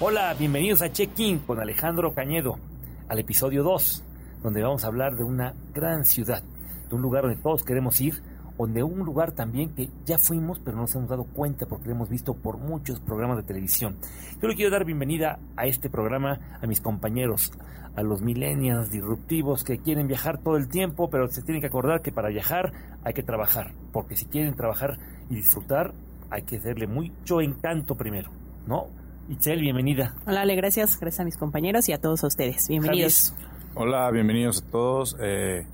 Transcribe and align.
Hola, 0.00 0.32
bienvenidos 0.38 0.80
a 0.82 0.92
Check-in 0.92 1.40
con 1.40 1.58
Alejandro 1.58 2.14
Cañedo, 2.14 2.60
al 3.08 3.18
episodio 3.18 3.64
2, 3.64 4.04
donde 4.44 4.62
vamos 4.62 4.84
a 4.84 4.86
hablar 4.86 5.16
de 5.16 5.24
una 5.24 5.54
gran 5.74 6.04
ciudad, 6.04 6.40
de 6.88 6.94
un 6.94 7.02
lugar 7.02 7.24
donde 7.24 7.42
todos 7.42 7.64
queremos 7.64 8.00
ir, 8.00 8.22
donde 8.56 8.84
un 8.84 9.00
lugar 9.00 9.32
también 9.32 9.74
que 9.74 9.90
ya 10.04 10.16
fuimos, 10.16 10.60
pero 10.60 10.76
no 10.76 10.82
nos 10.82 10.94
hemos 10.94 11.08
dado 11.08 11.24
cuenta 11.24 11.66
porque 11.66 11.88
lo 11.88 11.96
hemos 11.96 12.08
visto 12.08 12.34
por 12.34 12.58
muchos 12.58 13.00
programas 13.00 13.38
de 13.38 13.42
televisión. 13.42 13.96
Yo 14.40 14.46
le 14.46 14.54
quiero 14.54 14.70
dar 14.70 14.84
bienvenida 14.84 15.40
a 15.56 15.66
este 15.66 15.90
programa 15.90 16.58
a 16.62 16.66
mis 16.68 16.80
compañeros, 16.80 17.50
a 17.96 18.02
los 18.04 18.22
millennials 18.22 18.92
disruptivos 18.92 19.64
que 19.64 19.78
quieren 19.78 20.06
viajar 20.06 20.38
todo 20.38 20.56
el 20.56 20.68
tiempo, 20.68 21.10
pero 21.10 21.26
se 21.26 21.42
tienen 21.42 21.60
que 21.60 21.66
acordar 21.66 22.02
que 22.02 22.12
para 22.12 22.28
viajar 22.28 22.72
hay 23.02 23.14
que 23.14 23.24
trabajar, 23.24 23.72
porque 23.92 24.14
si 24.14 24.26
quieren 24.26 24.54
trabajar 24.54 24.96
y 25.28 25.34
disfrutar, 25.34 25.92
hay 26.30 26.42
que 26.42 26.58
hacerle 26.58 26.86
mucho 26.86 27.40
encanto 27.40 27.96
primero, 27.96 28.30
¿no? 28.64 28.86
Itzel, 29.28 29.60
bienvenida. 29.60 30.14
Hola, 30.26 30.40
Ale, 30.40 30.56
gracias. 30.56 30.98
Gracias 30.98 31.20
a 31.20 31.24
mis 31.24 31.36
compañeros 31.36 31.86
y 31.90 31.92
a 31.92 32.00
todos 32.00 32.22
ustedes. 32.24 32.66
Bienvenidos. 32.68 33.34
Hola, 33.74 34.10
bienvenidos 34.10 34.62
a 34.62 34.70
todos. 34.70 35.16
Eh, 35.20 35.66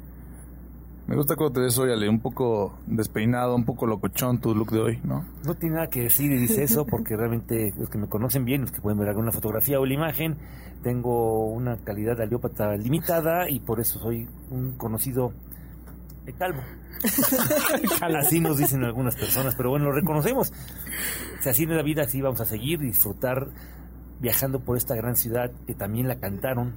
me 1.06 1.14
gusta 1.14 1.36
cómo 1.36 1.52
te 1.52 1.60
ves 1.60 1.78
hoy, 1.78 1.92
Ale, 1.92 2.08
un 2.08 2.18
poco 2.18 2.76
despeinado, 2.86 3.54
un 3.54 3.64
poco 3.64 3.86
locochón 3.86 4.40
tu 4.40 4.56
look 4.56 4.72
de 4.72 4.80
hoy, 4.80 5.00
¿no? 5.04 5.24
No 5.44 5.54
tiene 5.54 5.76
nada 5.76 5.88
que 5.88 6.02
decir 6.02 6.32
y 6.32 6.36
dice 6.36 6.64
eso 6.64 6.84
porque 6.84 7.16
realmente 7.16 7.72
los 7.78 7.88
que 7.88 7.98
me 7.98 8.08
conocen 8.08 8.44
bien, 8.44 8.62
los 8.62 8.72
que 8.72 8.80
pueden 8.80 8.98
ver 8.98 9.10
alguna 9.10 9.30
fotografía 9.30 9.78
o 9.78 9.86
la 9.86 9.94
imagen, 9.94 10.36
tengo 10.82 11.46
una 11.46 11.76
calidad 11.76 12.16
de 12.16 12.24
aliópata 12.24 12.76
limitada 12.76 13.48
y 13.48 13.60
por 13.60 13.78
eso 13.78 14.00
soy 14.00 14.26
un 14.50 14.72
conocido 14.72 15.32
de 16.24 16.32
calvo. 16.32 16.62
así 18.18 18.40
nos 18.40 18.56
dicen 18.58 18.82
algunas 18.84 19.14
personas, 19.14 19.54
pero 19.54 19.70
bueno, 19.70 19.86
lo 19.86 19.92
reconocemos. 19.92 20.52
Si 21.40 21.48
así 21.48 21.64
es 21.64 21.68
la 21.68 21.82
vida, 21.82 22.02
así 22.02 22.20
vamos 22.20 22.40
a 22.40 22.44
seguir, 22.44 22.80
disfrutar 22.80 23.48
viajando 24.20 24.60
por 24.60 24.76
esta 24.76 24.94
gran 24.94 25.16
ciudad 25.16 25.50
que 25.66 25.74
también 25.74 26.08
la 26.08 26.18
cantaron, 26.18 26.74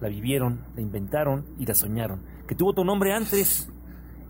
la 0.00 0.08
vivieron, 0.08 0.64
la 0.74 0.82
inventaron 0.82 1.46
y 1.58 1.66
la 1.66 1.74
soñaron. 1.74 2.22
Que 2.46 2.54
tuvo 2.54 2.72
tu 2.72 2.84
nombre 2.84 3.12
antes 3.12 3.68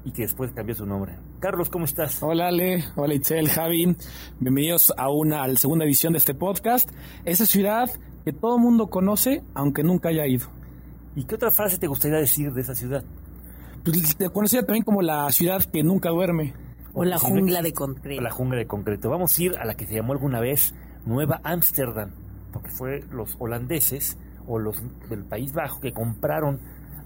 y 0.04 0.12
que 0.12 0.22
después 0.22 0.52
cambió 0.52 0.74
su 0.74 0.86
nombre. 0.86 1.16
Carlos, 1.40 1.70
¿cómo 1.70 1.84
estás? 1.84 2.22
Hola 2.22 2.48
Ale, 2.48 2.84
hola 2.96 3.14
Itzel, 3.14 3.48
Javi. 3.48 3.96
Bienvenidos 4.40 4.92
a 4.96 5.08
una 5.08 5.42
a 5.42 5.48
la 5.48 5.56
segunda 5.56 5.84
edición 5.84 6.12
de 6.12 6.18
este 6.18 6.34
podcast. 6.34 6.90
Esa 7.24 7.46
ciudad 7.46 7.88
que 8.24 8.32
todo 8.32 8.56
el 8.56 8.62
mundo 8.62 8.88
conoce, 8.88 9.42
aunque 9.54 9.82
nunca 9.82 10.10
haya 10.10 10.26
ido. 10.26 10.48
¿Y 11.14 11.24
qué 11.24 11.36
otra 11.36 11.50
frase 11.50 11.78
te 11.78 11.86
gustaría 11.86 12.18
decir 12.18 12.52
de 12.52 12.60
esa 12.60 12.74
ciudad? 12.74 13.02
Pues, 13.90 14.16
te 14.16 14.28
conocía 14.30 14.62
también 14.62 14.84
como 14.84 15.02
la 15.02 15.30
ciudad 15.32 15.62
que 15.64 15.82
nunca 15.82 16.10
duerme. 16.10 16.54
O 16.92 17.04
la 17.04 17.18
jungla 17.18 17.62
de 17.62 17.72
concreto. 17.72 18.20
La 18.20 18.30
jungla 18.30 18.58
de 18.58 18.66
concreto. 18.66 19.10
Vamos 19.10 19.38
a 19.38 19.42
ir 19.42 19.56
a 19.56 19.64
la 19.64 19.74
que 19.74 19.86
se 19.86 19.94
llamó 19.94 20.12
alguna 20.12 20.40
vez 20.40 20.74
Nueva 21.06 21.40
Ámsterdam, 21.44 22.10
porque 22.52 22.70
fue 22.70 23.04
los 23.10 23.36
holandeses 23.38 24.18
o 24.46 24.58
los 24.58 24.76
del 25.08 25.24
País 25.24 25.52
Bajo 25.52 25.80
que 25.80 25.92
compraron 25.92 26.60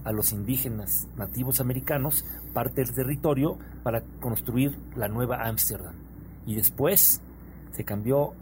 a 0.04 0.12
los 0.12 0.32
indígenas 0.32 1.06
nativos 1.16 1.60
americanos 1.60 2.24
parte 2.52 2.82
del 2.82 2.92
territorio 2.92 3.58
para 3.82 4.02
construir 4.20 4.76
la 4.96 5.08
Nueva 5.08 5.46
Ámsterdam. 5.46 5.94
Y 6.46 6.54
después 6.54 7.20
se 7.72 7.84
cambió 7.84 8.32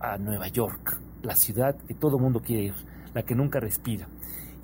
a 0.00 0.16
Nueva 0.18 0.48
York, 0.48 0.98
la 1.22 1.36
ciudad 1.36 1.76
que 1.86 1.94
todo 1.94 2.18
mundo 2.18 2.40
quiere 2.40 2.64
ir, 2.64 2.74
la 3.14 3.22
que 3.22 3.34
nunca 3.34 3.60
respira. 3.60 4.08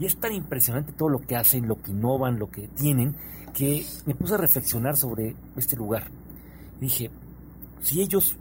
Y 0.01 0.06
es 0.06 0.17
tan 0.17 0.33
impresionante 0.33 0.93
todo 0.93 1.11
lo 1.11 1.20
que 1.20 1.37
hacen, 1.37 1.69
lo 1.69 1.83
que 1.83 1.91
innovan, 1.91 2.39
lo 2.39 2.51
que 2.51 2.69
tienen, 2.69 3.15
que 3.53 3.84
me 4.06 4.15
puse 4.15 4.34
a 4.34 4.39
reflexionar 4.39 4.97
sobre 4.97 5.37
este 5.56 5.77
lugar. 5.77 6.11
Dije, 6.81 7.11
si 7.83 8.01
ellos 8.01 8.34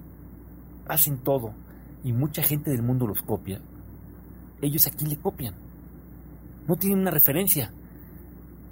hacen 0.88 1.18
todo 1.18 1.54
y 2.02 2.14
mucha 2.14 2.44
gente 2.44 2.72
del 2.72 2.82
mundo 2.82 3.06
los 3.06 3.22
copia, 3.22 3.60
ellos 4.62 4.88
a 4.88 4.92
quién 4.92 5.10
le 5.10 5.18
copian. 5.18 5.54
No 6.66 6.78
tienen 6.78 7.00
una 7.00 7.12
referencia. 7.12 7.74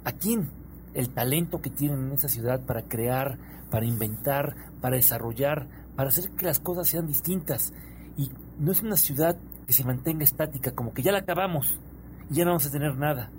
¿A 0.04 0.12
quién? 0.12 0.48
El 0.94 1.10
talento 1.10 1.60
que 1.60 1.68
tienen 1.68 2.06
en 2.06 2.12
esa 2.12 2.28
ciudad 2.28 2.64
para 2.64 2.88
crear, 2.88 3.36
para 3.70 3.84
inventar, 3.84 4.56
para 4.80 4.96
desarrollar, 4.96 5.68
para 5.94 6.08
hacer 6.08 6.30
que 6.30 6.46
las 6.46 6.58
cosas 6.58 6.88
sean 6.88 7.06
distintas. 7.06 7.74
Y 8.16 8.30
no 8.58 8.72
es 8.72 8.80
una 8.80 8.96
ciudad 8.96 9.36
que 9.66 9.74
se 9.74 9.84
mantenga 9.84 10.24
estática, 10.24 10.70
como 10.70 10.94
que 10.94 11.02
ya 11.02 11.12
la 11.12 11.18
acabamos 11.18 11.78
ya 12.30 12.44
no 12.44 12.50
vamos 12.50 12.66
a 12.66 12.70
tener 12.70 12.96
nada. 12.96 13.30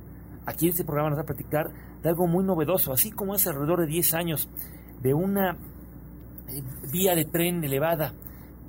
Aquí 0.45 0.65
en 0.65 0.71
este 0.71 0.83
programa 0.83 1.09
nos 1.09 1.19
va 1.19 1.23
a 1.23 1.27
platicar 1.27 1.71
de 2.01 2.09
algo 2.09 2.27
muy 2.27 2.43
novedoso, 2.43 2.91
así 2.91 3.11
como 3.11 3.33
hace 3.33 3.49
alrededor 3.49 3.81
de 3.81 3.87
10 3.87 4.13
años, 4.13 4.49
de 5.01 5.13
una 5.13 5.51
eh, 6.47 6.63
vía 6.91 7.15
de 7.15 7.25
tren 7.25 7.63
elevada 7.63 8.13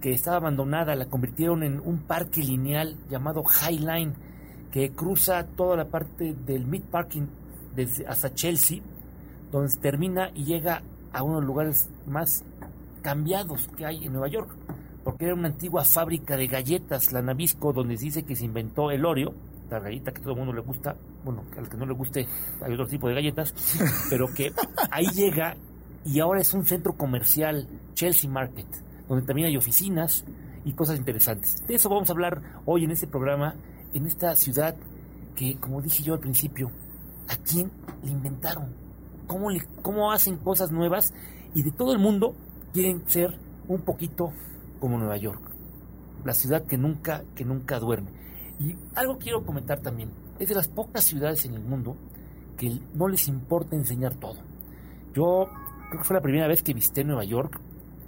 que 0.01 0.13
estaba 0.13 0.39
abandonada, 0.39 0.95
la 0.95 1.07
convirtieron 1.07 1.63
en 1.63 1.81
un 1.81 1.99
parque 2.01 2.43
lineal 2.43 2.97
llamado 3.09 3.45
High 3.45 3.79
Line, 3.79 4.13
que 4.71 4.91
cruza 4.91 5.47
toda 5.47 5.77
la 5.77 5.87
parte 5.87 6.35
del 6.35 6.67
Mid 6.67 6.83
Parking 6.83 7.27
hasta 8.07 8.35
Chelsea, 8.35 8.81
donde 9.51 9.75
termina 9.77 10.31
y 10.35 10.45
llega 10.45 10.83
a 11.13 11.23
uno 11.23 11.37
de 11.37 11.41
los 11.41 11.49
lugares 11.49 11.91
más 12.07 12.45
cambiados 13.03 13.69
que 13.77 13.87
hay 13.87 14.05
en 14.05 14.13
Nueva 14.13 14.29
York, 14.29 14.51
porque 15.05 15.27
era 15.27 15.35
una 15.35 15.49
antigua 15.49 15.85
fábrica 15.85 16.37
de 16.37 16.47
galletas, 16.47 17.13
la 17.13 17.23
Nabisco, 17.23 17.73
donde 17.73 17.97
se 17.97 18.05
dice 18.07 18.23
que 18.25 18.37
se 18.37 18.45
inventó 18.45 18.91
el 18.91 19.05
Oreo, 19.05 19.35
la 19.71 19.79
galleta 19.79 20.13
que 20.13 20.21
todo 20.21 20.33
el 20.33 20.39
mundo 20.39 20.53
le 20.53 20.61
gusta, 20.61 20.97
bueno, 21.25 21.45
al 21.57 21.69
que 21.69 21.77
no 21.77 21.87
le 21.87 21.95
guste 21.95 22.27
hay 22.63 22.73
otro 22.73 22.87
tipo 22.87 23.09
de 23.09 23.15
galletas, 23.15 23.55
pero 24.09 24.27
que 24.29 24.53
ahí 24.91 25.07
llega 25.15 25.57
y 26.05 26.21
ahora 26.21 26.41
es 26.41 26.53
un 26.55 26.65
centro 26.65 26.95
comercial, 26.95 27.69
Chelsea 27.95 28.31
Market, 28.31 28.67
donde 29.09 29.27
también 29.27 29.49
hay 29.49 29.57
oficinas 29.57 30.25
y 30.65 30.73
cosas 30.73 30.99
interesantes. 30.99 31.67
De 31.67 31.75
eso 31.75 31.89
vamos 31.89 32.09
a 32.09 32.13
hablar 32.13 32.43
hoy 32.65 32.85
en 32.85 32.91
este 32.91 33.07
programa, 33.07 33.55
en 33.93 34.07
esta 34.07 34.35
ciudad 34.35 34.77
que, 35.37 35.57
como 35.59 35.81
dije 35.81 36.03
yo 36.03 36.15
al 36.15 36.21
principio, 36.21 36.71
¿a 37.29 37.37
quién 37.37 37.71
le 38.03 38.11
inventaron? 38.11 38.75
¿Cómo, 39.27 39.51
le, 39.51 39.63
cómo 39.83 40.11
hacen 40.11 40.37
cosas 40.39 40.71
nuevas? 40.73 41.13
Y 41.55 41.63
de 41.63 41.71
todo 41.71 41.93
el 41.93 41.99
mundo 41.99 42.35
quieren 42.73 43.09
ser 43.09 43.39
un 43.69 43.83
poquito 43.83 44.33
como 44.81 44.99
Nueva 44.99 45.17
York, 45.17 45.43
la 46.25 46.35
ciudad 46.35 46.65
que 46.65 46.77
nunca, 46.77 47.23
que 47.35 47.45
nunca 47.45 47.79
duerme. 47.79 48.11
Y 48.61 48.77
algo 48.95 49.17
quiero 49.17 49.43
comentar 49.43 49.81
también, 49.81 50.11
es 50.39 50.51
de 50.51 50.55
las 50.55 50.69
pocas 50.69 51.05
ciudades 51.05 51.47
en 51.47 51.55
el 51.55 51.63
mundo 51.63 51.97
que 52.59 52.79
no 52.95 53.09
les 53.09 53.27
importa 53.27 53.75
enseñar 53.75 54.15
todo. 54.17 54.37
Yo 55.15 55.49
creo 55.89 56.03
que 56.03 56.07
fue 56.07 56.17
la 56.17 56.21
primera 56.21 56.47
vez 56.47 56.63
que 56.63 56.75
visité 56.75 57.03
Nueva 57.03 57.25
York, 57.25 57.59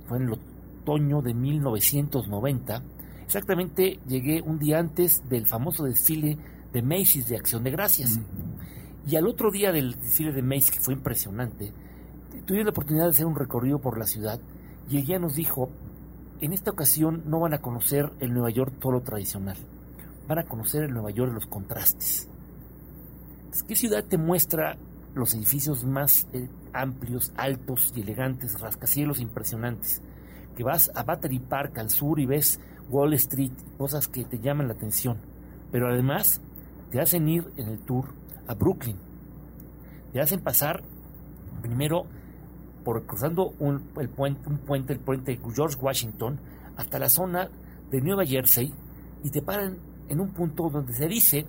fue 0.07 0.19
en 0.19 0.25
el 0.25 0.35
otoño 0.35 1.23
de 1.23 1.33
1990. 1.33 2.83
Exactamente 3.25 3.99
llegué 4.07 4.43
un 4.43 4.59
día 4.59 4.79
antes 4.79 5.27
del 5.27 5.47
famoso 5.47 5.85
desfile 5.85 6.37
de 6.71 6.83
Macy's 6.83 7.29
de 7.29 7.39
Acción 7.39 7.65
de 7.65 7.71
Gracias. 7.71 8.21
Y 9.09 9.17
al 9.17 9.27
otro 9.27 9.51
día 9.51 9.73
del 9.73 9.95
desfile 9.95 10.33
de 10.33 10.43
Macy's, 10.43 10.71
que 10.71 10.81
fue 10.81 10.93
impresionante, 10.93 11.73
tuve 12.45 12.63
la 12.63 12.71
oportunidad 12.71 13.05
de 13.05 13.13
hacer 13.13 13.25
un 13.25 13.37
recorrido 13.37 13.79
por 13.79 13.99
la 13.99 14.07
ciudad 14.07 14.39
y 14.91 14.99
el 14.99 15.07
guía 15.07 15.19
nos 15.19 15.34
dijo, 15.34 15.71
en 16.43 16.53
esta 16.53 16.73
ocasión 16.73 17.23
no 17.25 17.41
van 17.41 17.55
a 17.55 17.63
conocer 17.63 18.13
el 18.21 18.34
Nueva 18.34 18.51
York 18.51 18.75
todo 18.79 18.93
lo 18.93 19.01
tradicional 19.01 19.57
van 20.27 20.38
a 20.38 20.44
conocer 20.44 20.84
el 20.84 20.93
Nueva 20.93 21.10
York 21.10 21.33
los 21.33 21.47
contrastes. 21.47 22.28
¿Qué 23.66 23.77
ciudad 23.77 24.05
te 24.05 24.19
muestra 24.19 24.77
los 25.15 25.34
edificios 25.34 25.84
más 25.84 26.27
eh, 26.33 26.49
amplios, 26.72 27.33
altos 27.37 27.93
y 27.94 28.00
elegantes, 28.00 28.60
rascacielos 28.60 29.21
impresionantes? 29.21 30.00
Que 30.56 30.65
vas 30.65 30.91
a 30.94 31.03
Battery 31.03 31.38
Park 31.38 31.78
al 31.78 31.91
sur 31.91 32.19
y 32.19 32.27
ves 32.27 32.60
Wall 32.88 33.15
Street, 33.15 33.53
cosas 33.78 34.09
que 34.09 34.25
te 34.25 34.38
llaman 34.38 34.69
la 34.69 34.75
atención. 34.75 35.19
Pero 35.71 35.88
además 35.88 36.41
te 36.91 37.00
hacen 37.00 37.28
ir 37.28 37.53
en 37.56 37.69
el 37.69 37.78
tour 37.81 38.15
a 38.47 38.54
Brooklyn. 38.54 38.97
Te 40.12 40.21
hacen 40.21 40.41
pasar 40.41 40.83
primero 41.60 42.06
por 42.84 43.06
cruzando 43.06 43.54
un, 43.59 43.91
el 43.99 44.09
puente, 44.09 44.49
un 44.49 44.59
puente, 44.59 44.93
el 44.93 45.00
puente 45.00 45.39
George 45.54 45.77
Washington, 45.80 46.41
hasta 46.77 46.98
la 46.98 47.09
zona 47.09 47.48
de 47.91 48.01
Nueva 48.01 48.24
Jersey 48.24 48.72
y 49.22 49.30
te 49.30 49.42
paran 49.42 49.78
en 50.12 50.20
un 50.20 50.28
punto 50.28 50.68
donde 50.68 50.92
se 50.92 51.09
dice 51.09 51.47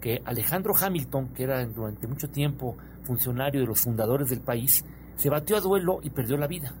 que 0.00 0.22
Alejandro 0.24 0.72
Hamilton, 0.74 1.28
que 1.34 1.42
era 1.42 1.64
durante 1.66 2.06
mucho 2.06 2.28
tiempo 2.30 2.74
funcionario 3.02 3.60
de 3.60 3.66
los 3.66 3.82
fundadores 3.82 4.30
del 4.30 4.40
país, 4.40 4.84
se 5.16 5.28
batió 5.28 5.56
a 5.56 5.60
duelo 5.60 6.00
y 6.02 6.08
perdió 6.08 6.38
la 6.38 6.46
vida. 6.46 6.74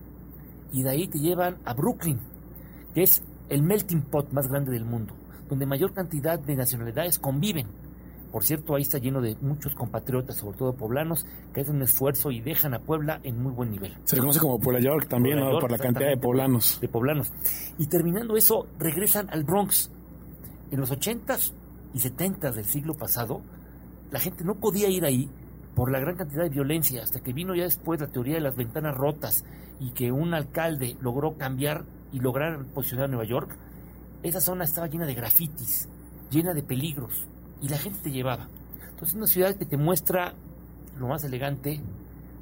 Y 0.72 0.82
de 0.82 0.90
ahí 0.90 1.08
te 1.08 1.18
llevan 1.18 1.58
a 1.66 1.74
Brooklyn, 1.74 2.20
que 2.94 3.02
es 3.02 3.22
el 3.50 3.62
melting 3.62 4.00
pot 4.02 4.32
más 4.32 4.48
grande 4.48 4.72
del 4.72 4.86
mundo, 4.86 5.14
donde 5.48 5.66
mayor 5.66 5.92
cantidad 5.92 6.38
de 6.38 6.56
nacionalidades 6.56 7.18
conviven. 7.18 7.66
Por 8.32 8.42
cierto, 8.42 8.74
ahí 8.74 8.82
está 8.82 8.96
lleno 8.98 9.20
de 9.20 9.36
muchos 9.42 9.74
compatriotas, 9.74 10.36
sobre 10.36 10.56
todo 10.56 10.74
poblanos, 10.74 11.26
que 11.52 11.60
hacen 11.60 11.76
un 11.76 11.82
esfuerzo 11.82 12.30
y 12.30 12.40
dejan 12.40 12.72
a 12.72 12.78
Puebla 12.78 13.20
en 13.22 13.42
muy 13.42 13.52
buen 13.52 13.70
nivel. 13.70 13.94
Se 14.04 14.16
le 14.16 14.20
conoce 14.20 14.40
como 14.40 14.58
Puebla 14.58 14.80
York 14.80 15.06
también, 15.06 15.38
¿no? 15.38 15.58
por 15.58 15.70
la 15.70 15.78
cantidad 15.78 16.08
de 16.08 16.16
poblanos. 16.16 16.80
De 16.80 16.88
poblanos. 16.88 17.30
Y 17.78 17.86
terminando 17.88 18.36
eso, 18.36 18.66
regresan 18.78 19.28
al 19.30 19.44
Bronx, 19.44 19.90
en 20.70 20.80
los 20.80 20.90
80s 20.90 21.52
y 21.94 21.98
70s 21.98 22.54
del 22.54 22.64
siglo 22.64 22.94
pasado, 22.94 23.42
la 24.10 24.20
gente 24.20 24.44
no 24.44 24.56
podía 24.56 24.88
ir 24.88 25.04
ahí 25.04 25.28
por 25.74 25.90
la 25.90 26.00
gran 26.00 26.16
cantidad 26.16 26.42
de 26.42 26.48
violencia, 26.48 27.02
hasta 27.02 27.20
que 27.20 27.32
vino 27.32 27.54
ya 27.54 27.64
después 27.64 28.00
la 28.00 28.06
teoría 28.06 28.34
de 28.34 28.40
las 28.40 28.56
ventanas 28.56 28.96
rotas 28.96 29.44
y 29.78 29.90
que 29.90 30.10
un 30.10 30.32
alcalde 30.32 30.96
logró 31.00 31.36
cambiar 31.36 31.84
y 32.12 32.20
lograr 32.20 32.64
posicionar 32.66 33.06
a 33.06 33.08
Nueva 33.08 33.26
York, 33.26 33.56
esa 34.22 34.40
zona 34.40 34.64
estaba 34.64 34.86
llena 34.86 35.06
de 35.06 35.14
grafitis, 35.14 35.88
llena 36.30 36.54
de 36.54 36.62
peligros, 36.62 37.26
y 37.60 37.68
la 37.68 37.78
gente 37.78 37.98
te 38.00 38.10
llevaba. 38.10 38.48
Entonces 38.88 39.08
es 39.10 39.14
una 39.14 39.26
ciudad 39.26 39.54
que 39.56 39.66
te 39.66 39.76
muestra 39.76 40.34
lo 40.98 41.08
más 41.08 41.24
elegante, 41.24 41.80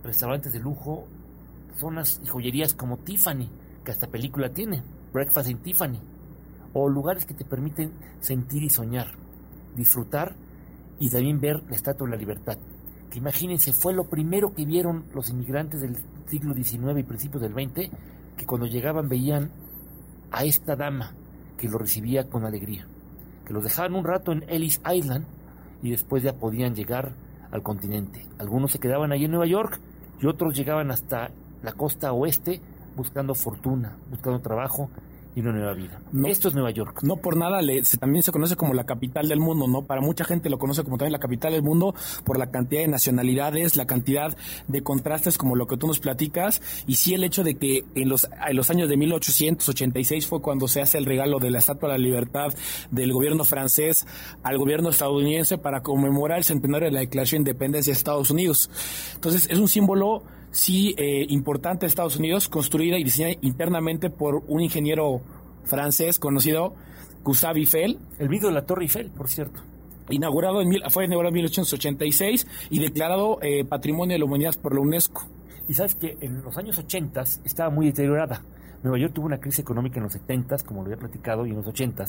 restaurantes 0.04 0.52
de 0.52 0.60
lujo, 0.60 1.06
zonas 1.78 2.20
y 2.22 2.28
joyerías 2.28 2.74
como 2.74 2.98
Tiffany, 2.98 3.50
que 3.84 3.90
hasta 3.90 4.06
película 4.06 4.50
tiene, 4.50 4.82
Breakfast 5.12 5.50
in 5.50 5.58
Tiffany, 5.58 5.98
o 6.74 6.88
lugares 6.88 7.24
que 7.24 7.34
te 7.34 7.44
permiten 7.44 7.92
sentir 8.20 8.62
y 8.62 8.68
soñar, 8.68 9.12
disfrutar 9.74 10.34
y 10.98 11.08
también 11.08 11.40
ver 11.40 11.62
la 11.68 11.76
Estatua 11.76 12.06
de 12.06 12.12
la 12.12 12.20
Libertad, 12.20 12.58
que 13.10 13.18
imagínense, 13.18 13.72
fue 13.72 13.94
lo 13.94 14.04
primero 14.04 14.52
que 14.54 14.64
vieron 14.64 15.04
los 15.14 15.30
inmigrantes 15.30 15.80
del 15.80 15.96
siglo 16.28 16.52
XIX 16.52 16.98
y 16.98 17.02
principios 17.04 17.42
del 17.42 17.52
XX, 17.52 17.90
que 18.36 18.44
cuando 18.44 18.66
llegaban 18.66 19.08
veían 19.08 19.52
a 20.32 20.44
esta 20.44 20.74
dama 20.74 21.14
que 21.56 21.68
lo 21.68 21.78
recibía 21.78 22.28
con 22.28 22.44
alegría, 22.44 22.86
que 23.46 23.52
los 23.52 23.62
dejaban 23.62 23.94
un 23.94 24.04
rato 24.04 24.32
en 24.32 24.44
Ellis 24.48 24.80
Island 24.92 25.26
y 25.80 25.90
después 25.90 26.24
ya 26.24 26.32
podían 26.32 26.74
llegar 26.74 27.14
al 27.52 27.62
continente. 27.62 28.26
Algunos 28.38 28.72
se 28.72 28.80
quedaban 28.80 29.12
allí 29.12 29.26
en 29.26 29.30
Nueva 29.30 29.46
York 29.46 29.78
y 30.20 30.26
otros 30.26 30.56
llegaban 30.56 30.90
hasta 30.90 31.30
la 31.62 31.72
costa 31.72 32.12
oeste 32.12 32.60
buscando 32.96 33.34
fortuna, 33.34 33.96
buscando 34.10 34.40
trabajo 34.40 34.90
y 35.34 35.40
una 35.40 35.52
nueva 35.52 35.72
vida. 35.72 36.00
Esto 36.26 36.48
es 36.48 36.54
Nueva 36.54 36.70
York. 36.70 37.00
No 37.02 37.16
por 37.16 37.36
nada 37.36 37.60
le, 37.60 37.84
se, 37.84 37.96
también 37.96 38.22
se 38.22 38.30
conoce 38.30 38.56
como 38.56 38.74
la 38.74 38.84
capital 38.84 39.28
del 39.28 39.40
mundo, 39.40 39.66
¿no? 39.66 39.82
Para 39.82 40.00
mucha 40.00 40.24
gente 40.24 40.48
lo 40.48 40.58
conoce 40.58 40.84
como 40.84 40.96
también 40.96 41.12
la 41.12 41.18
capital 41.18 41.52
del 41.52 41.62
mundo 41.62 41.94
por 42.24 42.38
la 42.38 42.50
cantidad 42.50 42.82
de 42.82 42.88
nacionalidades, 42.88 43.76
la 43.76 43.86
cantidad 43.86 44.36
de 44.68 44.82
contrastes 44.82 45.36
como 45.36 45.56
lo 45.56 45.66
que 45.66 45.76
tú 45.76 45.86
nos 45.86 45.98
platicas 45.98 46.62
y 46.86 46.96
sí 46.96 47.14
el 47.14 47.24
hecho 47.24 47.42
de 47.42 47.56
que 47.56 47.84
en 47.94 48.08
los, 48.08 48.28
en 48.46 48.56
los 48.56 48.70
años 48.70 48.88
de 48.88 48.96
1886 48.96 50.26
fue 50.26 50.40
cuando 50.40 50.68
se 50.68 50.80
hace 50.80 50.98
el 50.98 51.06
regalo 51.06 51.38
de 51.40 51.50
la 51.50 51.58
Estatua 51.58 51.88
de 51.88 51.98
la 51.98 52.04
Libertad 52.04 52.54
del 52.90 53.12
gobierno 53.12 53.44
francés 53.44 54.06
al 54.42 54.58
gobierno 54.58 54.90
estadounidense 54.90 55.58
para 55.58 55.82
conmemorar 55.82 56.38
el 56.38 56.44
centenario 56.44 56.86
de 56.86 56.92
la 56.92 57.00
Declaración 57.00 57.42
de 57.42 57.50
Independencia 57.50 57.92
de 57.92 57.98
Estados 57.98 58.30
Unidos. 58.30 58.70
Entonces 59.14 59.48
es 59.50 59.58
un 59.58 59.68
símbolo 59.68 60.22
sí 60.54 60.94
eh, 60.96 61.26
importante 61.28 61.84
de 61.84 61.88
Estados 61.88 62.16
Unidos, 62.16 62.48
construida 62.48 62.96
y 62.96 63.04
diseñada 63.04 63.34
internamente 63.42 64.08
por 64.08 64.42
un 64.46 64.60
ingeniero 64.60 65.20
francés 65.64 66.18
conocido, 66.18 66.74
Gustave 67.24 67.58
Eiffel. 67.60 67.98
El 68.18 68.28
video 68.28 68.48
de 68.48 68.54
la 68.54 68.64
Torre 68.64 68.84
Eiffel, 68.84 69.10
por 69.10 69.28
cierto. 69.28 69.60
Inaugurado 70.10 70.60
en, 70.60 70.70
fue 70.90 71.06
inaugurado 71.06 71.30
en 71.30 71.34
1886 71.34 72.46
y 72.70 72.78
declarado 72.78 73.38
eh, 73.42 73.64
Patrimonio 73.64 74.14
de 74.14 74.18
la 74.20 74.24
Humanidad 74.26 74.54
por 74.60 74.74
la 74.74 74.80
UNESCO. 74.80 75.26
Y 75.68 75.74
sabes 75.74 75.96
que 75.96 76.16
en 76.20 76.42
los 76.42 76.56
años 76.56 76.78
80 76.78 77.22
estaba 77.44 77.70
muy 77.70 77.86
deteriorada. 77.86 78.42
Nueva 78.82 78.98
York 78.98 79.14
tuvo 79.14 79.26
una 79.26 79.40
crisis 79.40 79.60
económica 79.60 79.96
en 79.96 80.04
los 80.04 80.12
70, 80.12 80.58
como 80.66 80.82
lo 80.82 80.86
había 80.86 80.98
platicado, 80.98 81.46
y 81.46 81.50
en 81.50 81.56
los 81.56 81.66
80. 81.66 82.04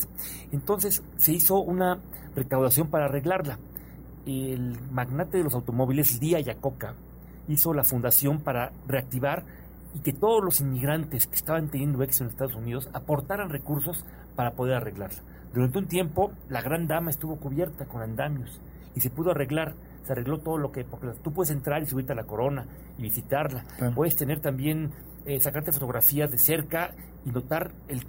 Entonces 0.51 1.01
se 1.17 1.31
hizo 1.31 1.59
una 1.59 1.99
recaudación 2.35 2.89
para 2.89 3.05
arreglarla. 3.05 3.57
El 4.25 4.77
magnate 4.91 5.37
de 5.37 5.45
los 5.45 5.53
automóviles, 5.53 6.21
Lia 6.21 6.41
Iacocca, 6.41 6.95
hizo 7.47 7.73
la 7.73 7.83
fundación 7.83 8.41
para 8.41 8.71
reactivar 8.87 9.43
y 9.93 9.99
que 9.99 10.13
todos 10.13 10.43
los 10.43 10.59
inmigrantes 10.61 11.27
que 11.27 11.35
estaban 11.35 11.69
teniendo 11.69 12.03
éxito 12.03 12.25
en 12.25 12.31
Estados 12.31 12.55
Unidos 12.55 12.89
aportaran 12.93 13.49
recursos 13.49 14.05
para 14.35 14.51
poder 14.51 14.75
arreglarla. 14.75 15.21
Durante 15.53 15.77
un 15.77 15.87
tiempo, 15.87 16.31
la 16.49 16.61
gran 16.61 16.87
dama 16.87 17.09
estuvo 17.09 17.37
cubierta 17.37 17.85
con 17.85 18.01
andamios 18.01 18.59
y 18.93 18.99
se 18.99 19.09
pudo 19.09 19.31
arreglar. 19.31 19.73
Se 20.03 20.11
arregló 20.11 20.39
todo 20.39 20.57
lo 20.57 20.71
que. 20.71 20.83
Porque 20.83 21.07
tú 21.23 21.31
puedes 21.31 21.49
entrar 21.49 21.81
y 21.81 21.85
subirte 21.85 22.11
a 22.11 22.15
la 22.15 22.25
corona 22.25 22.67
y 22.97 23.03
visitarla. 23.03 23.63
Puedes 23.95 24.15
tener 24.15 24.39
también. 24.39 24.91
Eh, 25.25 25.39
sacarte 25.39 25.71
fotografías 25.71 26.29
de 26.29 26.37
cerca 26.37 26.91
y 27.25 27.31
notar 27.31 27.71
el 27.87 28.05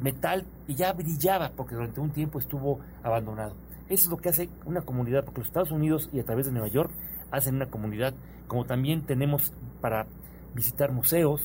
metal 0.00 0.46
y 0.66 0.76
ya 0.76 0.92
brillaba 0.94 1.52
porque 1.54 1.74
durante 1.74 2.00
un 2.00 2.10
tiempo 2.10 2.38
estuvo 2.38 2.80
abandonado. 3.02 3.54
Eso 3.88 4.04
es 4.04 4.10
lo 4.10 4.16
que 4.16 4.28
hace 4.28 4.48
una 4.64 4.82
comunidad, 4.82 5.24
porque 5.24 5.40
los 5.40 5.48
Estados 5.48 5.70
Unidos 5.70 6.08
y 6.12 6.20
a 6.20 6.24
través 6.24 6.46
de 6.46 6.52
Nueva 6.52 6.68
York 6.68 6.90
hacen 7.30 7.56
una 7.56 7.66
comunidad, 7.66 8.14
como 8.48 8.64
también 8.64 9.06
tenemos 9.06 9.52
para 9.80 10.06
visitar 10.54 10.92
museos 10.92 11.40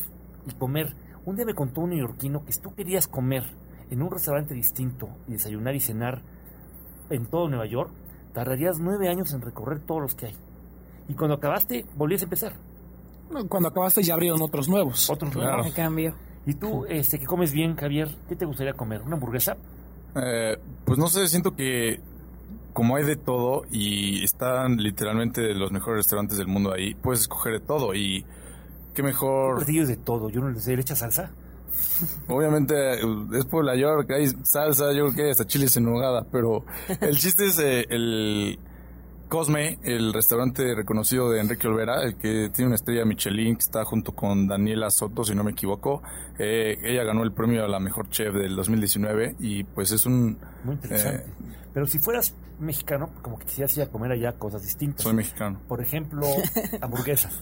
y 0.47 0.53
comer. 0.53 0.95
Un 1.25 1.35
día 1.35 1.45
me 1.45 1.53
contó 1.53 1.81
un 1.81 1.91
neoyorquino 1.91 2.43
que 2.43 2.51
si 2.51 2.61
tú 2.61 2.73
querías 2.73 3.07
comer 3.07 3.43
en 3.89 4.01
un 4.01 4.11
restaurante 4.11 4.53
distinto 4.53 5.09
y 5.27 5.33
desayunar 5.33 5.75
y 5.75 5.79
cenar 5.79 6.23
en 7.09 7.27
todo 7.27 7.47
Nueva 7.47 7.67
York, 7.67 7.91
tardarías 8.33 8.79
nueve 8.79 9.09
años 9.09 9.33
en 9.33 9.41
recorrer 9.41 9.81
todos 9.81 10.01
los 10.01 10.15
que 10.15 10.27
hay. 10.27 10.35
Y 11.07 11.13
cuando 11.13 11.35
acabaste, 11.35 11.85
volvías 11.95 12.21
a 12.21 12.25
empezar. 12.25 12.53
Cuando 13.49 13.69
acabaste 13.69 14.03
ya 14.03 14.13
abrieron 14.13 14.41
otros 14.41 14.67
nuevos. 14.69 15.09
Otros 15.09 15.35
nuevos. 15.35 15.71
cambio. 15.73 16.15
¿Y 16.45 16.55
tú, 16.55 16.85
este, 16.85 17.19
que 17.19 17.25
comes 17.25 17.53
bien, 17.53 17.75
Javier, 17.75 18.09
qué 18.27 18.35
te 18.35 18.45
gustaría 18.45 18.73
comer? 18.73 19.01
¿Una 19.01 19.15
hamburguesa? 19.15 19.55
Eh, 20.15 20.57
pues 20.85 20.99
no 20.99 21.07
sé, 21.07 21.27
siento 21.27 21.55
que 21.55 22.01
como 22.73 22.95
hay 22.95 23.03
de 23.05 23.15
todo 23.15 23.63
y 23.71 24.23
están 24.23 24.77
literalmente 24.77 25.53
los 25.53 25.71
mejores 25.71 25.99
restaurantes 25.99 26.37
del 26.37 26.47
mundo 26.47 26.73
ahí, 26.73 26.95
puedes 26.95 27.21
escoger 27.21 27.53
de 27.53 27.59
todo 27.59 27.93
y 27.93 28.25
qué 28.93 29.03
mejor... 29.03 29.57
Platillos 29.57 29.87
de 29.87 29.97
todo, 29.97 30.29
yo 30.29 30.41
no 30.41 30.49
les 30.49 30.63
sé, 30.63 30.75
¿le 30.75 30.81
echa 30.81 30.95
salsa? 30.95 31.31
Obviamente 32.27 32.99
es 33.37 33.45
por 33.45 33.63
la 33.63 33.75
York, 33.75 34.09
hay 34.11 34.27
salsa, 34.43 34.91
yo 34.93 35.05
creo 35.05 35.15
que 35.15 35.23
hay 35.23 35.31
hasta 35.31 35.45
chiles 35.45 35.75
en 35.77 35.85
nogada, 35.85 36.25
pero 36.31 36.65
el 37.01 37.17
chiste 37.17 37.45
es 37.45 37.59
eh, 37.59 37.85
el 37.89 38.59
Cosme, 39.33 39.79
el 39.81 40.13
restaurante 40.13 40.75
reconocido 40.75 41.27
de 41.31 41.41
Enrique 41.41 41.67
Olvera, 41.67 42.03
el 42.03 42.17
que 42.17 42.51
tiene 42.53 42.67
una 42.67 42.75
estrella 42.75 43.03
Michelin, 43.03 43.55
que 43.55 43.61
está 43.61 43.83
junto 43.83 44.11
con 44.11 44.47
Daniela 44.47 44.91
Soto, 44.91 45.23
si 45.23 45.33
no 45.33 45.43
me 45.43 45.53
equivoco. 45.53 46.03
Eh, 46.37 46.77
ella 46.83 47.03
ganó 47.03 47.23
el 47.23 47.31
premio 47.31 47.65
a 47.65 47.67
la 47.67 47.79
mejor 47.79 48.11
chef 48.11 48.31
del 48.35 48.55
2019 48.55 49.37
y 49.39 49.63
pues 49.63 49.91
es 49.91 50.05
un... 50.05 50.37
Muy 50.63 50.75
interesante. 50.75 51.27
Eh, 51.27 51.33
pero 51.73 51.87
si 51.87 51.97
fueras 51.97 52.35
mexicano, 52.59 53.09
como 53.23 53.39
que 53.39 53.45
quisieras 53.47 53.75
ir 53.75 53.81
a 53.81 53.87
comer 53.87 54.11
allá 54.11 54.33
cosas 54.33 54.61
distintas. 54.61 55.01
Soy 55.01 55.15
mexicano. 55.15 55.59
Por 55.67 55.81
ejemplo, 55.81 56.27
hamburguesas. 56.81 57.41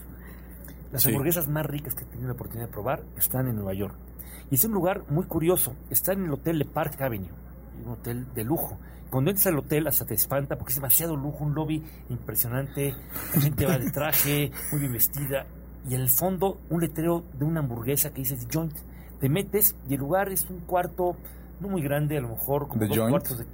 Las 0.92 1.04
hamburguesas 1.04 1.46
más 1.48 1.66
ricas 1.66 1.94
que 1.94 2.04
he 2.04 2.06
tenido 2.06 2.28
la 2.28 2.34
oportunidad 2.34 2.68
de 2.68 2.72
probar 2.72 3.02
están 3.18 3.48
en 3.48 3.56
Nueva 3.56 3.74
York. 3.74 3.94
Y 4.50 4.54
es 4.54 4.64
un 4.64 4.72
lugar 4.72 5.04
muy 5.10 5.26
curioso. 5.26 5.76
Está 5.90 6.14
en 6.14 6.24
el 6.24 6.32
hotel 6.32 6.58
de 6.58 6.64
Park 6.64 6.98
Avenue, 7.02 7.28
un 7.84 7.92
hotel 7.92 8.32
de 8.32 8.44
lujo. 8.44 8.78
Cuando 9.12 9.30
entras 9.30 9.48
al 9.48 9.58
hotel 9.58 9.86
hasta 9.86 10.06
te 10.06 10.14
espanta 10.14 10.56
porque 10.56 10.70
es 10.70 10.76
demasiado 10.76 11.16
lujo, 11.16 11.44
un 11.44 11.54
lobby 11.54 11.82
impresionante, 12.08 12.94
la 13.34 13.40
gente 13.42 13.66
va 13.66 13.76
de 13.76 13.90
traje, 13.90 14.50
muy 14.70 14.80
bien 14.80 14.94
vestida, 14.94 15.44
y 15.86 15.94
en 15.94 16.00
el 16.00 16.08
fondo 16.08 16.62
un 16.70 16.80
letrero 16.80 17.22
de 17.38 17.44
una 17.44 17.60
hamburguesa 17.60 18.08
que 18.08 18.22
dice 18.22 18.36
The 18.36 18.46
Joint. 18.50 18.72
Te 19.20 19.28
metes 19.28 19.76
y 19.86 19.92
el 19.92 20.00
lugar 20.00 20.32
es 20.32 20.48
un 20.48 20.60
cuarto 20.60 21.14
no 21.60 21.68
muy 21.68 21.82
grande, 21.82 22.16
a 22.16 22.22
lo 22.22 22.28
mejor 22.30 22.68
como 22.68 22.86
dos 22.86 23.10
cuartos 23.10 23.44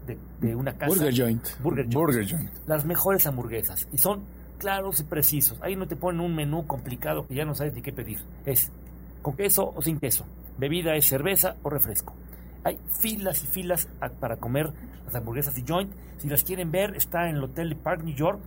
de, 0.40 0.54
una 0.54 0.75
casa. 0.75 0.94
Burger 0.94 1.12
joint. 1.12 1.44
Burger 1.61 1.88
joint. 1.90 2.50
Las 2.68 2.85
mejores 2.85 3.26
hamburguesas. 3.26 3.88
Y 3.92 3.99
son 3.99 4.23
claros 4.59 5.00
y 5.00 5.02
precisos. 5.02 5.59
Ahí 5.61 5.75
no 5.75 5.88
te 5.88 5.97
ponen 5.97 6.21
un 6.21 6.37
menú 6.37 6.68
complicado 6.68 7.26
que 7.26 7.35
ya 7.35 7.44
no 7.44 7.56
sabes 7.56 7.75
ni 7.75 7.82
qué 7.82 7.92
pedir. 7.92 8.21
Es 8.47 8.71
con 9.23 9.35
queso 9.35 9.73
o 9.75 9.82
sin 9.82 9.99
queso. 9.99 10.25
Bebida 10.56 10.94
es 10.94 11.09
cerveza 11.09 11.56
o 11.64 11.68
refresco. 11.68 12.14
Hay 12.64 12.78
filas 13.00 13.42
y 13.44 13.46
filas 13.46 13.88
para 14.20 14.36
comer 14.36 14.72
las 15.04 15.14
hamburguesas 15.14 15.56
y 15.58 15.64
joint. 15.66 15.92
Si 16.18 16.28
las 16.28 16.44
quieren 16.44 16.70
ver, 16.70 16.96
está 16.96 17.28
en 17.28 17.36
el 17.36 17.44
Hotel 17.44 17.70
de 17.70 17.76
Park, 17.76 18.02
New 18.02 18.14
York. 18.14 18.40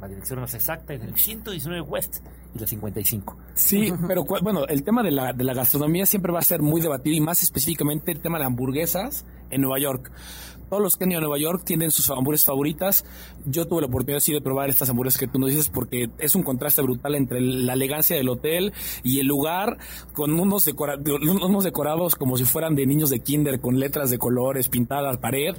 La 0.00 0.08
dirección 0.08 0.40
más 0.40 0.54
exacta 0.54 0.94
es 0.94 1.02
el 1.02 1.16
119 1.16 1.80
West 1.82 2.18
y 2.54 2.58
la 2.58 2.66
55. 2.66 3.36
Sí, 3.54 3.92
pero 4.08 4.24
bueno, 4.24 4.66
el 4.66 4.82
tema 4.82 5.02
de 5.02 5.10
la, 5.10 5.32
de 5.32 5.44
la 5.44 5.54
gastronomía 5.54 6.06
siempre 6.06 6.32
va 6.32 6.40
a 6.40 6.42
ser 6.42 6.60
muy 6.60 6.80
debatido 6.80 7.16
y 7.16 7.20
más 7.20 7.42
específicamente 7.42 8.12
el 8.12 8.20
tema 8.20 8.38
de 8.38 8.44
hamburguesas 8.44 9.24
en 9.50 9.62
Nueva 9.62 9.78
York. 9.78 10.12
Todos 10.68 10.82
los 10.82 10.96
que 10.96 11.04
han 11.04 11.12
ido 11.12 11.18
a 11.18 11.20
Nueva 11.20 11.38
York 11.38 11.62
tienen 11.64 11.92
sus 11.92 12.10
hamburguesas 12.10 12.46
favoritas. 12.46 13.04
Yo 13.44 13.68
tuve 13.68 13.82
la 13.82 13.86
oportunidad 13.86 14.18
sí, 14.18 14.32
de 14.32 14.40
probar 14.40 14.68
estas 14.68 14.90
hamburguesas 14.90 15.20
que 15.20 15.28
tú 15.28 15.38
nos 15.38 15.50
dices 15.50 15.68
porque 15.68 16.10
es 16.18 16.34
un 16.34 16.42
contraste 16.42 16.82
brutal 16.82 17.14
entre 17.14 17.40
la 17.40 17.74
elegancia 17.74 18.16
del 18.16 18.28
hotel 18.28 18.72
y 19.04 19.20
el 19.20 19.28
lugar 19.28 19.78
con 20.12 20.38
unos, 20.38 20.66
unos 20.66 21.64
decorados 21.64 22.16
como 22.16 22.36
si 22.36 22.44
fueran 22.44 22.74
de 22.74 22.84
niños 22.84 23.10
de 23.10 23.20
kinder 23.20 23.60
con 23.60 23.78
letras 23.78 24.10
de 24.10 24.18
colores 24.18 24.68
pintadas 24.68 25.18
pared. 25.18 25.54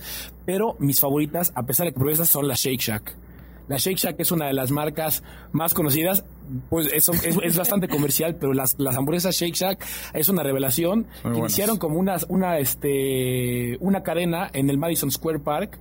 Pero 0.46 0.76
mis 0.80 1.00
favoritas, 1.00 1.54
a 1.56 1.64
pesar 1.64 1.86
de 1.86 1.94
que 1.94 2.00
probé 2.00 2.18
son 2.18 2.48
las 2.48 2.60
Shake 2.60 2.82
Shack. 2.82 3.27
La 3.68 3.78
Shake 3.78 3.98
Shack 3.98 4.20
es 4.20 4.32
una 4.32 4.48
de 4.48 4.54
las 4.54 4.72
marcas 4.72 5.24
más 5.52 5.74
conocidas. 5.74 6.24
Pues 6.70 6.88
es, 6.94 7.10
es, 7.10 7.58
bastante 7.58 7.88
comercial, 7.88 8.36
pero 8.36 8.54
las, 8.54 8.76
las 8.78 8.96
hamburguesas 8.96 9.36
Shake 9.36 9.56
Shack 9.56 9.86
es 10.14 10.30
una 10.30 10.44
revelación. 10.44 11.08
iniciaron 11.26 11.78
como 11.78 12.00
una, 12.00 12.18
una, 12.30 12.60
este, 12.60 13.78
una 13.82 14.04
cadena 14.04 14.50
en 14.54 14.70
el 14.70 14.78
Madison 14.78 15.12
Square 15.12 15.40
Park 15.40 15.80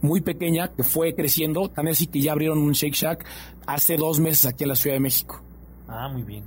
muy 0.00 0.20
pequeña 0.20 0.68
que 0.68 0.82
fue 0.82 1.14
creciendo, 1.14 1.68
tan 1.68 1.88
así 1.88 2.06
que 2.06 2.20
ya 2.20 2.32
abrieron 2.32 2.58
un 2.58 2.72
Shake 2.72 2.94
Shack 2.94 3.24
hace 3.66 3.96
dos 3.96 4.20
meses 4.20 4.46
aquí 4.46 4.64
en 4.64 4.68
la 4.68 4.76
Ciudad 4.76 4.96
de 4.96 5.00
México. 5.00 5.42
Ah, 5.88 6.08
muy 6.08 6.22
bien. 6.22 6.44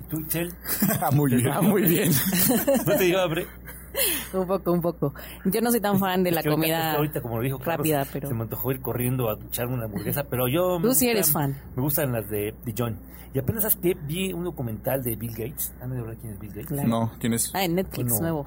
¿Y 0.00 0.08
tú, 0.08 0.22
Chel? 0.28 0.52
Ah, 1.00 1.10
muy 1.10 1.34
bien. 1.34 1.48
Ah, 1.48 1.60
muy 1.60 1.82
bien. 1.82 2.10
¿No 2.86 2.96
te 2.96 3.04
digo, 3.04 3.18
abre? 3.18 3.46
un 4.32 4.46
poco, 4.46 4.72
un 4.72 4.80
poco. 4.80 5.14
Yo 5.44 5.60
no 5.60 5.70
soy 5.70 5.80
tan 5.80 5.98
fan 5.98 6.22
de 6.22 6.30
la 6.30 6.42
comida 6.42 6.94
ahorita, 6.94 7.20
como 7.20 7.36
lo 7.36 7.42
dijo 7.42 7.58
rápida, 7.58 8.06
pero... 8.12 8.28
Se 8.28 8.34
me 8.34 8.42
antojó 8.42 8.72
ir 8.72 8.80
corriendo 8.80 9.30
a 9.30 9.34
echarme 9.34 9.74
una 9.74 9.84
hamburguesa, 9.84 10.24
pero 10.24 10.48
yo... 10.48 10.78
Tú 10.80 10.94
sí 10.94 11.08
eres 11.08 11.32
fan. 11.32 11.56
Me 11.76 11.82
gustan 11.82 12.12
las 12.12 12.28
de, 12.28 12.54
de 12.64 12.74
John. 12.76 12.98
Y 13.34 13.38
apenas 13.38 13.62
¿sabes 13.62 13.76
que 13.76 13.94
vi 13.94 14.32
un 14.32 14.44
documental 14.44 15.02
de 15.02 15.16
Bill 15.16 15.32
Gates. 15.32 15.72
¿Han 15.80 15.90
de 15.90 16.16
quién 16.16 16.34
es 16.34 16.38
Bill 16.38 16.52
Gates? 16.52 16.86
No, 16.86 17.12
¿quién 17.18 17.32
es? 17.32 17.50
Ah, 17.54 17.64
en 17.64 17.76
Netflix, 17.76 18.20
nuevo. 18.20 18.46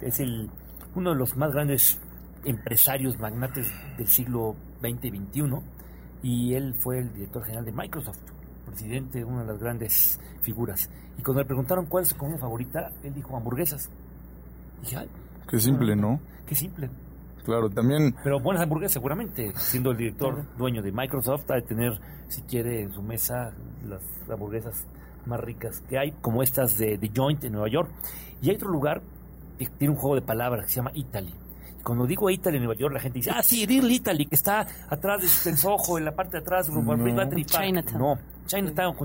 es 0.00 0.20
el 0.20 0.50
uno 0.94 1.10
de 1.10 1.16
los 1.16 1.36
más 1.36 1.52
grandes 1.52 1.98
empresarios 2.44 3.18
magnates 3.18 3.66
del 3.98 4.06
siglo 4.06 4.54
XX 4.80 5.04
y 5.04 5.10
XXI, 5.10 5.42
y 6.22 6.54
él 6.54 6.74
fue 6.78 7.00
el 7.00 7.12
director 7.12 7.44
general 7.44 7.64
de 7.64 7.72
Microsoft, 7.72 8.20
presidente, 8.66 9.24
una 9.24 9.42
de 9.42 9.52
las 9.52 9.58
grandes 9.58 10.20
figuras. 10.42 10.88
Y 11.18 11.22
cuando 11.22 11.42
le 11.42 11.46
preguntaron 11.46 11.86
cuál 11.86 12.04
es 12.04 12.10
su 12.10 12.16
comida 12.16 12.38
favorita, 12.38 12.90
él 13.02 13.14
dijo 13.14 13.36
hamburguesas. 13.36 13.90
Dije, 14.84 14.96
ay, 14.98 15.08
Qué 15.48 15.58
simple, 15.60 15.94
¿no? 15.96 16.20
qué 16.46 16.54
simple. 16.54 16.88
Claro, 17.44 17.68
también 17.68 18.14
Pero 18.24 18.40
buenas 18.40 18.62
hamburguesas 18.62 18.94
seguramente, 18.94 19.52
siendo 19.56 19.90
el 19.90 19.98
director 19.98 20.44
dueño 20.56 20.80
de 20.82 20.92
Microsoft, 20.92 21.50
ha 21.50 21.56
de 21.56 21.62
tener, 21.62 21.92
si 22.28 22.40
quiere, 22.42 22.80
en 22.82 22.92
su 22.92 23.02
mesa 23.02 23.52
las 23.86 24.02
hamburguesas 24.30 24.86
más 25.26 25.40
ricas 25.40 25.80
que 25.88 25.98
hay, 25.98 26.12
como 26.22 26.42
estas 26.42 26.78
de 26.78 26.96
The 26.98 27.10
Joint 27.14 27.44
en 27.44 27.52
Nueva 27.52 27.68
York. 27.68 27.90
Y 28.40 28.48
hay 28.50 28.56
otro 28.56 28.70
lugar 28.70 29.02
que 29.58 29.66
tiene 29.66 29.92
un 29.92 30.00
juego 30.00 30.14
de 30.16 30.22
palabras 30.22 30.64
que 30.66 30.70
se 30.72 30.76
llama 30.76 30.90
Italy. 30.94 31.34
Y 31.78 31.82
cuando 31.82 32.06
digo 32.06 32.30
Italy 32.30 32.56
en 32.56 32.64
Nueva 32.64 32.78
York, 32.78 32.94
la 32.94 33.00
gente 33.00 33.18
dice, 33.18 33.30
ah, 33.30 33.42
sí, 33.42 33.66
Little 33.66 33.92
Italy, 33.92 34.24
que 34.26 34.34
está 34.36 34.66
atrás 34.88 35.20
de- 35.20 35.50
del 35.50 35.58
Soho, 35.58 35.98
en 35.98 36.06
la 36.06 36.12
parte 36.14 36.38
de 36.38 36.42
atrás, 36.42 36.68
rumbo 36.68 36.96
No. 36.96 37.04
Chinatown. 37.44 37.98
No, 37.98 38.18
Chinatown. 38.46 38.96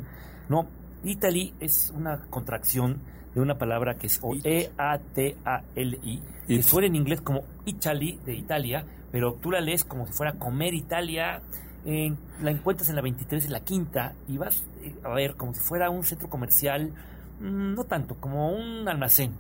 No, 0.48 0.66
Italy 1.04 1.54
es 1.60 1.92
una 1.96 2.22
contracción 2.30 3.00
de 3.34 3.42
una 3.42 3.58
palabra 3.58 3.96
que 3.96 4.08
es 4.08 4.20
o 4.22 4.36
E-A-T-A-L-I, 4.44 6.22
que 6.48 6.54
It. 6.54 6.64
suena 6.64 6.88
en 6.88 6.96
inglés 6.96 7.22
como 7.22 7.44
Italy, 7.66 8.20
de 8.26 8.36
Italia, 8.36 8.86
pero 9.12 9.34
tú 9.34 9.52
la 9.52 9.62
lees 9.62 9.84
como 9.84 10.06
si 10.08 10.14
fuera 10.14 10.34
comer 10.34 10.74
Italia. 10.74 11.42
la 11.86 12.52
encuentras 12.52 12.90
en 12.90 12.96
la 12.96 13.02
23 13.02 13.46
y 13.46 13.48
la 13.48 13.62
quinta 13.62 14.14
y 14.28 14.38
vas 14.38 14.64
eh, 14.82 14.94
a 15.04 15.10
ver 15.10 15.36
como 15.36 15.54
si 15.54 15.62
fuera 15.62 15.90
un 15.90 16.04
centro 16.04 16.30
comercial, 16.30 16.92
mm, 17.40 17.74
no 17.76 17.84
tanto, 17.86 18.16
como 18.16 18.52
un 18.52 18.88
almacén. 18.88 19.34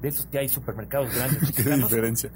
De 0.00 0.08
esos 0.08 0.26
que 0.26 0.38
hay 0.38 0.48
supermercados 0.48 1.14
grandes. 1.14 1.52
qué 1.56 1.62
diferencia. 1.62 2.30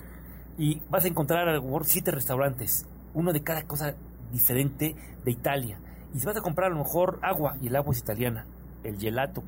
y 0.58 0.82
vas 0.90 1.04
a 1.04 1.08
encontrar 1.08 1.48
a 1.48 1.54
lo 1.54 1.62
mejor 1.62 1.86
siete 1.86 2.10
restaurantes, 2.10 2.86
uno 3.14 3.32
de 3.32 3.42
cada 3.42 3.62
cosa 3.62 3.94
diferente 4.32 4.96
de 5.24 5.30
Italia. 5.30 5.78
Y 6.14 6.20
si 6.20 6.26
vas 6.26 6.36
a 6.36 6.40
comprar 6.40 6.70
a 6.70 6.74
lo 6.74 6.82
mejor 6.82 7.18
agua, 7.22 7.56
y 7.62 7.68
el 7.68 7.76
agua 7.76 7.92
es 7.94 8.00
italiana, 8.00 8.46
el 8.84 8.98
gelato. 8.98 9.42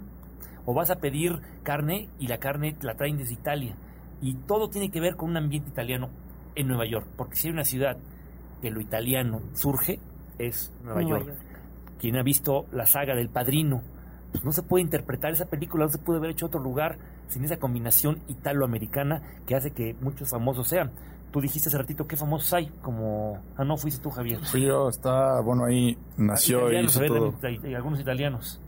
O 0.67 0.75
vas 0.75 0.91
a 0.91 0.97
pedir 0.97 1.41
carne 1.63 2.09
y 2.19 2.27
la 2.27 2.39
carne 2.39 2.77
la 2.81 2.95
traen 2.95 3.19
desde 3.19 3.35
Italia. 3.35 3.77
Y 4.21 4.35
todo 4.35 4.69
tiene 4.69 4.91
que 4.91 5.01
ver 5.01 5.17
con 5.17 5.31
un 5.31 5.37
ambiente 5.37 5.71
italiano 5.71 6.09
en 6.55 6.69
Nueva 6.69 6.87
York. 6.87 7.07
Porque 7.17 7.37
si 7.37 7.49
hay 7.49 7.55
una 7.55 7.65
ciudad 7.65 7.97
que 8.63 8.71
lo 8.71 8.81
italiano 8.81 9.43
surge, 9.55 10.01
es 10.39 10.73
Nueva, 10.83 11.03
Nueva 11.03 11.19
York. 11.19 11.27
York. 11.27 11.39
Quien 12.01 12.17
ha 12.17 12.23
visto 12.23 12.67
la 12.73 12.87
saga 12.87 13.15
del 13.15 13.29
Padrino, 13.29 13.83
pues 14.33 14.45
no 14.45 14.53
se 14.53 14.63
puede 14.63 14.83
interpretar 14.83 15.33
esa 15.33 15.47
película, 15.47 15.85
no 15.85 15.91
se 15.91 15.99
puede 15.99 16.19
haber 16.19 16.31
hecho 16.31 16.47
otro 16.47 16.61
lugar 16.61 16.99
sin 17.29 17.45
esa 17.45 17.59
combinación 17.59 18.21
italoamericana 18.29 19.23
que 19.47 19.55
hace 19.55 19.71
que 19.71 19.95
muchos 20.01 20.31
famosos 20.31 20.69
sean. 20.69 20.91
Tú 21.31 21.41
dijiste 21.41 21.69
hace 21.69 21.79
ratito 21.79 22.07
qué 22.07 22.17
famosos 22.17 22.53
hay, 22.53 22.67
como... 22.81 23.41
Ah, 23.57 23.65
no, 23.65 23.77
fuiste 23.77 24.03
tú, 24.03 24.11
Javier. 24.11 24.39
Fui 24.45 24.63
yo, 24.63 24.89
está, 24.89 25.41
bueno, 25.41 25.65
ahí 25.65 25.99
nació 26.17 26.73
y 26.73 26.85
hizo 26.85 27.01
ver, 27.01 27.09
todo. 27.09 27.35
hay 27.43 27.75
algunos 27.75 28.01
italianos. 28.01 28.61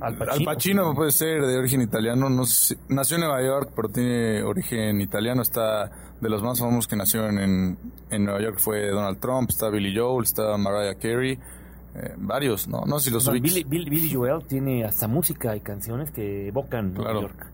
Al 0.00 0.16
Al 0.28 0.44
Pacino 0.44 0.94
puede 0.94 1.10
ser 1.10 1.40
de 1.46 1.56
origen 1.56 1.80
italiano, 1.80 2.28
no 2.28 2.44
sé 2.44 2.74
si- 2.74 2.80
nació 2.94 3.16
en 3.16 3.22
Nueva 3.22 3.42
York, 3.42 3.70
pero 3.74 3.88
tiene 3.88 4.42
origen 4.42 5.00
italiano, 5.00 5.40
está 5.42 5.90
de 6.20 6.28
los 6.28 6.42
más 6.42 6.58
famosos 6.58 6.86
que 6.86 6.96
nacieron 6.96 7.38
en, 7.38 7.78
en 8.10 8.24
Nueva 8.24 8.40
York 8.42 8.58
fue 8.58 8.90
Donald 8.90 9.18
Trump, 9.20 9.48
está 9.50 9.68
Billy 9.70 9.96
Joel, 9.96 10.24
está 10.24 10.56
Mariah 10.58 10.96
Carey, 10.96 11.38
eh, 11.94 12.14
varios, 12.18 12.68
no, 12.68 12.82
no 12.86 12.98
sé 12.98 13.06
si 13.08 13.10
los 13.14 13.26
No. 13.26 13.32
Billy, 13.32 13.64
Billy- 13.64 13.88
Billy 13.88 14.12
Joel 14.12 14.44
tiene 14.46 14.84
hasta 14.84 15.08
música 15.08 15.56
y 15.56 15.60
canciones 15.60 16.10
que 16.10 16.48
evocan 16.48 16.92
Claro. 16.92 17.12
Nueva 17.20 17.28
York. 17.28 17.46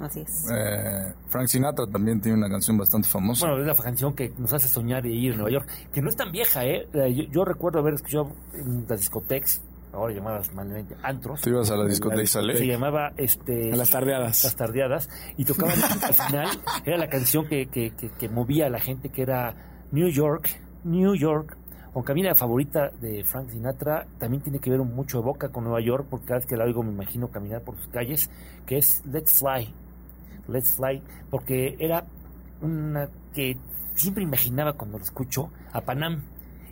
Así 0.00 0.20
es. 0.20 0.46
Eh, 0.52 1.12
Frank 1.28 1.48
Sinatra 1.48 1.84
también 1.88 2.20
tiene 2.20 2.38
una 2.38 2.48
canción 2.48 2.78
bastante 2.78 3.08
famosa. 3.08 3.46
Bueno, 3.48 3.60
es 3.62 3.66
la 3.66 3.74
canción 3.82 4.14
que 4.14 4.32
nos 4.38 4.52
hace 4.52 4.68
soñar 4.68 5.04
y 5.06 5.12
ir 5.26 5.32
a 5.32 5.36
Nueva 5.36 5.50
York, 5.50 5.68
que 5.92 6.00
no 6.00 6.08
es 6.08 6.14
tan 6.16 6.30
vieja, 6.30 6.64
¿eh? 6.64 6.88
Eh, 6.92 7.12
Yo, 7.14 7.24
yo 7.32 7.44
recuerdo 7.44 7.80
haber 7.80 7.94
escuchado 7.94 8.30
en 8.54 8.86
las 8.88 9.00
discotecas, 9.00 9.60
ahora 9.98 10.14
llamadas 10.14 10.52
malamente 10.54 10.96
antros. 11.02 11.40
Tú 11.40 11.50
ibas 11.50 11.70
a 11.70 11.76
la 11.76 11.86
discoteca. 11.86 12.26
Se 12.26 12.66
llamaba 12.66 13.12
este, 13.16 13.72
A 13.72 13.76
las 13.76 13.90
tardeadas. 13.90 14.44
Las 14.44 14.56
tardeadas. 14.56 15.08
Y 15.36 15.44
tocaban 15.44 15.78
al 15.80 16.14
final, 16.14 16.48
era 16.84 16.96
la 16.96 17.08
canción 17.08 17.46
que, 17.46 17.66
que, 17.66 17.90
que, 17.90 18.10
que 18.10 18.28
movía 18.28 18.66
a 18.66 18.70
la 18.70 18.80
gente, 18.80 19.10
que 19.10 19.22
era 19.22 19.54
New 19.92 20.08
York, 20.08 20.48
New 20.84 21.14
York. 21.14 21.56
Aunque 21.94 22.12
a 22.12 22.14
mí 22.14 22.22
la 22.22 22.34
favorita 22.34 22.90
de 23.00 23.24
Frank 23.24 23.48
Sinatra 23.48 24.06
también 24.18 24.42
tiene 24.42 24.58
que 24.58 24.70
ver 24.70 24.80
mucho 24.80 25.18
de 25.18 25.24
boca 25.24 25.48
con 25.48 25.64
Nueva 25.64 25.80
York, 25.80 26.06
porque 26.08 26.26
cada 26.26 26.38
vez 26.38 26.46
que 26.46 26.56
la 26.56 26.64
oigo 26.64 26.82
me 26.82 26.92
imagino 26.92 27.28
caminar 27.28 27.62
por 27.62 27.76
sus 27.76 27.88
calles, 27.88 28.30
que 28.66 28.78
es 28.78 29.04
Let's 29.06 29.38
Fly. 29.38 29.74
Let's 30.48 30.76
Fly, 30.76 31.02
porque 31.30 31.76
era 31.78 32.04
una 32.60 33.08
que 33.34 33.56
siempre 33.94 34.22
imaginaba 34.22 34.74
cuando 34.74 34.98
lo 34.98 35.04
escucho 35.04 35.50
a 35.72 35.80
Panam. 35.80 36.22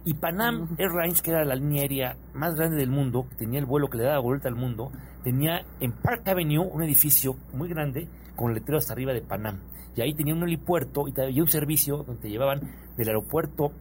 Y 0.06 0.14
Panam 0.14 0.68
Airlines, 0.78 1.20
que 1.20 1.32
era 1.32 1.44
la 1.44 1.56
línea 1.56 1.82
aérea 1.82 2.16
más 2.32 2.54
grande 2.54 2.76
del 2.76 2.90
mundo, 2.90 3.26
que 3.28 3.34
tenía 3.34 3.58
el 3.58 3.66
vuelo 3.66 3.88
que 3.88 3.98
le 3.98 4.04
daba 4.04 4.20
vuelta 4.20 4.48
al 4.48 4.54
mundo, 4.54 4.92
tenía 5.24 5.62
en 5.80 5.90
Park 5.90 6.28
Avenue 6.28 6.64
un 6.64 6.80
edificio 6.84 7.34
muy 7.52 7.68
grande 7.68 8.06
con 8.36 8.54
letrero 8.54 8.78
hasta 8.78 8.92
arriba 8.92 9.12
de 9.12 9.20
Panam. 9.20 9.58
Y 9.96 10.02
ahí 10.02 10.14
tenía 10.14 10.32
un 10.32 10.44
helipuerto 10.44 11.08
y 11.08 11.20
había 11.20 11.42
un 11.42 11.48
servicio 11.48 12.04
donde 12.04 12.22
te 12.22 12.30
llevaban 12.30 12.60
del 12.96 13.08
aeropuerto 13.08 13.72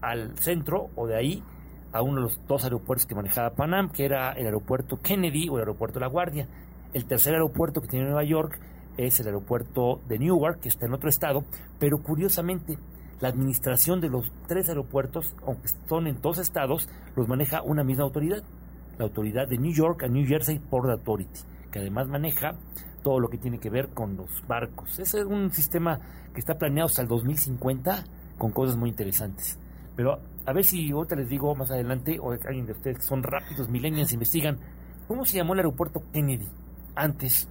al 0.00 0.34
centro 0.38 0.88
o 0.96 1.06
de 1.06 1.18
ahí 1.18 1.42
a 1.92 2.00
uno 2.00 2.14
de 2.14 2.22
los 2.22 2.40
dos 2.48 2.64
aeropuertos 2.64 3.04
que 3.04 3.14
manejaba 3.14 3.50
Panam, 3.50 3.90
que 3.90 4.06
era 4.06 4.32
el 4.32 4.46
aeropuerto 4.46 4.96
Kennedy 5.02 5.50
o 5.50 5.56
el 5.56 5.60
aeropuerto 5.60 6.00
La 6.00 6.06
Guardia. 6.06 6.48
El 6.94 7.04
tercer 7.04 7.34
aeropuerto 7.34 7.82
que 7.82 7.88
tiene 7.88 8.06
Nueva 8.06 8.24
York 8.24 8.58
es 8.96 9.20
el 9.20 9.26
aeropuerto 9.26 10.00
de 10.08 10.18
Newark, 10.18 10.60
que 10.60 10.70
está 10.70 10.86
en 10.86 10.94
otro 10.94 11.10
estado, 11.10 11.44
pero 11.78 11.98
curiosamente 12.02 12.78
la 13.20 13.28
administración 13.28 14.00
de 14.00 14.08
los 14.08 14.30
tres 14.46 14.68
aeropuertos, 14.68 15.34
aunque 15.46 15.68
son 15.88 16.06
en 16.06 16.20
dos 16.20 16.38
estados, 16.38 16.88
los 17.16 17.28
maneja 17.28 17.62
una 17.62 17.84
misma 17.84 18.04
autoridad, 18.04 18.42
la 18.98 19.04
autoridad 19.04 19.46
de 19.48 19.58
New 19.58 19.72
York 19.72 20.02
a 20.04 20.08
New 20.08 20.26
Jersey 20.26 20.58
Port 20.58 20.88
Authority, 20.88 21.40
que 21.70 21.80
además 21.80 22.08
maneja 22.08 22.54
todo 23.02 23.20
lo 23.20 23.28
que 23.28 23.38
tiene 23.38 23.58
que 23.58 23.70
ver 23.70 23.88
con 23.88 24.16
los 24.16 24.46
barcos. 24.46 24.98
Es 24.98 25.14
un 25.14 25.50
sistema 25.50 26.00
que 26.32 26.40
está 26.40 26.54
planeado 26.54 26.86
hasta 26.86 27.02
el 27.02 27.08
2050 27.08 28.04
con 28.38 28.52
cosas 28.52 28.76
muy 28.76 28.90
interesantes. 28.90 29.58
Pero 29.96 30.18
a 30.46 30.52
ver 30.52 30.64
si 30.64 30.90
ahorita 30.90 31.16
les 31.16 31.28
digo 31.28 31.54
más 31.54 31.70
adelante, 31.70 32.18
o 32.18 32.32
alguien 32.32 32.66
de 32.66 32.72
ustedes 32.72 32.98
que 32.98 33.02
son 33.02 33.22
rápidos, 33.22 33.68
millennials, 33.68 34.12
investigan, 34.12 34.58
¿cómo 35.06 35.24
se 35.24 35.36
llamó 35.36 35.52
el 35.52 35.60
aeropuerto 35.60 36.02
Kennedy 36.12 36.48
antes 36.94 37.48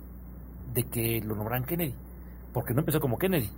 de 0.74 0.84
que 0.84 1.22
lo 1.22 1.36
nombraran 1.36 1.66
Kennedy? 1.66 1.94
Porque 2.54 2.74
no 2.74 2.80
empezó 2.80 3.00
como 3.00 3.18
Kennedy. 3.18 3.50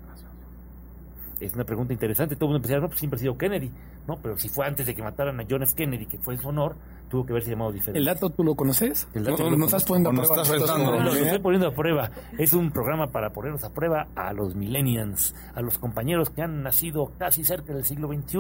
Es 1.42 1.54
una 1.56 1.64
pregunta 1.64 1.94
interesante. 1.94 2.36
Todo 2.36 2.46
el 2.46 2.54
mundo 2.54 2.68
empezó, 2.68 2.80
no, 2.80 2.88
pues 2.88 3.00
siempre 3.00 3.18
ha 3.18 3.20
sido 3.20 3.38
Kennedy, 3.38 3.72
¿no? 4.08 4.18
Pero 4.22 4.38
si 4.38 4.48
fue 4.48 4.66
antes 4.66 4.86
de 4.86 4.94
que 4.96 5.02
mataran 5.02 5.40
a 5.40 5.44
John 5.50 5.64
F. 5.64 5.74
Kennedy, 5.76 6.06
que 6.06 6.18
fue 6.20 6.36
en 6.36 6.40
su 6.40 6.50
honor, 6.50 6.76
tuvo 7.10 7.26
que 7.26 7.34
haberse 7.34 7.52
llamado 7.52 7.72
diferente. 7.72 8.00
¿El 8.00 8.06
dato 8.06 8.30
tú 8.30 8.44
lo 8.44 8.56
conoces? 8.56 9.08
El 9.14 9.24
dato 9.24 9.44
No, 9.44 9.50
lo 9.50 9.58
nos 9.58 9.68
estás 9.68 9.86
poniendo 9.86 10.10
a 10.10 10.14
prueba. 10.14 10.78
No, 10.78 10.92
los 10.92 11.04
millennials. 11.04 11.26
estoy 11.26 11.40
poniendo 11.40 11.68
a 11.68 11.74
prueba. 11.74 12.12
Es 12.38 12.54
un 12.54 12.72
programa 12.72 13.08
para 13.08 13.32
ponernos 13.32 13.64
a 13.64 13.74
prueba 13.74 14.08
a 14.16 14.34
los 14.34 14.56
millennials, 14.56 15.34
a 15.56 15.62
los 15.62 15.78
compañeros 15.78 16.30
que 16.30 16.44
han 16.44 16.62
nacido 16.62 17.12
casi 17.18 17.44
cerca 17.44 17.74
del 17.74 17.84
siglo 17.84 18.08
XXI 18.08 18.40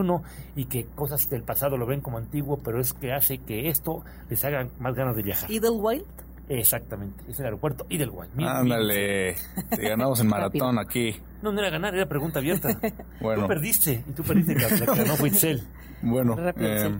y 0.56 0.66
que 0.66 0.86
cosas 0.96 1.30
del 1.30 1.44
pasado 1.44 1.78
lo 1.78 1.86
ven 1.86 2.02
como 2.02 2.18
antiguo, 2.18 2.60
pero 2.64 2.80
es 2.80 2.94
que 2.94 3.14
hace 3.14 3.40
que 3.40 3.68
esto 3.68 4.04
les 4.30 4.44
haga 4.46 4.70
más 4.80 4.96
ganas 4.96 5.16
de 5.16 5.24
viajar. 5.24 5.52
Idlewild. 5.52 6.06
Exactamente, 6.50 7.24
es 7.30 7.40
el 7.40 7.46
aeropuerto 7.46 7.86
Idlewild. 7.90 8.34
Mil- 8.36 8.48
Ándale, 8.48 9.36
te 9.70 9.82
ganamos 9.90 10.20
en 10.20 10.28
maratón 10.28 10.80
aquí. 10.80 11.16
No, 11.42 11.52
no 11.52 11.60
era 11.60 11.70
ganar, 11.70 11.96
era 11.96 12.08
pregunta 12.08 12.40
abierta. 12.40 12.78
Bueno, 13.22 13.44
Tú 13.44 13.48
perdiste 13.48 14.04
y 14.08 14.12
tú 14.14 14.24
perdiste 14.24 14.56
la 14.56 14.70
la 14.70 14.94
que 14.94 15.00
ganó 15.04 15.16
fue 15.16 15.30
Itzel. 15.30 15.64
bueno. 16.02 16.36
Rápido, 16.36 16.68
eh. 16.68 17.00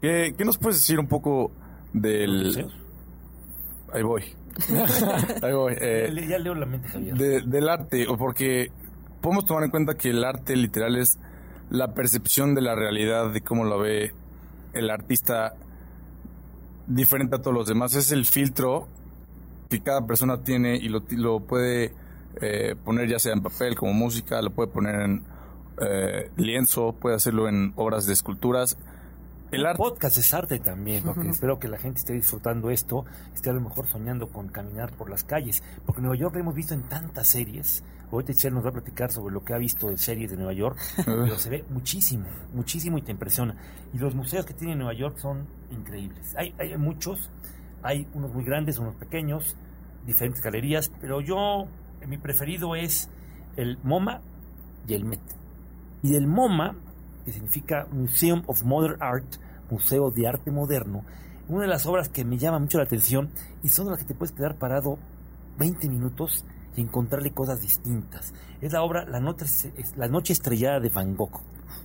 ¿qué, 0.00 0.34
qué 0.36 0.44
nos 0.44 0.58
puedes 0.58 0.76
decir 0.76 0.98
un 0.98 1.06
poco 1.08 1.52
del... 1.92 2.66
Ahí 3.92 4.02
voy. 4.02 4.22
Ahí 5.42 5.52
voy. 5.52 5.74
eh, 5.80 6.26
Ya 6.28 6.38
leo 6.38 6.54
la 6.54 6.66
mente, 6.66 6.88
Javier. 6.88 7.14
de- 7.16 7.40
del 7.42 7.68
arte, 7.68 8.06
o 8.08 8.16
porque 8.16 8.70
podemos 9.20 9.44
tomar 9.46 9.64
en 9.64 9.70
cuenta 9.70 9.94
que 9.94 10.10
el 10.10 10.22
arte 10.24 10.54
literal 10.56 10.96
es 10.96 11.18
la 11.70 11.94
percepción 11.94 12.54
de 12.54 12.60
la 12.62 12.74
realidad, 12.74 13.30
de 13.32 13.40
cómo 13.40 13.64
lo 13.64 13.78
ve 13.78 14.12
el 14.72 14.90
artista 14.90 15.54
diferente 16.94 17.36
a 17.36 17.38
todos 17.38 17.56
los 17.56 17.66
demás. 17.66 17.94
Es 17.94 18.12
el 18.12 18.26
filtro 18.26 18.88
que 19.68 19.80
cada 19.80 20.06
persona 20.06 20.42
tiene 20.42 20.76
y 20.76 20.88
lo, 20.88 21.02
lo 21.10 21.40
puede 21.40 21.92
eh, 22.40 22.74
poner 22.84 23.08
ya 23.08 23.18
sea 23.18 23.32
en 23.32 23.42
papel 23.42 23.76
como 23.76 23.92
música, 23.92 24.42
lo 24.42 24.50
puede 24.50 24.68
poner 24.68 25.00
en 25.00 25.22
eh, 25.80 26.30
lienzo, 26.36 26.92
puede 26.92 27.16
hacerlo 27.16 27.48
en 27.48 27.72
obras 27.76 28.06
de 28.06 28.12
esculturas. 28.12 28.76
El 29.50 29.66
arte 29.66 29.78
podcast 29.78 30.16
es 30.16 30.32
arte 30.32 30.60
también, 30.60 31.02
porque 31.02 31.28
espero 31.28 31.58
que 31.58 31.66
la 31.66 31.76
gente 31.76 31.98
esté 31.98 32.12
disfrutando 32.12 32.70
esto, 32.70 33.04
esté 33.34 33.50
a 33.50 33.52
lo 33.52 33.60
mejor 33.60 33.88
soñando 33.88 34.28
con 34.28 34.46
caminar 34.48 34.92
por 34.92 35.10
las 35.10 35.24
calles, 35.24 35.62
porque 35.84 35.98
en 35.98 36.04
Nueva 36.04 36.20
York 36.20 36.34
lo 36.34 36.40
hemos 36.40 36.54
visto 36.54 36.74
en 36.74 36.82
tantas 36.82 37.26
series. 37.26 37.82
Ahorita 38.12 38.32
Itzel 38.32 38.52
nos 38.52 38.64
va 38.64 38.70
a 38.70 38.72
platicar 38.72 39.12
sobre 39.12 39.32
lo 39.32 39.44
que 39.44 39.54
ha 39.54 39.58
visto 39.58 39.88
de 39.88 39.96
series 39.96 40.30
de 40.30 40.36
Nueva 40.36 40.52
York, 40.52 40.78
pero 41.04 41.38
se 41.38 41.50
ve 41.50 41.64
muchísimo, 41.70 42.26
muchísimo 42.52 42.98
y 42.98 43.02
te 43.02 43.12
impresiona. 43.12 43.56
Y 43.92 43.98
los 43.98 44.14
museos 44.14 44.44
que 44.44 44.54
tiene 44.54 44.74
Nueva 44.74 44.94
York 44.94 45.18
son 45.18 45.46
increíbles. 45.70 46.34
Hay, 46.36 46.54
hay 46.58 46.76
muchos, 46.76 47.30
hay 47.82 48.08
unos 48.14 48.32
muy 48.32 48.44
grandes, 48.44 48.78
unos 48.78 48.96
pequeños, 48.96 49.56
diferentes 50.06 50.42
galerías, 50.42 50.90
pero 51.00 51.20
yo, 51.20 51.68
mi 52.06 52.18
preferido 52.18 52.74
es 52.74 53.08
el 53.56 53.78
MoMA 53.84 54.20
y 54.88 54.94
el 54.94 55.04
Met. 55.04 55.20
Y 56.02 56.10
del 56.10 56.26
MoMA, 56.26 56.74
que 57.24 57.32
significa 57.32 57.86
Museum 57.92 58.42
of 58.46 58.62
Modern 58.64 59.00
Art, 59.00 59.36
Museo 59.70 60.10
de 60.10 60.26
Arte 60.26 60.50
Moderno, 60.50 61.04
una 61.48 61.62
de 61.62 61.68
las 61.68 61.86
obras 61.86 62.08
que 62.08 62.24
me 62.24 62.38
llama 62.38 62.58
mucho 62.58 62.78
la 62.78 62.84
atención 62.84 63.30
y 63.62 63.68
son 63.68 63.88
las 63.88 63.98
que 63.98 64.04
te 64.04 64.14
puedes 64.14 64.32
quedar 64.32 64.56
parado 64.56 64.98
20 65.58 65.88
minutos 65.88 66.44
y 66.76 66.82
encontrarle 66.82 67.32
cosas 67.32 67.60
distintas. 67.60 68.32
Es 68.60 68.72
la 68.72 68.82
obra 68.82 69.04
La 69.04 69.20
Noche, 69.20 69.46
la 69.96 70.08
noche 70.08 70.32
Estrellada 70.32 70.80
de 70.80 70.88
Van 70.88 71.16
Gogh. 71.16 71.40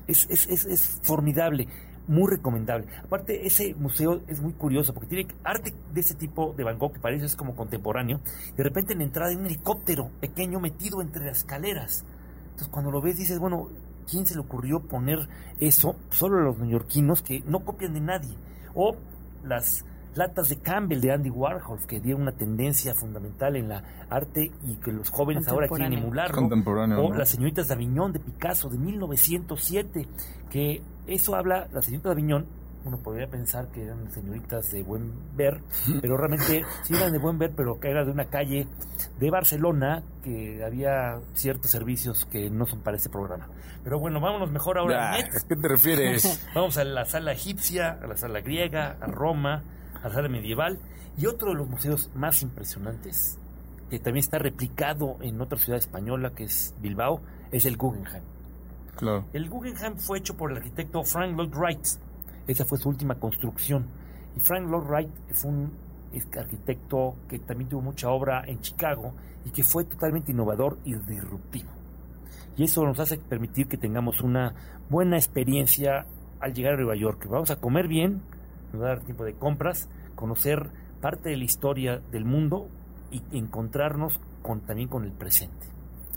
Es, 0.07 0.27
es, 0.29 0.47
es, 0.47 0.65
es 0.65 0.99
formidable 1.01 1.67
muy 2.07 2.29
recomendable. 2.29 2.87
Aparte, 3.03 3.45
ese 3.45 3.73
museo 3.75 4.21
es 4.27 4.41
muy 4.41 4.53
curioso 4.53 4.93
porque 4.93 5.07
tiene 5.07 5.27
arte 5.43 5.73
de 5.93 6.01
ese 6.01 6.15
tipo 6.15 6.53
de 6.55 6.63
Van 6.63 6.77
Gogh 6.77 6.93
que 6.93 6.99
parece 6.99 7.25
es 7.25 7.35
como 7.35 7.55
contemporáneo. 7.55 8.21
De 8.55 8.63
repente 8.63 8.93
en 8.93 8.99
la 8.99 9.05
entrada 9.05 9.29
hay 9.31 9.35
un 9.35 9.45
helicóptero 9.45 10.11
pequeño 10.19 10.59
metido 10.59 11.01
entre 11.01 11.25
las 11.25 11.39
escaleras. 11.39 12.05
Entonces 12.43 12.67
cuando 12.69 12.91
lo 12.91 13.01
ves 13.01 13.17
dices, 13.17 13.39
bueno, 13.39 13.69
¿quién 14.09 14.25
se 14.25 14.35
le 14.35 14.41
ocurrió 14.41 14.81
poner 14.81 15.27
eso? 15.59 15.95
Solo 16.09 16.41
los 16.41 16.57
neoyorquinos 16.59 17.21
que 17.21 17.41
no 17.45 17.61
copian 17.61 17.93
de 17.93 18.01
nadie. 18.01 18.35
O 18.73 18.95
las 19.43 19.85
latas 20.15 20.49
de 20.49 20.57
Campbell 20.57 20.99
de 21.01 21.11
Andy 21.11 21.29
Warhol, 21.29 21.85
que 21.87 21.99
dieron 21.99 22.23
una 22.23 22.31
tendencia 22.31 22.93
fundamental 22.93 23.55
en 23.55 23.69
la 23.69 23.83
arte 24.09 24.51
y 24.65 24.77
que 24.77 24.91
los 24.91 25.09
jóvenes 25.09 25.47
ahora 25.47 25.67
quieren 25.67 25.93
emularlo. 25.93 26.35
Contemporáneo, 26.35 26.99
o 27.03 27.09
¿no? 27.09 27.17
las 27.17 27.29
señoritas 27.29 27.67
de 27.67 27.73
Aviñón 27.73 28.13
de 28.13 28.19
Picasso 28.19 28.69
de 28.69 28.77
1907, 28.77 30.07
que 30.49 30.81
eso 31.07 31.35
habla, 31.35 31.67
la 31.71 31.81
señorita 31.81 32.09
de 32.09 32.13
Aviñón, 32.13 32.45
uno 32.85 32.99
podría 32.99 33.27
pensar 33.27 33.67
que 33.69 33.83
eran 33.83 34.11
señoritas 34.11 34.71
de 34.71 34.83
buen 34.83 35.11
ver, 35.35 35.59
pero 36.01 36.17
realmente 36.17 36.63
sí 36.83 36.95
eran 36.95 37.11
de 37.11 37.17
buen 37.17 37.37
ver, 37.37 37.51
pero 37.55 37.79
que 37.79 37.89
era 37.89 38.05
de 38.05 38.11
una 38.11 38.25
calle 38.25 38.67
de 39.19 39.29
Barcelona 39.31 40.03
que 40.23 40.63
había 40.63 41.19
ciertos 41.33 41.71
servicios 41.71 42.25
que 42.25 42.49
no 42.49 42.65
son 42.65 42.81
para 42.81 42.97
ese 42.97 43.09
programa. 43.09 43.49
Pero 43.83 43.99
bueno, 43.99 44.19
vámonos 44.19 44.51
mejor 44.51 44.77
ahora. 44.77 45.13
¿A 45.13 45.23
qué 45.23 45.55
te 45.55 45.67
refieres? 45.67 46.47
Vamos 46.55 46.77
a 46.77 46.83
la 46.83 47.05
sala 47.05 47.33
egipcia, 47.33 47.99
a 48.01 48.07
la 48.07 48.17
sala 48.17 48.41
griega, 48.41 48.97
a 48.99 49.05
Roma, 49.05 49.63
a 50.05 50.09
la 50.09 50.13
sala 50.13 50.29
medieval 50.29 50.79
y 51.17 51.25
otro 51.25 51.49
de 51.49 51.55
los 51.55 51.67
museos 51.67 52.11
más 52.13 52.43
impresionantes 52.43 53.39
que 53.89 53.97
también 53.99 54.23
está 54.23 54.37
replicado 54.37 55.17
en 55.21 55.41
otra 55.41 55.57
ciudad 55.57 55.79
española 55.79 56.31
que 56.35 56.43
es 56.43 56.75
Bilbao, 56.79 57.21
es 57.51 57.65
el 57.65 57.75
Guggenheim. 57.75 58.23
claro. 58.95 59.25
El 59.33 59.49
Guggenheim 59.49 59.97
fue 59.97 60.19
hecho 60.19 60.35
por 60.35 60.51
el 60.51 60.57
arquitecto 60.57 61.03
Frank 61.03 61.35
Lloyd 61.35 61.53
Wright. 61.55 61.87
Esa 62.47 62.65
fue 62.65 62.77
su 62.77 62.89
última 62.89 63.15
construcción. 63.15 63.85
Y 64.35 64.39
Frank 64.39 64.69
Lloyd 64.69 64.87
Wright 64.87 65.09
fue 65.33 65.51
un 65.51 65.71
arquitecto 66.37 67.15
que 67.27 67.39
también 67.39 67.69
tuvo 67.69 67.81
mucha 67.81 68.09
obra 68.09 68.43
en 68.45 68.59
Chicago 68.61 69.13
y 69.43 69.49
que 69.49 69.63
fue 69.63 69.85
totalmente 69.85 70.31
innovador 70.31 70.77
y 70.83 70.93
disruptivo. 70.93 71.69
Y 72.57 72.63
eso 72.63 72.83
nos 72.85 72.99
hace 72.99 73.17
permitir 73.17 73.67
que 73.67 73.77
tengamos 73.77 74.21
una 74.21 74.53
buena 74.89 75.17
experiencia 75.17 76.05
al 76.39 76.53
llegar 76.53 76.73
a 76.73 76.77
Nueva 76.77 76.95
York. 76.95 77.27
Vamos 77.29 77.51
a 77.51 77.57
comer 77.57 77.87
bien, 77.87 78.21
dar 78.79 79.01
tiempo 79.01 79.23
de 79.23 79.33
compras, 79.33 79.87
conocer 80.15 80.69
parte 81.01 81.29
de 81.29 81.37
la 81.37 81.43
historia 81.43 82.01
del 82.11 82.25
mundo 82.25 82.67
y 83.11 83.21
encontrarnos 83.37 84.19
con, 84.41 84.61
también 84.61 84.89
con 84.89 85.03
el 85.03 85.11
presente. 85.11 85.67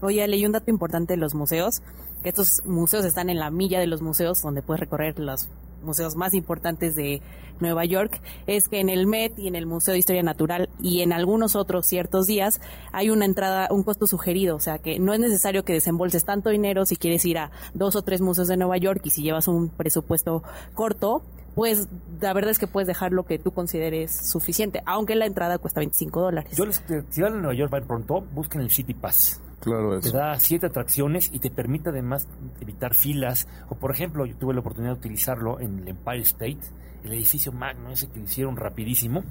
Oye, 0.00 0.26
leí 0.28 0.46
un 0.46 0.52
dato 0.52 0.70
importante 0.70 1.14
de 1.14 1.16
los 1.18 1.34
museos, 1.34 1.82
que 2.22 2.28
estos 2.28 2.64
museos 2.64 3.04
están 3.04 3.30
en 3.30 3.38
la 3.38 3.50
milla 3.50 3.80
de 3.80 3.86
los 3.86 4.00
museos, 4.02 4.40
donde 4.42 4.62
puedes 4.62 4.80
recorrer 4.80 5.18
los 5.18 5.48
museos 5.82 6.16
más 6.16 6.34
importantes 6.34 6.94
de 6.94 7.20
Nueva 7.60 7.84
York, 7.84 8.20
es 8.46 8.68
que 8.68 8.80
en 8.80 8.88
el 8.88 9.06
Met 9.06 9.38
y 9.38 9.48
en 9.48 9.54
el 9.54 9.66
Museo 9.66 9.92
de 9.92 9.98
Historia 9.98 10.22
Natural 10.22 10.68
y 10.80 11.02
en 11.02 11.12
algunos 11.12 11.56
otros 11.56 11.86
ciertos 11.86 12.26
días 12.26 12.60
hay 12.92 13.10
una 13.10 13.24
entrada, 13.24 13.68
un 13.70 13.82
costo 13.82 14.06
sugerido, 14.06 14.56
o 14.56 14.60
sea 14.60 14.78
que 14.78 14.98
no 14.98 15.12
es 15.12 15.20
necesario 15.20 15.64
que 15.64 15.72
desembolses 15.72 16.24
tanto 16.24 16.50
dinero 16.50 16.86
si 16.86 16.96
quieres 16.96 17.24
ir 17.24 17.38
a 17.38 17.50
dos 17.74 17.96
o 17.96 18.02
tres 18.02 18.20
museos 18.20 18.48
de 18.48 18.56
Nueva 18.56 18.76
York 18.78 19.00
y 19.04 19.10
si 19.10 19.22
llevas 19.22 19.48
un 19.48 19.70
presupuesto 19.70 20.42
corto, 20.74 21.22
pues 21.58 21.88
la 22.20 22.32
verdad 22.34 22.52
es 22.52 22.60
que 22.60 22.68
puedes 22.68 22.86
dejar 22.86 23.10
lo 23.10 23.24
que 23.24 23.36
tú 23.40 23.50
consideres 23.50 24.30
suficiente, 24.30 24.80
aunque 24.86 25.16
la 25.16 25.26
entrada 25.26 25.58
cuesta 25.58 25.80
25 25.80 26.20
dólares. 26.20 26.56
Yo 26.56 26.64
les, 26.64 26.80
si 27.10 27.20
van 27.20 27.32
a 27.32 27.36
Nueva 27.36 27.54
York, 27.54 27.72
van 27.72 27.84
pronto, 27.84 28.20
busquen 28.32 28.60
el 28.60 28.70
City 28.70 28.94
Pass. 28.94 29.40
Claro, 29.58 29.98
Te 29.98 30.06
eso. 30.06 30.16
da 30.16 30.38
siete 30.38 30.66
atracciones 30.66 31.30
y 31.32 31.40
te 31.40 31.50
permite 31.50 31.88
además 31.88 32.28
evitar 32.60 32.94
filas. 32.94 33.48
O 33.70 33.74
por 33.74 33.90
ejemplo, 33.90 34.24
yo 34.24 34.36
tuve 34.36 34.54
la 34.54 34.60
oportunidad 34.60 34.92
de 34.92 34.98
utilizarlo 35.00 35.58
en 35.58 35.80
el 35.80 35.88
Empire 35.88 36.20
State, 36.20 36.60
el 37.02 37.12
edificio 37.12 37.50
magno 37.50 37.90
ese 37.90 38.08
que 38.08 38.20
hicieron 38.20 38.56
rapidísimo. 38.56 39.24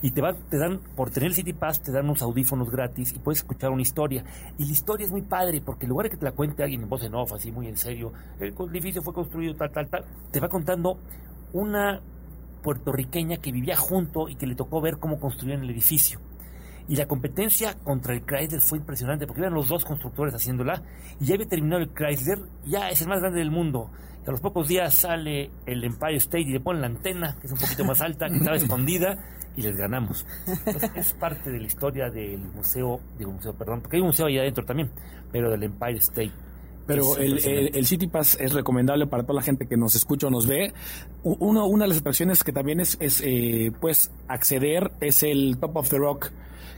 Y 0.00 0.12
te, 0.12 0.22
va, 0.22 0.32
te 0.34 0.56
dan, 0.56 0.80
por 0.94 1.10
tener 1.10 1.28
el 1.28 1.34
City 1.34 1.52
Pass, 1.52 1.82
te 1.82 1.92
dan 1.92 2.06
unos 2.06 2.22
audífonos 2.22 2.70
gratis 2.70 3.12
y 3.14 3.18
puedes 3.18 3.40
escuchar 3.40 3.68
una 3.70 3.82
historia. 3.82 4.24
Y 4.56 4.64
la 4.64 4.72
historia 4.72 5.04
es 5.04 5.12
muy 5.12 5.22
padre 5.22 5.60
porque 5.60 5.84
en 5.84 5.90
lugar 5.90 6.04
de 6.04 6.10
que 6.10 6.16
te 6.16 6.24
la 6.24 6.32
cuente 6.32 6.62
alguien 6.62 6.84
en 6.84 6.88
voz 6.88 7.04
en 7.04 7.14
off, 7.14 7.34
así 7.34 7.52
muy 7.52 7.66
en 7.68 7.76
serio, 7.76 8.14
el 8.40 8.54
edificio 8.70 9.02
fue 9.02 9.12
construido 9.12 9.54
tal, 9.54 9.70
tal, 9.72 9.88
tal, 9.88 10.04
te 10.30 10.40
va 10.40 10.48
contando 10.48 10.98
una 11.52 12.00
puertorriqueña 12.62 13.36
que 13.36 13.52
vivía 13.52 13.76
junto 13.76 14.28
y 14.28 14.36
que 14.36 14.46
le 14.46 14.54
tocó 14.54 14.80
ver 14.80 14.98
cómo 14.98 15.20
construían 15.20 15.62
el 15.62 15.70
edificio. 15.70 16.20
Y 16.88 16.96
la 16.96 17.06
competencia 17.06 17.74
contra 17.82 18.14
el 18.14 18.24
Chrysler 18.24 18.60
fue 18.60 18.78
impresionante 18.78 19.26
porque 19.26 19.42
eran 19.42 19.54
los 19.54 19.68
dos 19.68 19.84
constructores 19.84 20.34
haciéndola 20.34 20.82
y 21.20 21.26
ya 21.26 21.34
había 21.34 21.48
terminado 21.48 21.82
el 21.82 21.92
Chrysler, 21.92 22.38
ya 22.64 22.88
es 22.88 23.02
el 23.02 23.08
más 23.08 23.20
grande 23.20 23.40
del 23.40 23.50
mundo. 23.50 23.90
Y 24.24 24.28
a 24.28 24.32
los 24.32 24.40
pocos 24.40 24.68
días 24.68 24.94
sale 24.94 25.50
el 25.66 25.84
Empire 25.84 26.16
State 26.16 26.42
y 26.42 26.52
le 26.52 26.60
ponen 26.60 26.82
la 26.82 26.88
antena, 26.88 27.36
que 27.40 27.46
es 27.46 27.52
un 27.52 27.58
poquito 27.58 27.84
más 27.84 28.00
alta, 28.00 28.28
que 28.28 28.36
estaba 28.36 28.56
escondida, 28.56 29.16
y 29.56 29.62
les 29.62 29.76
ganamos. 29.76 30.26
Entonces, 30.46 30.90
es 30.94 31.12
parte 31.14 31.50
de 31.50 31.58
la 31.58 31.66
historia 31.66 32.10
del 32.10 32.38
museo, 32.38 33.00
digo 33.18 33.32
museo, 33.32 33.54
perdón, 33.54 33.80
porque 33.80 33.96
hay 33.96 34.02
un 34.02 34.08
museo 34.08 34.26
ahí 34.26 34.38
adentro 34.38 34.64
también, 34.64 34.90
pero 35.32 35.50
del 35.50 35.62
Empire 35.62 35.98
State. 35.98 36.32
Pero 36.86 37.16
el, 37.16 37.44
el, 37.44 37.76
el 37.76 37.86
City 37.86 38.06
Pass 38.06 38.36
es 38.40 38.52
recomendable 38.52 39.06
para 39.06 39.24
toda 39.24 39.34
la 39.34 39.42
gente 39.42 39.66
que 39.66 39.76
nos 39.76 39.94
escucha 39.94 40.28
o 40.28 40.30
nos 40.30 40.46
ve. 40.46 40.72
Uno, 41.22 41.66
una 41.66 41.84
de 41.84 41.88
las 41.88 41.98
atracciones 41.98 42.44
que 42.44 42.52
también 42.52 42.80
es, 42.80 42.96
es 43.00 43.20
eh, 43.24 43.72
pues 43.80 44.10
acceder 44.28 44.92
es 45.00 45.22
el 45.22 45.58
Top 45.60 45.76
of 45.76 45.88
the 45.88 45.98
Rock. 45.98 46.30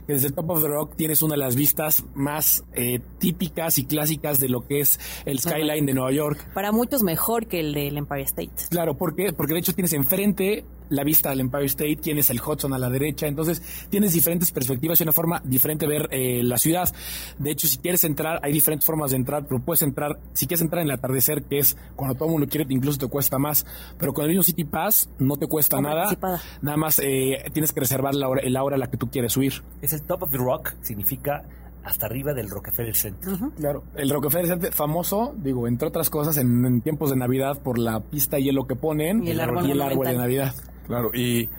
Que 0.07 0.13
desde 0.13 0.29
el 0.29 0.33
Top 0.33 0.49
of 0.49 0.61
the 0.63 0.67
Rock 0.67 0.95
tienes 0.95 1.21
una 1.21 1.35
de 1.35 1.39
las 1.39 1.55
vistas 1.55 2.03
más 2.15 2.63
eh, 2.73 2.99
típicas 3.19 3.77
y 3.77 3.85
clásicas 3.85 4.39
de 4.39 4.49
lo 4.49 4.61
que 4.65 4.79
es 4.79 4.99
el 5.25 5.39
skyline 5.39 5.85
de 5.85 5.93
Nueva 5.93 6.11
York. 6.11 6.51
Para 6.53 6.71
muchos 6.71 7.03
mejor 7.03 7.45
que 7.45 7.59
el 7.59 7.73
del 7.73 7.97
Empire 7.97 8.23
State. 8.23 8.51
Claro, 8.69 8.97
¿por 8.97 9.15
qué? 9.15 9.33
Porque 9.33 9.53
de 9.53 9.59
hecho 9.59 9.73
tienes 9.73 9.93
enfrente 9.93 10.65
la 10.89 11.03
vista 11.03 11.31
al 11.31 11.39
Empire 11.39 11.65
State, 11.65 11.97
tienes 11.97 12.29
el 12.29 12.41
Hudson 12.41 12.73
a 12.73 12.77
la 12.77 12.89
derecha, 12.89 13.27
entonces 13.27 13.61
tienes 13.89 14.13
diferentes 14.13 14.51
perspectivas 14.51 14.99
y 14.99 15.03
una 15.03 15.11
forma 15.11 15.41
diferente 15.45 15.87
de 15.87 15.91
ver 15.91 16.07
eh, 16.11 16.41
la 16.43 16.57
ciudad. 16.57 16.89
De 17.37 17.51
hecho, 17.51 17.67
si 17.67 17.77
quieres 17.77 18.03
entrar, 18.03 18.39
hay 18.43 18.51
diferentes 18.51 18.85
formas 18.85 19.11
de 19.11 19.17
entrar, 19.17 19.45
pero 19.45 19.59
puedes 19.59 19.81
entrar, 19.81 20.19
si 20.33 20.47
quieres 20.47 20.61
entrar 20.61 20.81
en 20.81 20.89
el 20.89 20.95
atardecer, 20.95 21.43
que 21.43 21.59
es 21.59 21.77
cuando 21.95 22.15
todo 22.15 22.25
el 22.25 22.31
mundo 22.31 22.47
quiere, 22.47 22.65
incluso 22.69 22.97
te 22.99 23.07
cuesta 23.07 23.37
más, 23.37 23.65
pero 23.97 24.13
con 24.13 24.25
el 24.25 24.29
mismo 24.29 24.43
City 24.43 24.65
Pass 24.65 25.09
no 25.19 25.37
te 25.37 25.47
cuesta 25.47 25.81
nada, 25.81 26.03
anticipada. 26.03 26.41
nada 26.61 26.77
más 26.77 26.99
eh, 26.99 27.43
tienes 27.53 27.71
que 27.71 27.79
reservar 27.79 28.15
la 28.15 28.27
hora, 28.27 28.41
la 28.47 28.63
hora 28.63 28.75
a 28.75 28.79
la 28.79 28.89
que 28.89 28.97
tú 28.97 29.09
quieres 29.09 29.33
subir. 29.33 29.53
Es 29.81 29.93
el 29.93 30.01
Top 30.03 30.23
of 30.23 30.31
the 30.31 30.37
Rock, 30.37 30.73
significa 30.81 31.43
hasta 31.83 32.05
arriba 32.05 32.33
del 32.33 32.49
Rockefeller 32.49 32.95
Center. 32.95 33.33
Claro, 33.57 33.83
el 33.95 34.09
Rockefeller 34.09 34.47
Center 34.47 34.73
famoso, 34.73 35.33
digo, 35.37 35.67
entre 35.67 35.87
otras 35.87 36.09
cosas, 36.09 36.37
en, 36.37 36.65
en 36.65 36.81
tiempos 36.81 37.09
de 37.09 37.15
Navidad 37.15 37.61
por 37.61 37.79
la 37.79 37.99
pista 38.01 38.37
de 38.37 38.43
hielo 38.43 38.67
que 38.67 38.75
ponen 38.75 39.23
Y 39.25 39.31
el 39.31 39.39
árbol 39.39 39.65
y 39.67 39.71
el 39.71 39.81
árbol 39.81 40.07
de. 40.07 40.17
Navidad. 40.17 40.53
Claro, 40.89 41.11
y, 41.13 41.49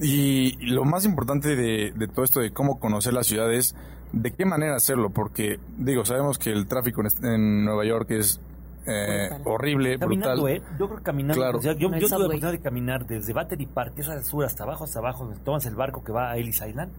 y 0.00 0.52
lo 0.70 0.84
más 0.84 1.04
importante 1.04 1.54
de, 1.56 1.92
de 1.94 2.08
todo 2.08 2.24
esto 2.24 2.40
de 2.40 2.52
cómo 2.52 2.80
conocer 2.80 3.12
la 3.12 3.22
ciudad 3.24 3.52
es 3.52 3.74
de 4.12 4.30
qué 4.32 4.46
manera 4.46 4.76
hacerlo, 4.76 5.10
porque 5.10 5.58
digo, 5.76 6.04
sabemos 6.06 6.38
que 6.38 6.50
el 6.52 6.66
tráfico 6.66 7.02
en, 7.02 7.08
en 7.26 7.64
Nueva 7.66 7.84
York 7.84 8.10
es 8.12 8.40
eh, 8.86 9.26
Brutal. 9.30 9.42
horrible, 9.52 9.98
Caminando, 9.98 10.42
brutal. 10.44 10.56
¿eh? 10.56 10.62
Yo 10.78 10.86
creo 10.86 10.98
que 10.98 11.02
caminando. 11.04 11.34
Claro. 11.42 11.58
o 11.58 11.62
sea, 11.62 11.72
yo 11.72 11.90
yo 11.90 11.98
tuve 11.98 12.08
la 12.08 12.16
oportunidad 12.16 12.52
de 12.52 12.60
caminar 12.60 13.06
desde 13.06 13.32
Battery 13.32 13.66
Park, 13.66 13.94
que 13.96 14.02
es 14.02 14.08
al 14.08 14.24
sur, 14.24 14.44
hasta 14.44 14.62
abajo, 14.62 14.84
hasta 14.84 15.00
abajo, 15.00 15.24
donde 15.24 15.40
tomas 15.40 15.66
el 15.66 15.74
barco 15.74 16.04
que 16.04 16.12
va 16.12 16.30
a 16.30 16.36
Ellis 16.36 16.62
Island. 16.66 16.92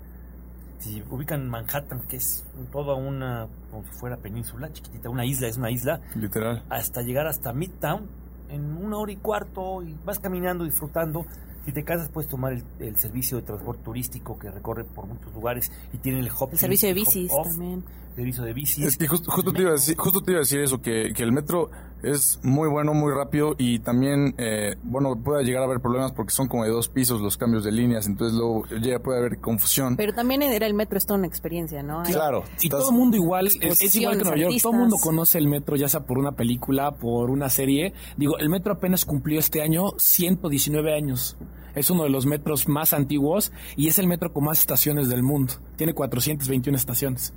Si 0.79 1.01
ubican 1.09 1.47
Manhattan, 1.49 2.01
que 2.07 2.17
es 2.17 2.45
toda 2.71 2.93
una, 2.95 3.47
como 3.71 3.83
si 3.83 3.89
fuera 3.99 4.17
península, 4.17 4.71
chiquitita, 4.71 5.09
una 5.09 5.25
isla, 5.25 5.47
es 5.47 5.57
una 5.57 5.71
isla, 5.71 6.01
Literal. 6.13 6.61
hasta 6.69 7.01
llegar 7.01 7.25
hasta 7.25 7.51
Midtown 7.51 8.05
en 8.49 8.77
una 8.77 8.97
hora 8.97 9.11
y 9.11 9.15
cuarto 9.15 9.81
y 9.81 9.95
vas 10.05 10.19
caminando, 10.19 10.65
disfrutando. 10.65 11.25
Si 11.67 11.73
te 11.73 11.83
casas, 11.83 12.07
puedes 12.07 12.29
tomar 12.29 12.53
el, 12.53 12.63
el 12.79 12.95
servicio 12.95 13.35
de 13.35 13.43
transporte 13.43 13.83
turístico 13.83 14.39
que 14.39 14.49
recorre 14.49 14.85
por 14.85 15.05
muchos 15.05 15.33
lugares 15.33 15.69
y 15.91 15.97
tiene 15.97 16.21
el 16.21 16.29
hop 16.39 16.51
El 16.53 16.57
servicio 16.57 16.87
de 16.87 16.93
bicis 16.93 17.29
off, 17.29 17.49
también. 17.49 17.83
Servicio 18.15 18.43
de 18.43 18.53
bicis. 18.53 18.85
Es 18.85 18.95
que 18.95 19.05
justo, 19.05 19.29
justo 19.29 19.51
te 19.51 19.63
iba 19.63 19.71
a 19.71 19.73
decir, 19.73 19.97
justo 19.97 20.21
te 20.21 20.31
iba 20.31 20.37
a 20.37 20.43
decir 20.43 20.61
eso, 20.61 20.81
que, 20.81 21.11
que 21.13 21.23
el 21.23 21.33
metro 21.33 21.69
es 22.03 22.39
muy 22.43 22.69
bueno, 22.69 22.93
muy 22.93 23.11
rápido 23.13 23.55
y 23.57 23.79
también, 23.79 24.35
eh, 24.37 24.75
bueno, 24.83 25.15
puede 25.21 25.43
llegar 25.43 25.63
a 25.63 25.65
haber 25.65 25.79
problemas 25.79 26.11
porque 26.11 26.31
son 26.31 26.47
como 26.47 26.63
de 26.63 26.69
dos 26.69 26.89
pisos 26.89 27.21
los 27.21 27.37
cambios 27.37 27.63
de 27.63 27.71
líneas, 27.71 28.05
entonces 28.07 28.37
luego 28.37 28.65
ya 28.81 28.99
puede 28.99 29.19
haber 29.19 29.39
confusión. 29.39 29.95
Pero 29.97 30.13
también 30.13 30.41
era 30.43 30.65
el 30.67 30.73
metro, 30.73 30.97
es 30.97 31.05
toda 31.05 31.17
una 31.17 31.27
experiencia, 31.27 31.81
¿no? 31.83 32.01
Hay- 32.01 32.13
Claro, 32.13 32.43
Y 32.61 32.69
todo 32.69 32.89
el 32.91 32.95
mundo 32.95 33.17
igual, 33.17 33.47
es, 33.47 33.81
es 33.81 33.95
igual 33.95 34.17
que 34.17 34.23
Nueva 34.23 34.37
York, 34.37 34.55
todo 34.61 34.73
el 34.73 34.79
mundo 34.79 34.97
conoce 35.01 35.37
el 35.37 35.47
metro, 35.47 35.75
ya 35.75 35.89
sea 35.89 36.01
por 36.01 36.17
una 36.17 36.33
película, 36.33 36.91
por 36.91 37.29
una 37.29 37.49
serie. 37.49 37.93
Digo, 38.17 38.37
el 38.37 38.49
metro 38.49 38.73
apenas 38.73 39.03
cumplió 39.05 39.39
este 39.39 39.61
año 39.61 39.91
119 39.97 40.93
años. 40.95 41.35
Es 41.75 41.89
uno 41.91 42.03
de 42.03 42.09
los 42.09 42.25
metros 42.25 42.67
más 42.67 42.93
antiguos 42.93 43.51
y 43.75 43.87
es 43.87 43.99
el 43.99 44.07
metro 44.07 44.33
con 44.33 44.45
más 44.45 44.59
estaciones 44.59 45.09
del 45.09 45.21
mundo. 45.21 45.53
Tiene 45.75 45.93
421 45.93 46.75
estaciones. 46.75 47.33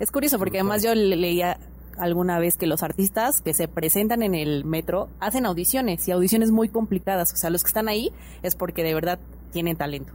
Es 0.00 0.10
curioso 0.10 0.38
porque 0.38 0.58
además 0.58 0.82
yo 0.82 0.94
le- 0.94 1.16
leía 1.16 1.58
alguna 1.98 2.38
vez 2.38 2.56
que 2.56 2.66
los 2.66 2.82
artistas 2.82 3.40
que 3.40 3.54
se 3.54 3.68
presentan 3.68 4.22
en 4.22 4.34
el 4.34 4.64
metro 4.64 5.08
hacen 5.20 5.46
audiciones 5.46 6.06
y 6.08 6.12
audiciones 6.12 6.50
muy 6.50 6.68
complicadas. 6.68 7.32
O 7.32 7.36
sea, 7.36 7.50
los 7.50 7.62
que 7.62 7.68
están 7.68 7.88
ahí 7.88 8.12
es 8.42 8.54
porque 8.54 8.82
de 8.82 8.94
verdad 8.94 9.18
tienen 9.52 9.76
talento. 9.76 10.12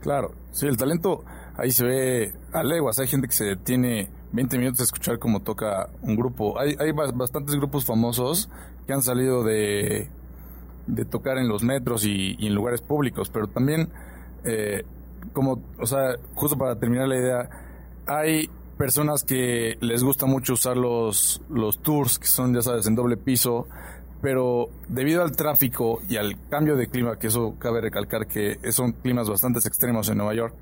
Claro, 0.00 0.32
sí, 0.52 0.66
el 0.66 0.76
talento 0.76 1.24
ahí 1.56 1.70
se 1.70 1.84
ve 1.84 2.32
a 2.52 2.62
leguas. 2.62 2.98
Hay 2.98 3.06
gente 3.08 3.26
que 3.28 3.34
se 3.34 3.56
tiene 3.56 4.08
20 4.32 4.58
minutos 4.58 4.80
a 4.80 4.84
escuchar 4.84 5.18
cómo 5.18 5.40
toca 5.40 5.88
un 6.02 6.16
grupo. 6.16 6.58
Hay, 6.58 6.76
hay 6.78 6.90
bas- 6.90 7.16
bastantes 7.16 7.54
grupos 7.56 7.84
famosos 7.84 8.50
que 8.86 8.92
han 8.92 9.02
salido 9.02 9.42
de, 9.44 10.08
de 10.86 11.04
tocar 11.04 11.38
en 11.38 11.48
los 11.48 11.62
metros 11.62 12.04
y, 12.04 12.36
y 12.38 12.48
en 12.48 12.54
lugares 12.54 12.82
públicos, 12.82 13.30
pero 13.32 13.46
también, 13.46 13.88
eh, 14.44 14.84
como, 15.32 15.62
o 15.80 15.86
sea, 15.86 16.16
justo 16.34 16.58
para 16.58 16.76
terminar 16.78 17.08
la 17.08 17.16
idea, 17.16 17.48
hay 18.06 18.50
personas 18.76 19.24
que 19.24 19.76
les 19.80 20.02
gusta 20.02 20.26
mucho 20.26 20.54
usar 20.54 20.76
los, 20.76 21.42
los 21.48 21.80
tours, 21.80 22.18
que 22.18 22.26
son, 22.26 22.54
ya 22.54 22.62
sabes, 22.62 22.86
en 22.86 22.94
doble 22.94 23.16
piso, 23.16 23.66
pero 24.20 24.68
debido 24.88 25.22
al 25.22 25.32
tráfico 25.32 26.00
y 26.08 26.16
al 26.16 26.36
cambio 26.48 26.76
de 26.76 26.88
clima, 26.88 27.18
que 27.18 27.28
eso 27.28 27.56
cabe 27.58 27.80
recalcar 27.80 28.26
que 28.26 28.58
son 28.72 28.92
climas 28.92 29.28
bastante 29.28 29.60
extremos 29.60 30.08
en 30.08 30.18
Nueva 30.18 30.34
York, 30.34 30.54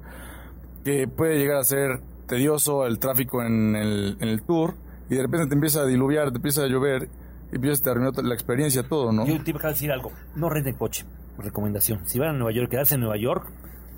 que 0.84 1.06
puede 1.08 1.38
llegar 1.38 1.58
a 1.58 1.64
ser 1.64 2.00
tedioso 2.26 2.86
el 2.86 2.98
tráfico 2.98 3.42
en 3.42 3.76
el, 3.76 4.16
en 4.20 4.28
el 4.28 4.42
tour 4.42 4.74
y 5.10 5.14
de 5.14 5.22
repente 5.22 5.46
te 5.48 5.54
empieza 5.54 5.82
a 5.82 5.86
diluviar, 5.86 6.30
te 6.30 6.36
empieza 6.36 6.62
a 6.62 6.66
llover 6.66 7.08
y 7.52 7.56
empieza 7.56 7.80
a 7.82 7.84
terminar 7.84 8.24
la 8.24 8.34
experiencia, 8.34 8.82
todo, 8.82 9.12
¿no? 9.12 9.26
Yo 9.26 9.42
te 9.42 9.50
iba 9.50 9.60
a 9.62 9.68
decir 9.68 9.92
algo. 9.92 10.10
No 10.34 10.48
renten 10.48 10.74
coche. 10.74 11.04
Recomendación. 11.38 12.00
Si 12.06 12.18
van 12.18 12.30
a 12.30 12.32
Nueva 12.32 12.52
York, 12.52 12.70
quedarse 12.70 12.94
en 12.94 13.02
Nueva 13.02 13.16
York, 13.16 13.46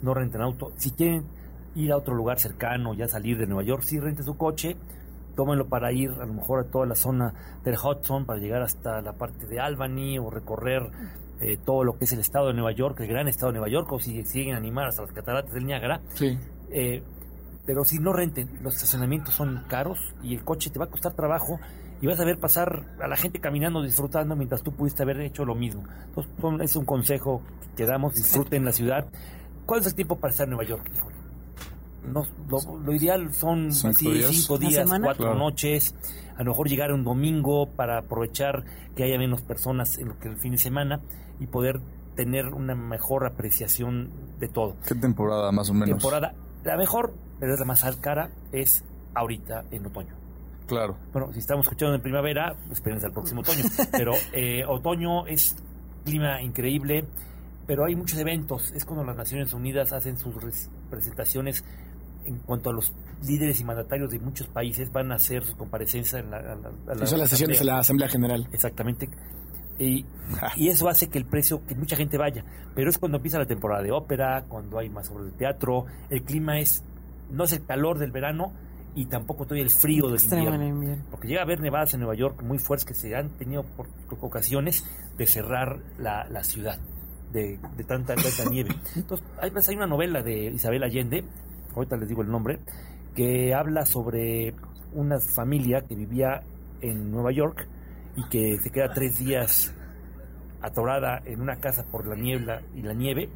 no 0.02 0.14
renten 0.14 0.40
auto. 0.40 0.72
Si 0.76 0.90
quieren 0.90 1.24
ir 1.74 1.92
a 1.92 1.96
otro 1.96 2.14
lugar 2.14 2.38
cercano, 2.38 2.94
ya 2.94 3.08
salir 3.08 3.38
de 3.38 3.46
Nueva 3.46 3.62
York, 3.64 3.82
sí 3.84 3.98
renten 4.00 4.24
su 4.24 4.36
coche. 4.36 4.76
Tómenlo 5.36 5.66
para 5.68 5.90
ir 5.92 6.10
a 6.10 6.24
lo 6.26 6.32
mejor 6.34 6.60
a 6.60 6.64
toda 6.70 6.86
la 6.86 6.94
zona 6.94 7.34
del 7.64 7.74
Hudson, 7.74 8.24
para 8.24 8.38
llegar 8.38 8.62
hasta 8.62 9.00
la 9.02 9.14
parte 9.14 9.46
de 9.46 9.58
Albany 9.58 10.18
o 10.18 10.30
recorrer 10.30 10.82
eh, 11.40 11.56
todo 11.64 11.82
lo 11.82 11.98
que 11.98 12.04
es 12.04 12.12
el 12.12 12.20
estado 12.20 12.46
de 12.48 12.54
Nueva 12.54 12.70
York, 12.72 13.00
el 13.00 13.08
gran 13.08 13.26
estado 13.26 13.50
de 13.50 13.58
Nueva 13.58 13.68
York, 13.72 13.90
o 13.92 13.98
si 13.98 14.24
siguen 14.24 14.54
a 14.54 14.58
animar 14.58 14.86
hasta 14.86 15.02
las 15.02 15.10
cataratas 15.12 15.52
del 15.52 15.66
Niágara. 15.66 16.00
Sí. 16.14 16.38
Eh, 16.70 17.02
pero 17.66 17.82
si 17.84 17.98
no 17.98 18.12
renten, 18.12 18.48
los 18.62 18.74
estacionamientos 18.76 19.34
son 19.34 19.64
caros 19.68 19.98
y 20.22 20.34
el 20.36 20.44
coche 20.44 20.70
te 20.70 20.78
va 20.78 20.84
a 20.84 20.88
costar 20.88 21.14
trabajo 21.14 21.58
y 22.00 22.06
vas 22.06 22.20
a 22.20 22.24
ver 22.24 22.38
pasar 22.38 22.84
a 23.02 23.08
la 23.08 23.16
gente 23.16 23.40
caminando, 23.40 23.82
disfrutando, 23.82 24.36
mientras 24.36 24.62
tú 24.62 24.70
pudiste 24.72 25.02
haber 25.02 25.20
hecho 25.22 25.44
lo 25.44 25.54
mismo. 25.56 25.82
Entonces, 26.08 26.32
son- 26.40 26.62
es 26.62 26.76
un 26.76 26.84
consejo 26.84 27.42
que 27.76 27.86
damos, 27.86 28.14
disfruten 28.14 28.64
la 28.64 28.72
ciudad. 28.72 29.06
¿Cuál 29.66 29.80
es 29.80 29.86
el 29.88 29.94
tiempo 29.96 30.16
para 30.16 30.30
estar 30.30 30.44
en 30.44 30.50
Nueva 30.50 30.68
York? 30.68 30.88
Híjole, 30.94 31.16
no, 32.06 32.22
lo, 32.48 32.78
lo 32.78 32.92
ideal 32.94 33.32
son 33.34 33.72
Cinco 33.72 33.88
así, 33.88 34.10
días. 34.12 34.30
cinco 34.30 34.54
¿Una 34.54 34.68
días, 34.68 34.88
cuatro 35.02 35.24
Claro. 35.24 35.38
noches. 35.38 35.94
A 36.36 36.42
lo 36.42 36.50
mejor 36.50 36.68
llegar 36.68 36.92
un 36.92 37.04
domingo 37.04 37.68
para 37.76 37.98
aprovechar 37.98 38.64
que 38.96 39.04
haya 39.04 39.18
menos 39.18 39.42
personas 39.42 39.98
en 39.98 40.08
lo 40.08 40.18
que 40.18 40.28
el 40.28 40.36
fin 40.36 40.52
de 40.52 40.58
semana 40.58 41.00
y 41.40 41.46
poder 41.46 41.80
tener 42.16 42.46
una 42.48 42.74
mejor 42.74 43.26
apreciación 43.26 44.10
de 44.38 44.48
todo 44.48 44.76
¿Qué 44.86 44.94
temporada 44.94 45.50
más 45.52 45.68
o 45.70 45.74
menos? 45.74 45.88
temporada. 45.90 46.34
La 46.64 46.76
mejor, 46.76 47.12
pero 47.40 47.54
es 47.54 47.60
la 47.60 47.66
más 47.66 47.84
cara, 48.00 48.30
es 48.52 48.84
ahorita 49.14 49.64
en 49.70 49.86
otoño. 49.86 50.14
Claro. 50.66 50.96
Bueno, 51.12 51.32
si 51.32 51.40
estamos 51.40 51.66
escuchando 51.66 51.94
en 51.94 52.00
primavera, 52.02 52.56
espérense 52.70 53.06
al 53.06 53.12
próximo 53.12 53.42
otoño. 53.42 53.64
Pero 53.92 54.12
eh, 54.32 54.64
otoño 54.66 55.26
es 55.26 55.56
clima 56.04 56.40
increíble, 56.42 57.04
pero 57.66 57.84
hay 57.84 57.94
muchos 57.94 58.18
eventos. 58.18 58.72
Es 58.72 58.84
cuando 58.84 59.04
las 59.04 59.16
Naciones 59.16 59.52
Unidas 59.52 59.92
hacen 59.92 60.16
sus 60.16 60.34
res- 60.42 60.70
presentaciones 60.90 61.64
en 62.24 62.38
cuanto 62.38 62.70
a 62.70 62.72
los 62.72 62.92
líderes 63.26 63.60
y 63.60 63.64
mandatarios 63.64 64.10
de 64.10 64.18
muchos 64.18 64.46
países 64.48 64.90
van 64.92 65.12
a 65.12 65.16
hacer 65.16 65.44
su 65.44 65.56
comparecencia 65.56 66.18
en 66.18 66.30
la, 66.30 66.38
a 66.38 66.54
la- 66.54 66.70
a 66.92 67.06
sesiones 67.06 67.30
de 67.30 67.36
asamblea. 67.36 67.64
la 67.64 67.78
Asamblea 67.78 68.08
General. 68.08 68.48
Exactamente. 68.52 69.08
Y, 69.78 70.06
y 70.56 70.68
eso 70.68 70.88
hace 70.88 71.08
que 71.08 71.18
el 71.18 71.24
precio, 71.26 71.64
que 71.66 71.74
mucha 71.74 71.96
gente 71.96 72.16
vaya. 72.16 72.44
Pero 72.74 72.90
es 72.90 72.98
cuando 72.98 73.16
empieza 73.16 73.38
la 73.38 73.46
temporada 73.46 73.82
de 73.82 73.90
ópera, 73.90 74.44
cuando 74.48 74.78
hay 74.78 74.88
más 74.88 75.10
obras 75.10 75.26
de 75.26 75.32
teatro. 75.32 75.86
El 76.10 76.22
clima 76.22 76.60
es, 76.60 76.84
no 77.30 77.44
es 77.44 77.52
el 77.52 77.64
calor 77.66 77.98
del 77.98 78.12
verano 78.12 78.52
y 78.94 79.06
tampoco 79.06 79.44
todavía 79.44 79.64
el 79.64 79.70
frío 79.70 80.08
del 80.08 80.22
invierno. 80.22 80.64
invierno. 80.64 81.04
Porque 81.10 81.26
llega 81.26 81.40
a 81.40 81.44
haber 81.44 81.60
nevadas 81.60 81.92
en 81.94 82.00
Nueva 82.00 82.14
York 82.14 82.40
muy 82.42 82.58
fuertes 82.58 82.84
que 82.84 82.94
se 82.94 83.16
han 83.16 83.30
tenido 83.30 83.64
por 83.64 83.88
ocasiones 84.20 84.84
de 85.18 85.26
cerrar 85.26 85.80
la, 85.98 86.28
la 86.30 86.44
ciudad 86.44 86.78
de, 87.32 87.58
de 87.76 87.82
tanta, 87.84 88.14
tanta 88.14 88.48
nieve. 88.48 88.70
Entonces, 88.94 89.26
hay, 89.42 89.50
pues, 89.50 89.68
hay 89.68 89.74
una 89.74 89.88
novela 89.88 90.22
de 90.22 90.52
Isabel 90.52 90.84
Allende, 90.84 91.24
ahorita 91.76 91.96
les 91.96 92.08
digo 92.08 92.22
el 92.22 92.30
nombre, 92.30 92.58
que 93.14 93.54
habla 93.54 93.86
sobre 93.86 94.54
una 94.92 95.18
familia 95.20 95.82
que 95.82 95.94
vivía 95.94 96.42
en 96.80 97.10
Nueva 97.10 97.32
York 97.32 97.66
y 98.16 98.28
que 98.28 98.58
se 98.62 98.70
queda 98.70 98.92
tres 98.92 99.18
días 99.18 99.72
atorada 100.62 101.20
en 101.24 101.40
una 101.40 101.56
casa 101.56 101.84
por 101.90 102.06
la 102.06 102.16
niebla 102.16 102.62
y 102.74 102.82
la 102.82 102.94
nieve 102.94 103.28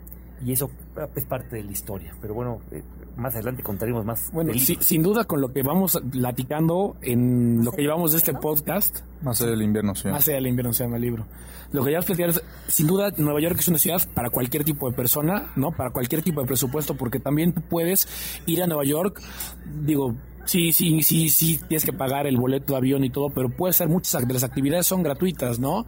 y 0.44 0.52
eso 0.52 0.70
es 1.14 1.24
parte 1.24 1.56
de 1.56 1.64
la 1.64 1.72
historia. 1.72 2.14
Pero 2.20 2.34
bueno, 2.34 2.60
eh, 2.70 2.82
más 3.16 3.34
adelante 3.34 3.62
contaremos 3.62 4.04
más. 4.04 4.30
Bueno, 4.32 4.52
libro. 4.52 4.82
sin 4.82 5.02
duda 5.02 5.24
con 5.24 5.40
lo 5.40 5.52
que 5.52 5.62
vamos 5.62 6.00
platicando 6.10 6.96
en 7.02 7.64
lo 7.64 7.72
que 7.72 7.82
llevamos 7.82 8.12
de 8.12 8.18
este 8.18 8.34
podcast, 8.34 9.00
Más 9.22 9.40
allá 9.40 9.50
del 9.50 9.62
invierno, 9.62 9.94
sí. 9.94 10.08
Más 10.08 10.26
allá 10.28 10.36
del 10.36 10.46
invierno 10.46 10.72
se 10.72 10.84
llama 10.84 10.96
el 10.96 11.02
libro. 11.02 11.26
Lo 11.72 11.84
que 11.84 11.92
ya 11.92 12.00
platicado 12.00 12.30
es, 12.30 12.42
sin 12.68 12.86
duda, 12.86 13.12
Nueva 13.18 13.40
York 13.40 13.56
es 13.58 13.68
una 13.68 13.78
ciudad 13.78 14.00
para 14.14 14.30
cualquier 14.30 14.64
tipo 14.64 14.88
de 14.88 14.96
persona, 14.96 15.52
¿no? 15.56 15.70
Para 15.72 15.90
cualquier 15.90 16.22
tipo 16.22 16.40
de 16.40 16.46
presupuesto, 16.46 16.94
porque 16.94 17.20
también 17.20 17.52
puedes 17.52 18.08
ir 18.46 18.62
a 18.62 18.66
Nueva 18.66 18.84
York, 18.84 19.20
digo, 19.82 20.14
sí, 20.46 20.72
sí, 20.72 21.02
sí, 21.02 21.28
sí, 21.28 21.60
tienes 21.68 21.84
que 21.84 21.92
pagar 21.92 22.26
el 22.26 22.38
boleto 22.38 22.72
de 22.72 22.78
avión 22.78 23.04
y 23.04 23.10
todo, 23.10 23.28
pero 23.28 23.50
puede 23.50 23.74
ser 23.74 23.88
muchas 23.88 24.26
de 24.26 24.32
las 24.32 24.44
actividades 24.44 24.86
son 24.86 25.02
gratuitas, 25.02 25.58
¿no? 25.58 25.86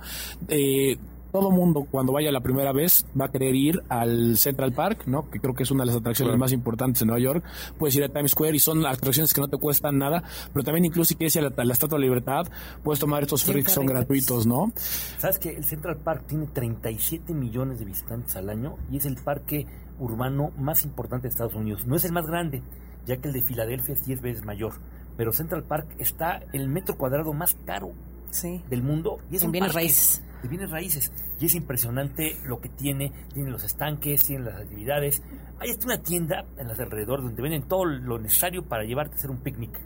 Eh, 0.49 0.99
todo 1.33 1.51
mundo 1.51 1.87
cuando 1.91 2.13
vaya 2.13 2.31
la 2.33 2.41
primera 2.41 2.73
vez 2.73 3.07
va 3.19 3.27
a 3.27 3.31
querer 3.31 3.55
ir 3.55 3.83
al 3.89 4.37
Central 4.37 4.73
Park, 4.73 5.05
¿no? 5.07 5.31
Que 5.31 5.39
creo 5.41 5.55
que 5.55 5.63
es 5.63 5.71
una 5.71 5.83
de 5.83 5.89
las 5.89 5.97
atracciones 5.97 6.31
Claro. 6.31 6.39
más 6.41 6.53
importantes 6.53 7.03
en 7.03 7.09
Nueva 7.09 7.21
York. 7.23 7.45
Puedes 7.79 7.95
ir 7.97 8.05
a 8.05 8.09
Times 8.09 8.33
Square 8.33 8.57
y 8.57 8.59
son 8.59 8.85
atracciones 8.87 9.33
que 9.35 9.41
no 9.41 9.49
te 9.49 9.57
cuestan 9.59 9.99
nada, 9.99 10.23
pero 10.53 10.65
también 10.65 10.85
incluso 10.85 11.09
si 11.11 11.15
quieres 11.17 11.35
ir 11.37 11.45
a 11.45 11.51
la, 11.51 11.65
la 11.65 11.73
Estatua 11.73 11.97
de 11.99 12.01
la 12.01 12.07
Libertad, 12.07 12.47
puedes 12.83 12.99
tomar 13.01 13.23
estos 13.23 13.45
ferries 13.45 13.67
que 13.67 13.71
son 13.73 13.87
gratuitos, 13.87 14.47
¿no? 14.47 14.73
¿Sabes 15.19 15.39
que 15.39 15.51
el 15.57 15.65
Central 15.65 15.97
Park 15.99 16.25
tiene 16.27 16.47
37 16.47 17.33
millones 17.35 17.79
de 17.79 17.85
visitantes 17.85 18.37
al 18.37 18.49
año 18.51 18.77
y 18.91 18.97
es 18.99 19.05
el 19.07 19.17
parque 19.17 19.67
urbano 19.99 20.51
más 20.59 20.85
importante 20.85 21.25
de 21.29 21.31
Estados 21.33 21.55
Unidos? 21.55 21.87
No 21.87 21.97
es 21.97 22.05
el 22.05 22.13
más 22.13 22.27
grande, 22.27 22.63
ya 23.07 23.17
que 23.19 23.29
el 23.29 23.35
de 23.35 23.43
Filadelfia 23.43 23.95
es 23.95 24.05
10 24.05 24.21
veces 24.21 24.45
mayor. 24.45 24.73
Pero 25.17 25.33
Central 25.33 25.65
Park 25.65 25.87
está 25.99 26.41
el 26.53 26.69
metro 26.69 26.97
cuadrado 26.97 27.33
más 27.35 27.55
caro 27.67 27.93
Sí. 28.31 28.63
del 28.71 28.83
mundo 28.83 29.19
y 29.31 29.37
es 29.37 29.43
En 29.43 29.49
un 29.49 29.53
bienes 29.53 29.73
parque 29.73 29.85
raíces. 29.87 30.23
De 30.43 30.49
bienes 30.49 30.71
raíces. 30.71 31.13
Y 31.39 31.47
es 31.47 31.55
impresionante 31.55 32.37
lo 32.45 32.61
que 32.61 32.69
tiene. 32.69 33.13
Tiene 33.33 33.51
los 33.51 33.65
estanques 33.65 34.23
tiene 34.23 34.45
las 34.45 34.61
actividades. 34.63 35.23
Hay 35.59 35.71
hasta 35.71 35.87
una 35.87 36.03
tienda 36.03 36.45
en 36.57 36.69
las 36.69 36.79
alrededor 36.79 37.23
donde 37.23 37.43
venden 37.43 37.63
todo 37.63 37.85
lo 37.85 38.19
necesario 38.19 38.63
para 38.63 38.85
llevarte 38.85 39.15
a 39.15 39.19
hacer 39.19 39.31
un 39.31 39.39
picnic. 39.39 39.79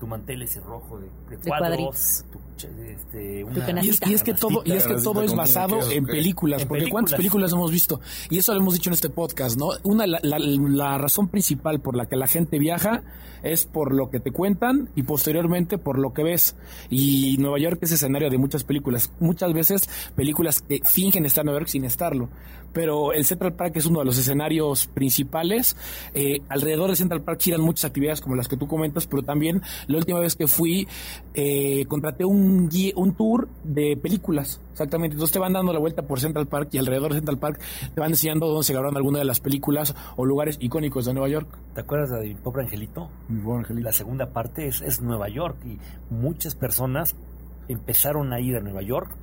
Tu 0.00 0.06
mantel 0.06 0.42
ese 0.42 0.60
rojo 0.60 0.98
de, 0.98 1.06
de 1.30 1.36
De 1.36 1.48
cuadros 1.48 1.68
cuadritos. 1.68 2.24
tu, 2.32 2.38
este, 2.64 3.44
una-. 3.44 3.84
Y 3.84 3.88
es, 3.90 4.00
y 4.06 4.14
es 4.14 4.22
que 4.22 4.34
todo, 4.34 4.62
y 4.64 4.72
es 4.72 4.86
que 4.86 4.94
todo 4.96 5.22
es 5.22 5.34
basado 5.34 5.90
en 5.90 6.04
películas, 6.06 6.62
En 6.62 6.68
porque 6.68 6.88
¿cuántas 6.88 7.12
películas. 7.14 7.50
películas 7.50 7.52
hemos 7.52 7.70
visto? 7.70 8.00
Y 8.30 8.38
eso 8.38 8.52
lo 8.54 8.60
hemos 8.60 8.74
dicho 8.74 8.90
en 8.90 8.94
este 8.94 9.10
podcast, 9.10 9.58
¿no? 9.58 9.70
Una, 9.82 10.06
la, 10.06 10.18
la- 10.22 10.38
la 10.38 10.98
razón 10.98 11.28
principal 11.28 11.80
por 11.80 11.96
la 11.96 12.06
que 12.06 12.16
la 12.16 12.26
gente 12.26 12.58
viaja 12.58 13.02
es 13.42 13.64
por 13.64 13.92
lo 13.92 14.08
que 14.10 14.20
te 14.20 14.30
cuentan 14.30 14.88
y 14.94 15.02
posteriormente 15.02 15.76
por 15.78 15.98
lo 15.98 16.12
que 16.12 16.22
ves. 16.22 16.54
Y 16.90 17.36
Nueva 17.38 17.58
York 17.58 17.78
es 17.82 17.90
escenario 17.92 18.30
de 18.30 18.38
muchas 18.38 18.62
películas, 18.64 19.10
muchas 19.18 19.52
veces 19.52 19.88
películas 20.14 20.60
que 20.60 20.80
fingen 20.84 21.26
estar 21.26 21.42
en 21.42 21.46
Nueva 21.46 21.60
York 21.60 21.68
sin 21.70 21.84
estarlo. 21.84 22.28
Pero 22.72 23.12
el 23.12 23.26
Central 23.26 23.52
Park 23.52 23.72
es 23.76 23.84
uno 23.84 23.98
de 23.98 24.06
los 24.06 24.16
escenarios 24.16 24.86
principales. 24.86 25.76
Eh, 26.14 26.40
alrededor 26.48 26.88
de 26.88 26.96
Central 26.96 27.20
Park 27.22 27.38
giran 27.42 27.60
muchas 27.60 27.84
actividades 27.84 28.22
como 28.22 28.34
las 28.34 28.48
que 28.48 28.56
tú 28.56 28.66
comentas, 28.66 29.06
pero 29.06 29.22
también 29.22 29.60
la 29.88 29.98
última 29.98 30.20
vez 30.20 30.36
que 30.36 30.46
fui 30.46 30.88
eh, 31.34 31.84
contraté 31.86 32.24
un, 32.24 32.51
un 32.96 33.14
tour 33.14 33.48
de 33.64 33.96
películas, 33.96 34.60
exactamente. 34.72 35.14
Entonces 35.14 35.32
te 35.32 35.38
van 35.38 35.52
dando 35.52 35.72
la 35.72 35.78
vuelta 35.78 36.02
por 36.02 36.20
Central 36.20 36.46
Park 36.46 36.68
y 36.72 36.78
alrededor 36.78 37.12
de 37.12 37.18
Central 37.18 37.38
Park 37.38 37.60
te 37.94 38.00
van 38.00 38.10
enseñando 38.10 38.46
dónde 38.46 38.64
se 38.64 38.72
grabaron 38.72 38.96
algunas 38.96 39.20
de 39.20 39.24
las 39.24 39.40
películas 39.40 39.94
o 40.16 40.24
lugares 40.24 40.58
icónicos 40.60 41.04
de 41.06 41.14
Nueva 41.14 41.28
York. 41.28 41.48
¿te 41.74 41.80
acuerdas 41.80 42.10
de 42.10 42.28
mi 42.28 42.34
pobre 42.34 42.64
angelito? 42.64 43.10
la 43.28 43.92
segunda 43.92 44.26
parte 44.32 44.66
es, 44.66 44.82
es 44.82 45.00
Nueva 45.00 45.28
York 45.28 45.56
y 45.64 45.78
muchas 46.12 46.54
personas 46.54 47.16
empezaron 47.68 48.32
a 48.32 48.40
ir 48.40 48.56
a 48.56 48.60
Nueva 48.60 48.82
York 48.82 49.16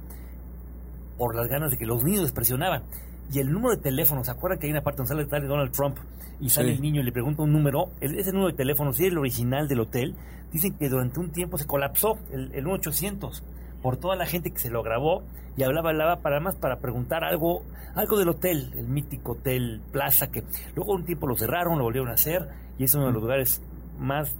por 1.18 1.36
las 1.36 1.48
ganas 1.48 1.72
de 1.72 1.78
que 1.78 1.86
los 1.86 2.04
niños 2.04 2.24
les 2.24 2.32
presionaban. 2.32 2.84
Y 3.32 3.40
el 3.40 3.52
número 3.52 3.76
de 3.76 3.82
teléfono, 3.82 4.24
¿se 4.24 4.32
acuerdan 4.32 4.60
que 4.60 4.66
hay 4.68 4.72
una 4.72 4.82
parte 4.82 5.04
donde 5.04 5.26
sale, 5.30 5.48
Donald 5.48 5.72
Trump 5.72 5.98
y 6.40 6.50
sale 6.50 6.70
Sí. 6.70 6.76
el 6.76 6.82
niño 6.82 7.02
y 7.02 7.04
le 7.06 7.12
pregunta 7.12 7.44
un 7.44 7.52
número? 7.52 7.92
Ese 8.02 8.32
número 8.32 8.48
de 8.52 8.58
teléfono, 8.58 8.92
si 8.94 9.06
es 9.06 9.12
el 9.12 9.18
original 9.18 9.68
del 9.68 9.82
hotel, 9.82 10.16
dicen 10.52 10.76
que 10.78 10.90
durante 10.90 11.20
un 11.20 11.32
tiempo 11.32 11.58
se 11.58 11.66
colapsó 11.68 12.18
el, 12.32 12.52
el 12.56 12.64
1800 12.66 13.44
por 13.84 13.98
toda 13.98 14.16
la 14.16 14.26
gente 14.26 14.52
que 14.52 14.60
se 14.60 14.70
lo 14.72 14.82
grabó 14.84 15.24
y 15.56 15.64
hablaba, 15.64 15.90
hablaba 15.92 16.18
para 16.18 16.40
más 16.40 16.56
para 16.56 16.80
preguntar 16.80 17.24
algo, 17.24 17.64
algo 17.96 18.18
del 18.18 18.30
hotel, 18.30 18.74
el 18.76 18.88
mítico 18.88 19.34
hotel 19.34 19.82
Plaza, 19.92 20.32
que 20.32 20.44
luego 20.76 20.94
un 20.94 21.06
tiempo 21.06 21.28
lo 21.28 21.36
cerraron, 21.38 21.78
lo 21.78 21.84
volvieron 21.84 22.10
a 22.10 22.14
hacer 22.14 22.48
y 22.78 22.84
es 22.86 22.94
uno 22.96 23.08
de 23.08 23.14
los 23.14 23.22
lugares 23.22 23.62
más 24.00 24.34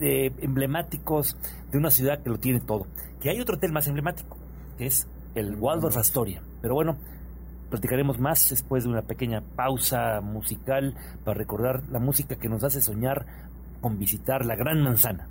eh, 0.00 0.30
emblemáticos 0.40 1.36
de 1.70 1.78
una 1.78 1.90
ciudad 1.90 2.22
que 2.22 2.28
lo 2.30 2.38
tiene 2.38 2.60
todo. 2.60 2.86
Que 3.20 3.30
hay 3.30 3.40
otro 3.40 3.56
hotel 3.56 3.72
más 3.72 3.86
emblemático, 3.88 4.36
que 4.76 4.86
es 4.86 5.06
el 5.34 5.56
Waldorf 5.56 5.96
Astoria. 5.96 6.42
Pero 6.60 6.74
bueno, 6.74 6.96
platicaremos 7.76 8.18
más 8.18 8.48
después 8.48 8.84
de 8.84 8.90
una 8.90 9.02
pequeña 9.02 9.42
pausa 9.42 10.22
musical 10.22 10.94
para 11.24 11.36
recordar 11.36 11.82
la 11.90 11.98
música 11.98 12.36
que 12.36 12.48
nos 12.48 12.64
hace 12.64 12.80
soñar 12.80 13.26
con 13.82 13.98
visitar 13.98 14.46
la 14.46 14.56
Gran 14.56 14.82
Manzana. 14.82 15.28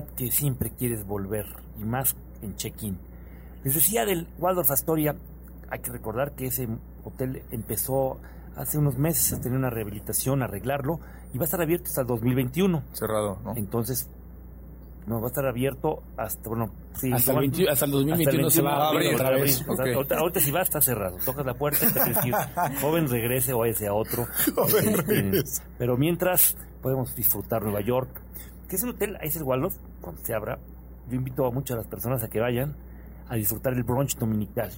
Ciudad 0.00 0.14
que 0.16 0.30
siempre 0.30 0.70
quieres 0.70 1.06
volver, 1.06 1.46
y 1.78 1.84
más 1.84 2.16
en 2.42 2.54
check-in. 2.56 2.98
Les 3.64 3.74
decía 3.74 4.04
del 4.04 4.26
Waldorf 4.38 4.70
Astoria, 4.70 5.14
hay 5.70 5.78
que 5.80 5.90
recordar 5.90 6.32
que 6.32 6.46
ese 6.46 6.68
hotel 7.04 7.42
empezó 7.50 8.18
hace 8.56 8.78
unos 8.78 8.98
meses 8.98 9.32
a 9.32 9.40
tener 9.40 9.58
una 9.58 9.70
rehabilitación, 9.70 10.42
a 10.42 10.46
arreglarlo, 10.46 11.00
y 11.32 11.38
va 11.38 11.44
a 11.44 11.44
estar 11.44 11.60
abierto 11.62 11.86
hasta 11.88 12.00
el 12.02 12.06
2021. 12.06 12.82
Cerrado, 12.92 13.38
¿no? 13.44 13.54
Entonces, 13.56 14.08
no, 15.06 15.20
va 15.20 15.26
a 15.26 15.28
estar 15.28 15.46
abierto 15.46 16.02
hasta, 16.16 16.48
bueno, 16.48 16.72
sí, 16.94 17.12
Hasta 17.12 17.32
el 17.32 17.36
igual- 17.44 17.50
20 17.56 17.70
hasta 17.70 17.84
el 17.84 17.90
2021 17.92 18.50
se 18.50 18.62
va 18.62 18.72
a 18.76 18.88
abrir 18.90 19.14
otra 19.14 19.30
vez. 19.30 19.64
O 19.68 19.76
sea, 19.76 20.18
ahorita, 20.18 20.40
si 20.40 20.50
va, 20.50 20.62
está 20.62 20.80
cerrado. 20.80 21.16
Tocas 21.24 21.44
la 21.46 21.54
puerta 21.54 21.84
y 21.84 21.92
te 21.92 22.00
tienes 22.00 22.18
que 22.18 22.28
ir. 22.28 22.34
Joven, 22.80 23.08
regrese 23.08 23.52
o 23.52 23.58
váyase 23.58 23.86
a 23.86 23.94
otro. 23.94 24.26
Joven, 24.54 24.96
regrese. 24.98 25.62
Pero 25.78 25.96
mientras, 25.96 26.56
podemos 26.82 27.14
disfrutar 27.14 27.62
Nueva 27.62 27.80
York, 27.80 28.20
que 28.68 28.76
es 28.76 28.82
un 28.82 28.90
hotel, 28.90 29.16
ahí 29.20 29.28
es 29.28 29.36
el 29.36 29.42
Waldorf, 29.44 29.76
cuando 30.00 30.20
se 30.24 30.34
abra. 30.34 30.58
Yo 31.08 31.16
invito 31.16 31.46
a 31.46 31.50
muchas 31.50 31.76
de 31.76 31.82
las 31.82 31.86
personas 31.90 32.22
a 32.22 32.28
que 32.28 32.40
vayan 32.40 32.74
a 33.28 33.34
disfrutar 33.36 33.72
el 33.74 33.82
brunch 33.84 34.16
dominical. 34.16 34.70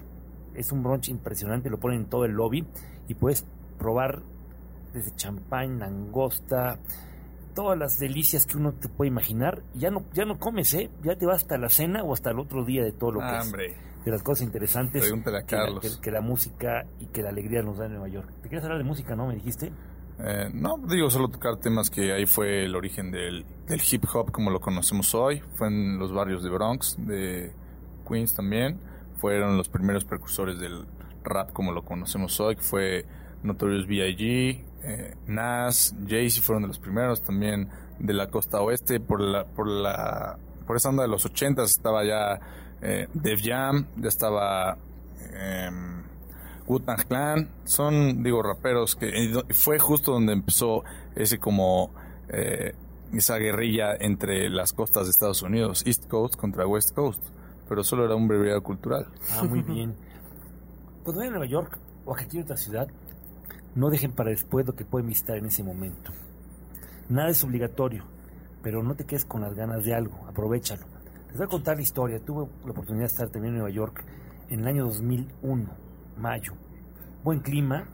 Es 0.54 0.72
un 0.72 0.82
brunch 0.82 1.08
impresionante, 1.08 1.70
lo 1.70 1.78
ponen 1.78 2.00
en 2.02 2.06
todo 2.06 2.24
el 2.24 2.32
lobby 2.32 2.66
y 3.08 3.14
puedes 3.14 3.44
probar 3.78 4.20
desde 4.92 5.14
champán, 5.16 5.78
langosta, 5.78 6.78
todas 7.54 7.78
las 7.78 7.98
delicias 7.98 8.44
que 8.46 8.56
uno 8.58 8.72
te 8.72 8.88
puede 8.88 9.08
imaginar. 9.08 9.62
Y 9.74 9.80
ya 9.80 9.90
no, 9.90 10.04
ya 10.12 10.24
no 10.24 10.38
comes, 10.38 10.72
¿eh? 10.74 10.90
Ya 11.02 11.16
te 11.16 11.26
vas 11.26 11.42
hasta 11.42 11.56
la 11.58 11.68
cena 11.68 12.02
o 12.02 12.12
hasta 12.12 12.30
el 12.30 12.38
otro 12.38 12.64
día 12.64 12.82
de 12.84 12.92
todo 12.92 13.12
lo 13.12 13.20
que 13.20 13.26
Ah, 13.26 13.38
es 13.40 13.46
hombre. 13.46 13.74
de 14.04 14.10
las 14.10 14.22
cosas 14.22 14.42
interesantes 14.44 15.02
Pregúntale 15.02 15.38
a 15.38 15.42
que 15.46 15.56
la, 15.56 15.80
que- 15.80 16.00
que 16.02 16.10
la 16.10 16.20
música 16.20 16.84
y 17.00 17.06
que 17.06 17.22
la 17.22 17.28
alegría 17.30 17.62
nos 17.62 17.78
da 17.78 17.86
en 17.86 17.92
Nueva 17.92 18.08
York. 18.08 18.28
¿Te 18.42 18.48
quieres 18.48 18.64
hablar 18.64 18.78
de 18.78 18.84
música, 18.84 19.14
no? 19.16 19.28
¿Me 19.28 19.34
dijiste? 19.34 19.70
Eh, 20.20 20.50
no, 20.52 20.78
digo 20.78 21.10
solo 21.10 21.28
tocar 21.28 21.56
temas 21.56 21.90
que 21.90 22.12
ahí 22.12 22.26
fue 22.26 22.64
el 22.64 22.76
origen 22.76 23.10
del, 23.10 23.44
del 23.66 23.80
hip 23.90 24.04
hop 24.12 24.30
como 24.30 24.50
lo 24.50 24.60
conocemos 24.60 25.14
hoy. 25.14 25.42
Fue 25.56 25.68
en 25.68 25.98
los 25.98 26.12
barrios 26.12 26.42
de 26.42 26.50
Bronx, 26.50 26.96
de 26.98 27.52
Queens 28.08 28.34
también. 28.34 28.78
Fueron 29.16 29.56
los 29.56 29.68
primeros 29.68 30.04
precursores 30.04 30.58
del 30.58 30.86
rap 31.24 31.52
como 31.52 31.72
lo 31.72 31.84
conocemos 31.84 32.38
hoy, 32.40 32.56
fue 32.56 33.06
Notorious 33.42 33.86
B.I.G., 33.86 34.64
eh, 34.84 35.14
Nas, 35.28 35.94
Jay-Z 36.08 36.42
fueron 36.42 36.62
de 36.62 36.68
los 36.68 36.80
primeros 36.80 37.22
también 37.22 37.68
de 38.00 38.12
la 38.12 38.26
costa 38.28 38.60
oeste. 38.60 38.98
Por 38.98 39.20
la, 39.20 39.44
por 39.44 39.68
la, 39.68 40.36
por 40.66 40.76
esa 40.76 40.88
onda 40.88 41.02
de 41.02 41.08
los 41.08 41.24
ochentas 41.24 41.70
estaba 41.70 42.04
ya 42.04 42.40
eh, 42.80 43.08
Def 43.14 43.40
Jam, 43.42 43.86
ya 43.96 44.08
estaba... 44.08 44.76
em, 45.32 46.02
Wu-Tang 46.66 47.04
Clan, 47.08 47.48
son, 47.64 48.22
digo, 48.22 48.42
raperos 48.42 48.94
que 48.96 49.28
do- 49.28 49.44
fue 49.50 49.78
justo 49.78 50.12
donde 50.12 50.32
empezó 50.32 50.84
ese 51.14 51.38
como 51.38 51.90
eh, 52.28 52.74
esa 53.12 53.36
guerrilla 53.38 53.94
entre 53.98 54.48
las 54.48 54.72
costas 54.72 55.04
de 55.04 55.10
Estados 55.10 55.42
Unidos, 55.42 55.82
East 55.86 56.08
Coast 56.08 56.36
contra 56.36 56.66
West 56.66 56.94
Coast, 56.94 57.22
pero 57.68 57.82
solo 57.84 58.04
era 58.04 58.14
un 58.14 58.26
breviario 58.28 58.62
cultural. 58.62 59.06
Ah, 59.32 59.42
muy 59.44 59.60
bien. 59.62 59.94
Cuando 61.02 61.20
vayan 61.20 61.34
a 61.34 61.38
Nueva 61.38 61.50
York 61.50 61.78
o 62.04 62.12
a 62.12 62.16
cualquier 62.16 62.44
otra 62.44 62.56
ciudad, 62.56 62.88
no 63.74 63.90
dejen 63.90 64.12
para 64.12 64.30
después 64.30 64.66
lo 64.66 64.74
que 64.74 64.84
pueden 64.84 65.08
visitar 65.08 65.36
en 65.36 65.46
ese 65.46 65.62
momento. 65.62 66.12
Nada 67.08 67.30
es 67.30 67.42
obligatorio, 67.44 68.04
pero 68.62 68.82
no 68.82 68.94
te 68.94 69.04
quedes 69.04 69.24
con 69.24 69.40
las 69.42 69.54
ganas 69.54 69.84
de 69.84 69.94
algo, 69.94 70.26
aprovechalo. 70.28 70.84
Les 71.28 71.36
voy 71.36 71.44
a 71.46 71.48
contar 71.48 71.76
la 71.76 71.82
historia. 71.82 72.20
Tuve 72.20 72.46
la 72.64 72.70
oportunidad 72.70 73.04
de 73.04 73.06
estar 73.06 73.28
también 73.30 73.54
en 73.54 73.60
Nueva 73.60 73.74
York 73.74 74.04
en 74.50 74.60
el 74.60 74.66
año 74.68 74.84
2001, 74.84 75.70
mayo. 76.16 76.52
Buen 77.24 77.40
clima, 77.40 77.86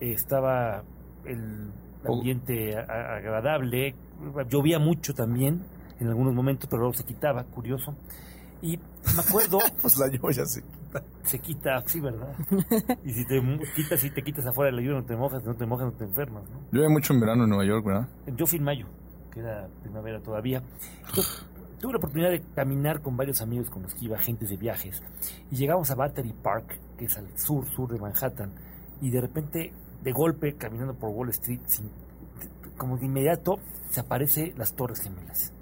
estaba 0.00 0.82
el 1.24 1.70
Oh. 2.02 2.14
ambiente 2.16 2.74
agradable, 2.78 3.94
llovía 4.48 4.78
mucho 4.78 5.12
también 5.12 5.62
en 5.98 6.08
algunos 6.08 6.34
momentos, 6.34 6.66
pero 6.70 6.80
luego 6.80 6.94
se 6.94 7.04
quitaba, 7.04 7.44
curioso. 7.44 7.94
Y 8.62 8.78
me 8.78 9.20
acuerdo 9.26 9.58
Pues 9.82 9.98
la 9.98 10.08
lluvia 10.08 10.46
sí. 10.46 10.60
se 11.24 11.38
quita, 11.40 11.82
sí, 11.86 12.00
¿verdad? 12.00 12.34
Y 13.04 13.12
si 13.12 13.26
te 13.26 13.38
quitas 13.76 14.02
y 14.04 14.10
te 14.10 14.22
quitas 14.22 14.46
afuera 14.46 14.70
de 14.70 14.76
la 14.78 14.82
lluvia, 14.82 15.00
no 15.00 15.04
te 15.06 15.14
mojas, 15.16 15.44
no 15.44 15.54
te 15.54 15.66
mojas, 15.66 15.86
no 15.86 15.92
te 15.92 16.04
enfermas, 16.04 16.42
¿no? 16.48 16.60
Llueve 16.72 16.88
mucho 16.88 17.12
en 17.12 17.20
verano 17.20 17.44
en 17.44 17.50
Nueva 17.50 17.66
York, 17.66 17.84
¿verdad? 17.84 18.08
Yo 18.34 18.46
fui 18.46 18.58
en 18.58 18.64
mayo, 18.64 18.86
que 19.30 19.40
era 19.40 19.68
primavera 19.82 20.20
todavía. 20.22 20.62
Entonces, 21.06 21.44
tuve 21.80 21.92
la 21.92 21.98
oportunidad 21.98 22.30
de 22.30 22.42
caminar 22.54 23.00
con 23.00 23.16
varios 23.16 23.40
amigos 23.40 23.70
con 23.70 23.82
los 23.82 23.94
que 23.94 24.04
iba 24.04 24.16
agentes 24.16 24.50
de 24.50 24.56
viajes. 24.56 25.02
Y 25.50 25.56
llegamos 25.56 25.90
a 25.90 25.94
Battery 25.94 26.34
Park, 26.34 26.78
que 26.96 27.06
es 27.06 27.16
al 27.16 27.26
sur, 27.38 27.66
sur 27.70 27.90
de 27.90 27.98
Manhattan. 27.98 28.52
Y 29.00 29.10
de 29.10 29.20
repente, 29.20 29.72
de 30.02 30.12
golpe, 30.12 30.54
caminando 30.56 30.94
por 30.94 31.10
Wall 31.10 31.30
Street, 31.30 31.60
como 32.76 32.98
de 32.98 33.06
inmediato, 33.06 33.58
se 33.88 34.00
aparece 34.00 34.52
las 34.56 34.74
Torres 34.74 35.00
Gemelas. 35.00 35.52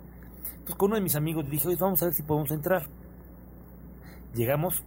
Entonces, 0.50 0.76
con 0.76 0.88
uno 0.88 0.96
de 0.96 1.02
mis 1.02 1.14
amigos 1.14 1.44
le 1.44 1.50
dije, 1.50 1.68
oye, 1.68 1.76
vamos 1.80 2.02
a 2.02 2.06
ver 2.06 2.14
si 2.14 2.22
podemos 2.22 2.50
entrar. 2.50 2.86
Llegamos 4.34 4.82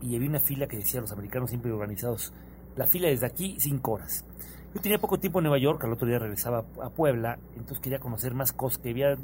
y 0.00 0.16
había 0.16 0.28
una 0.28 0.40
fila 0.40 0.66
que 0.66 0.76
decía 0.76 1.00
los 1.00 1.12
americanos 1.12 1.50
siempre 1.50 1.70
organizados. 1.70 2.32
La 2.76 2.86
fila 2.86 3.08
desde 3.08 3.26
aquí, 3.26 3.56
cinco 3.60 3.92
horas. 3.92 4.24
Yo 4.74 4.80
tenía 4.80 4.98
poco 4.98 5.18
tiempo 5.18 5.38
en 5.38 5.44
Nueva 5.44 5.58
York, 5.58 5.84
al 5.84 5.92
otro 5.92 6.08
día 6.08 6.18
regresaba 6.18 6.64
a 6.82 6.90
Puebla, 6.90 7.38
entonces 7.54 7.78
quería 7.78 7.98
conocer 7.98 8.34
más 8.34 8.52
cosas 8.52 8.78
que 8.78 8.90
había 8.90 9.16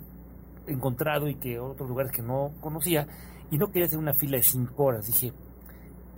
encontrado 0.69 1.29
y 1.29 1.37
que 1.37 1.59
otros 1.59 1.89
lugares 1.89 2.13
que 2.13 2.23
no 2.23 2.53
conocía, 2.61 3.07
y 3.51 3.59
no 3.59 3.69
quería 3.71 3.87
hacer 3.87 3.99
una 3.99 4.15
fila 4.15 4.37
de 4.37 4.43
cinco 4.43 4.85
horas. 4.85 5.07
Dije, 5.07 5.33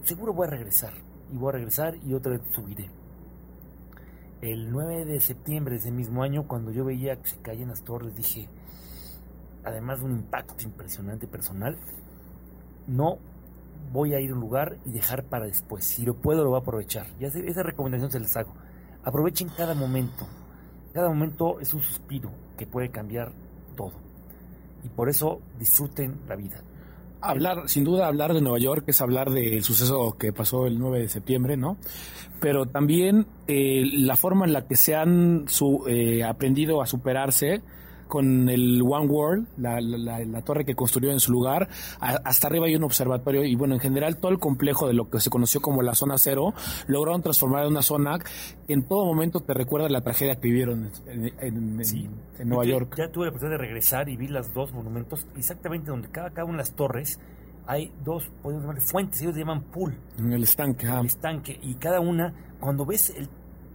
seguro 0.04 0.32
voy 0.32 0.46
a 0.46 0.50
regresar, 0.50 0.92
y 1.32 1.36
voy 1.36 1.50
a 1.50 1.52
regresar 1.52 1.96
y 2.04 2.14
otra 2.14 2.32
vez 2.32 2.42
subiré. 2.52 2.90
El 4.40 4.70
9 4.70 5.04
de 5.04 5.20
septiembre 5.20 5.74
de 5.74 5.80
ese 5.80 5.90
mismo 5.90 6.22
año, 6.22 6.48
cuando 6.48 6.72
yo 6.72 6.84
veía 6.84 7.16
que 7.16 7.28
se 7.28 7.36
caían 7.42 7.68
las 7.68 7.82
torres, 7.82 8.14
dije, 8.16 8.48
además 9.64 10.00
de 10.00 10.06
un 10.06 10.12
impacto 10.12 10.64
impresionante 10.64 11.26
personal, 11.26 11.76
no 12.86 13.18
voy 13.92 14.14
a 14.14 14.20
ir 14.20 14.30
a 14.30 14.34
un 14.34 14.40
lugar 14.40 14.78
y 14.84 14.92
dejar 14.92 15.24
para 15.24 15.46
después. 15.46 15.84
Si 15.84 16.04
lo 16.04 16.14
puedo, 16.14 16.44
lo 16.44 16.50
voy 16.50 16.58
a 16.58 16.62
aprovechar. 16.62 17.06
Y 17.18 17.24
esa, 17.24 17.62
recomendación 17.62 18.10
se 18.10 18.20
les 18.20 18.36
hago. 18.36 18.54
Aprovechen 19.04 19.48
cada 19.56 19.74
momento. 19.74 20.26
Cada 20.92 21.08
momento 21.08 21.60
es 21.60 21.72
un 21.74 21.82
suspiro 21.82 22.30
que 22.56 22.66
puede 22.66 22.90
cambiar 22.90 23.32
todo. 23.76 24.09
Y 24.84 24.88
por 24.88 25.08
eso 25.08 25.40
disfruten 25.58 26.16
la 26.28 26.36
vida. 26.36 26.62
Hablar, 27.22 27.68
sin 27.68 27.84
duda, 27.84 28.06
hablar 28.06 28.32
de 28.32 28.40
Nueva 28.40 28.58
York 28.58 28.84
es 28.86 29.00
hablar 29.02 29.30
del 29.30 29.62
suceso 29.62 30.16
que 30.18 30.32
pasó 30.32 30.66
el 30.66 30.78
9 30.78 31.00
de 31.00 31.08
septiembre, 31.08 31.56
¿no? 31.58 31.76
Pero 32.40 32.64
también 32.64 33.26
eh, 33.46 33.82
la 33.92 34.16
forma 34.16 34.46
en 34.46 34.54
la 34.54 34.66
que 34.66 34.76
se 34.76 34.94
han 34.94 35.44
su- 35.46 35.84
eh, 35.86 36.24
aprendido 36.24 36.80
a 36.80 36.86
superarse 36.86 37.60
con 38.10 38.50
el 38.50 38.82
One 38.82 39.06
World, 39.06 39.46
la, 39.56 39.80
la- 39.80 40.42
torre 40.42 40.66
que 40.66 40.74
construyó 40.74 41.10
en 41.10 41.20
su 41.20 41.32
lugar. 41.32 41.68
A- 42.00 42.20
hasta 42.24 42.48
arriba 42.48 42.66
hay 42.66 42.76
un 42.76 42.84
observatorio 42.84 43.44
y 43.44 43.54
bueno, 43.54 43.72
en 43.74 43.80
general 43.80 44.18
todo 44.18 44.30
el 44.32 44.38
complejo 44.38 44.86
de 44.86 44.92
lo 44.92 45.08
que 45.08 45.18
se 45.20 45.30
conoció 45.30 45.62
como 45.62 45.80
la 45.80 45.94
zona 45.94 46.18
cero 46.18 46.52
lograron 46.88 47.22
transformar 47.22 47.62
en 47.64 47.70
una 47.70 47.80
zona 47.82 48.18
que 48.66 48.74
en 48.74 48.82
todo 48.82 49.06
momento 49.06 49.40
te 49.40 49.54
recuerda 49.54 49.88
la 49.88 50.02
tragedia 50.02 50.34
que 50.36 50.48
vivieron 50.48 50.90
en, 51.06 51.24
en- 51.40 51.80
en- 51.80 51.80
en 52.38 52.48
Nueva 52.48 52.64
Yo 52.64 52.70
York. 52.72 52.94
Ya 52.98 53.10
tuve 53.10 53.24
la 53.24 53.30
oportunidad 53.30 53.58
de 53.58 53.64
regresar 53.64 54.08
y 54.10 54.16
vi 54.16 54.28
los 54.28 54.52
dos 54.52 54.72
monumentos, 54.74 55.26
exactamente 55.36 55.90
donde 55.90 56.08
cada, 56.10 56.28
cada 56.30 56.44
una 56.44 56.54
de 56.54 56.58
las 56.58 56.74
torres 56.74 57.18
hay 57.66 57.92
dos, 58.04 58.28
podemos 58.42 58.62
llamarle 58.64 58.80
fuentes, 58.80 59.20
ellos 59.22 59.36
llaman 59.36 59.62
pool, 59.62 59.94
En 60.18 60.32
el 60.32 60.42
estanque. 60.42 60.88
ah. 60.88 60.98
el 61.00 61.06
estanque, 61.06 61.56
y 61.62 61.74
cada 61.76 62.00
una, 62.00 62.34
cuando 62.58 62.84
ves 62.84 63.10
el 63.10 63.28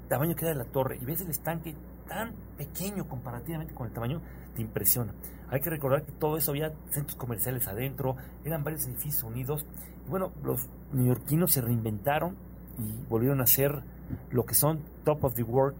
tamaño 0.10 0.36
que 0.36 0.46
era 0.46 0.54
de 0.58 0.66
la 0.66 0.70
torre 0.70 0.98
y 1.02 1.06
ves 1.06 1.22
el 1.22 1.30
estanque 1.30 1.74
tan 2.08 2.34
pequeño 2.58 3.08
comparativamente 3.08 3.74
con 3.74 3.88
el 3.88 3.94
tamaño, 3.94 4.22
te 4.56 4.62
impresiona. 4.62 5.14
Hay 5.50 5.60
que 5.60 5.70
recordar 5.70 6.04
que 6.04 6.12
todo 6.14 6.38
eso 6.38 6.52
había 6.52 6.74
centros 6.90 7.16
comerciales 7.16 7.68
adentro, 7.68 8.16
eran 8.44 8.64
varios 8.64 8.86
edificios 8.88 9.24
unidos. 9.24 9.66
Y 10.06 10.10
bueno, 10.10 10.32
los 10.44 10.68
neoyorquinos 10.92 11.52
se 11.52 11.62
reinventaron 11.62 12.36
y 12.78 12.94
volvieron 13.08 13.42
a 13.42 13.48
ser 13.48 13.84
lo 14.32 14.46
que 14.46 14.56
son 14.56 14.80
top 15.04 15.24
of 15.24 15.36
the 15.36 15.44
world 15.44 15.76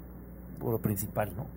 por 0.60 0.72
lo 0.72 0.80
principal, 0.80 1.36
¿no? 1.36 1.48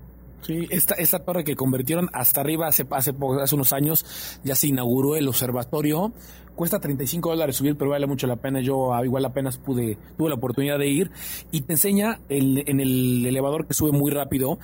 Sí, 0.43 0.67
esta, 0.71 0.95
esta 0.95 1.19
torre 1.19 1.45
que 1.45 1.57
convirtieron 1.57 2.09
hasta 2.13 2.41
arriba 2.41 2.69
hace, 2.69 2.87
hace, 2.91 3.13
hace 3.43 3.55
unos 3.55 3.73
años, 3.73 4.39
ya 4.45 4.55
se 4.55 4.69
inauguró 4.69 5.17
el 5.17 5.29
observatorio. 5.29 6.13
Cuesta 6.55 6.81
35 6.81 7.31
dólares 7.31 7.57
subir, 7.57 7.77
pero 7.77 7.91
vale 7.91 8.07
mucho 8.07 8.27
la 8.27 8.37
pena. 8.37 8.61
Yo 8.61 8.95
ah, 8.95 9.05
igual 9.05 9.25
apenas 9.25 9.59
pude, 9.59 9.97
tuve 10.17 10.29
la 10.29 10.37
oportunidad 10.37 10.79
de 10.79 10.89
ir. 10.89 11.11
Y 11.51 11.63
te 11.63 11.75
enseña 11.75 12.21
el, 12.29 12.65
en 12.67 12.81
el 12.81 13.25
elevador 13.27 13.67
que 13.67 13.75
sube 13.75 13.93
muy 13.93 14.11
rápido. 14.11 14.59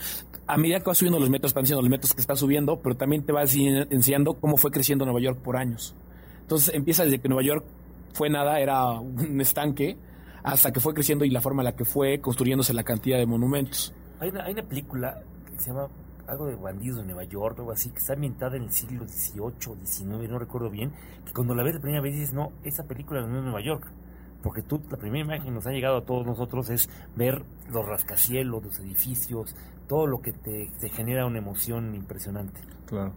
A 0.46 0.56
medida 0.56 0.80
que 0.80 0.86
vas 0.86 0.98
subiendo 0.98 1.20
los 1.20 1.30
metros, 1.30 1.50
están 1.50 1.64
diciendo 1.64 1.82
los 1.82 1.90
metros 1.90 2.14
que 2.14 2.20
está 2.20 2.36
subiendo, 2.36 2.80
pero 2.80 2.96
también 2.96 3.24
te 3.24 3.32
va 3.32 3.42
enseñando 3.42 4.34
cómo 4.34 4.56
fue 4.56 4.70
creciendo 4.70 5.04
Nueva 5.04 5.20
York 5.20 5.38
por 5.40 5.56
años. 5.56 5.94
Entonces 6.42 6.74
empieza 6.74 7.04
desde 7.04 7.20
que 7.20 7.28
Nueva 7.28 7.42
York 7.42 7.64
fue 8.12 8.28
nada, 8.28 8.60
era 8.60 8.90
un 8.92 9.40
estanque, 9.40 9.96
hasta 10.42 10.72
que 10.72 10.80
fue 10.80 10.94
creciendo 10.94 11.24
y 11.24 11.30
la 11.30 11.40
forma 11.40 11.62
en 11.62 11.64
la 11.64 11.76
que 11.76 11.84
fue 11.84 12.20
construyéndose 12.20 12.74
la 12.74 12.84
cantidad 12.84 13.18
de 13.18 13.26
monumentos. 13.26 13.94
Hay 14.20 14.28
una, 14.28 14.44
hay 14.44 14.52
una 14.52 14.62
película 14.62 15.22
que 15.54 15.62
se 15.62 15.70
llama 15.70 15.88
algo 16.26 16.46
de 16.46 16.56
bandidos 16.56 16.98
de 16.98 17.04
Nueva 17.04 17.24
York, 17.24 17.58
algo 17.58 17.72
así, 17.72 17.90
que 17.90 17.98
está 17.98 18.14
ambientada 18.14 18.56
en 18.56 18.64
el 18.64 18.70
siglo 18.70 19.06
XVIII, 19.06 19.86
XIX, 19.86 20.30
no 20.30 20.38
recuerdo 20.38 20.70
bien, 20.70 20.92
que 21.24 21.32
cuando 21.32 21.54
la 21.54 21.62
ves 21.62 21.74
la 21.74 21.80
primera 21.80 22.02
vez 22.02 22.14
dices, 22.14 22.32
no, 22.32 22.52
esa 22.62 22.84
película 22.84 23.20
no 23.20 23.38
es 23.38 23.44
Nueva 23.44 23.60
York, 23.60 23.90
porque 24.42 24.62
tú, 24.62 24.80
la 24.90 24.96
primera 24.96 25.24
imagen 25.24 25.44
que 25.44 25.50
nos 25.50 25.66
ha 25.66 25.70
llegado 25.70 25.98
a 25.98 26.04
todos 26.04 26.26
nosotros 26.26 26.68
es 26.70 26.88
ver 27.16 27.44
los 27.70 27.86
rascacielos, 27.86 28.62
los 28.62 28.78
edificios, 28.78 29.54
todo 29.88 30.06
lo 30.06 30.20
que 30.20 30.32
te, 30.32 30.70
te 30.80 30.88
genera 30.90 31.26
una 31.26 31.38
emoción 31.38 31.94
impresionante. 31.94 32.60
Claro. 32.86 33.12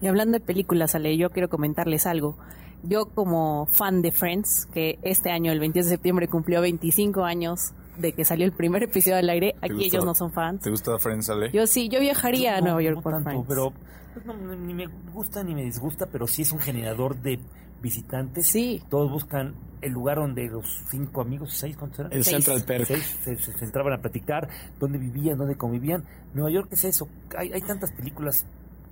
Y 0.00 0.06
hablando 0.06 0.38
de 0.38 0.44
películas, 0.44 0.94
Ale, 0.94 1.16
yo 1.16 1.30
quiero 1.30 1.48
comentarles 1.48 2.06
algo. 2.06 2.36
Yo 2.82 3.06
como 3.06 3.66
fan 3.66 4.00
de 4.00 4.12
Friends, 4.12 4.66
que 4.72 4.98
este 5.02 5.30
año, 5.30 5.52
el 5.52 5.60
22 5.60 5.86
de 5.86 5.90
septiembre, 5.90 6.28
cumplió 6.28 6.62
25 6.62 7.24
años 7.24 7.72
de 8.00 8.12
que 8.12 8.24
salió 8.24 8.44
el 8.46 8.52
primer 8.52 8.82
episodio 8.82 9.16
al 9.18 9.28
aire, 9.30 9.54
aquí 9.60 9.74
gusta- 9.74 9.86
ellos 9.86 10.04
no 10.04 10.14
son 10.14 10.32
fans. 10.32 10.62
¿Te 10.62 10.70
gusta 10.70 10.98
Friends, 10.98 11.28
Ale? 11.30 11.50
Yo 11.52 11.66
sí, 11.66 11.88
yo 11.88 12.00
viajaría 12.00 12.56
a 12.56 12.60
No, 12.60 12.66
Nueva 12.66 12.82
York 12.82 12.96
no 12.96 13.02
por 13.02 13.12
tanto, 13.12 13.30
Friends. 13.30 13.46
pero 13.48 13.72
pues, 14.14 14.26
no, 14.26 14.34
ni 14.56 14.74
me 14.74 14.86
gusta 15.12 15.42
ni 15.44 15.54
me 15.54 15.62
disgusta, 15.64 16.06
pero 16.06 16.26
sí 16.26 16.42
es 16.42 16.52
un 16.52 16.58
generador 16.60 17.16
de 17.20 17.38
visitantes. 17.82 18.46
Sí. 18.46 18.82
Todos 18.90 19.10
buscan 19.10 19.54
el 19.80 19.92
lugar 19.92 20.18
donde 20.18 20.46
los 20.48 20.66
cinco 20.90 21.22
amigos, 21.22 21.54
seis, 21.54 21.76
¿cuántos 21.76 22.00
eran? 22.00 22.12
El 22.12 22.24
Seis. 22.24 22.44
Central 22.44 22.64
Perk. 22.66 22.86
Seis, 22.86 23.18
se, 23.22 23.36
se 23.36 23.52
centraban 23.58 23.92
a 23.94 23.98
platicar, 23.98 24.48
dónde 24.78 24.98
vivían, 24.98 25.38
dónde 25.38 25.54
convivían. 25.56 26.04
Nueva 26.34 26.50
York 26.50 26.68
es 26.72 26.84
eso. 26.84 27.08
Hay, 27.36 27.52
hay 27.52 27.62
tantas 27.62 27.90
películas 27.92 28.44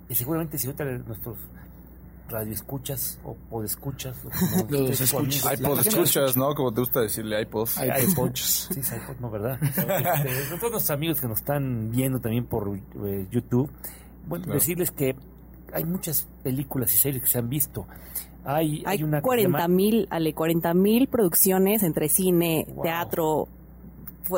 y 0.09 0.15
seguramente 0.15 0.57
si 0.57 0.65
ahorita 0.67 0.85
nuestros 0.85 1.37
radioescuchas 2.29 3.19
o 3.23 3.35
podescuchas 3.49 4.15
o 4.25 4.29
como 4.29 4.71
Los 4.87 5.01
escuchas. 5.01 6.37
¿no? 6.37 6.53
Como 6.55 6.73
te 6.73 6.81
gusta 6.81 7.01
decirle 7.01 7.41
iPod. 7.41 7.67
iPod. 8.09 8.31
Sí, 8.35 8.79
iPod, 8.79 9.19
no, 9.19 9.29
¿verdad? 9.29 9.59
Este, 9.61 10.57
todos 10.57 10.71
nuestros 10.71 10.89
amigos 10.91 11.19
que 11.19 11.27
nos 11.27 11.39
están 11.39 11.91
viendo 11.91 12.19
también 12.19 12.45
por 12.45 12.77
eh, 13.05 13.27
YouTube, 13.31 13.69
bueno, 14.27 14.45
Claro. 14.45 14.59
decirles 14.59 14.91
que 14.91 15.15
hay 15.73 15.83
muchas 15.85 16.27
películas 16.43 16.93
y 16.93 16.97
series 16.97 17.23
que 17.23 17.29
se 17.29 17.39
han 17.39 17.49
visto. 17.49 17.87
Hay, 18.45 18.83
Hay 18.85 18.97
hay 18.97 19.03
una 19.03 19.17
que 19.17 19.21
se 19.23 19.27
40 19.27 19.57
llama- 19.59 19.67
mil, 19.67 20.07
Ale, 20.09 20.33
40 20.33 20.73
mil 20.73 21.07
producciones 21.07 21.83
entre 21.83 22.09
cine, 22.09 22.65
Wow. 22.73 22.83
teatro, 22.83 23.47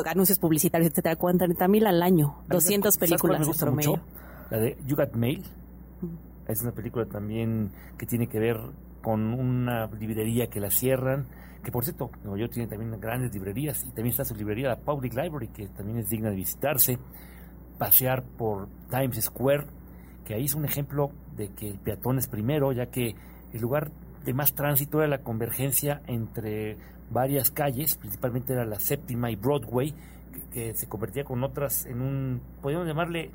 anuncios 0.06 0.38
publicitarios, 0.38 0.90
etcétera, 0.90 1.16
40 1.16 1.68
mil 1.68 1.86
al 1.86 2.02
año, 2.02 2.36
A 2.38 2.40
mí, 2.42 2.46
200 2.50 2.94
¿sabes 2.94 2.98
cuál 2.98 3.08
películas 3.08 3.38
me 3.40 3.44
en 3.44 3.48
gusta 3.48 3.66
promedio. 3.66 3.90
mucho? 3.92 4.02
La 4.50 4.58
de 4.58 4.76
You 4.86 4.96
Got 4.96 5.14
Mail. 5.14 5.44
Es 6.48 6.62
una 6.62 6.72
película 6.72 7.06
también 7.06 7.70
que 7.98 8.06
tiene 8.06 8.26
que 8.26 8.38
ver 8.38 8.58
con 9.02 9.34
una 9.34 9.86
librería 9.86 10.48
que 10.48 10.60
la 10.60 10.70
cierran. 10.70 11.26
Que 11.62 11.70
por 11.70 11.84
cierto, 11.84 12.10
Nueva 12.24 12.38
York 12.38 12.52
tiene 12.52 12.68
también 12.68 12.98
grandes 13.00 13.32
librerías 13.32 13.84
y 13.84 13.88
también 13.88 14.08
está 14.08 14.24
su 14.24 14.34
librería, 14.34 14.68
la 14.68 14.76
Public 14.76 15.14
Library, 15.14 15.48
que 15.48 15.68
también 15.68 15.98
es 15.98 16.08
digna 16.08 16.30
de 16.30 16.36
visitarse. 16.36 16.98
Pasear 17.78 18.22
por 18.22 18.68
Times 18.90 19.24
Square, 19.24 19.66
que 20.24 20.34
ahí 20.34 20.44
es 20.44 20.54
un 20.54 20.64
ejemplo 20.64 21.10
de 21.36 21.48
que 21.48 21.70
el 21.70 21.78
peatón 21.78 22.18
es 22.18 22.28
primero, 22.28 22.72
ya 22.72 22.86
que 22.86 23.14
el 23.52 23.60
lugar 23.60 23.90
de 24.24 24.34
más 24.34 24.54
tránsito 24.54 24.98
era 24.98 25.08
la 25.08 25.22
convergencia 25.22 26.02
entre 26.06 26.76
varias 27.10 27.50
calles, 27.50 27.96
principalmente 27.96 28.52
era 28.52 28.64
la 28.64 28.78
séptima 28.78 29.30
y 29.30 29.36
Broadway, 29.36 29.94
que, 30.32 30.40
que 30.50 30.74
se 30.74 30.88
convertía 30.88 31.24
con 31.24 31.42
otras 31.42 31.86
en 31.86 32.00
un, 32.00 32.40
podríamos 32.60 32.86
llamarle 32.86 33.30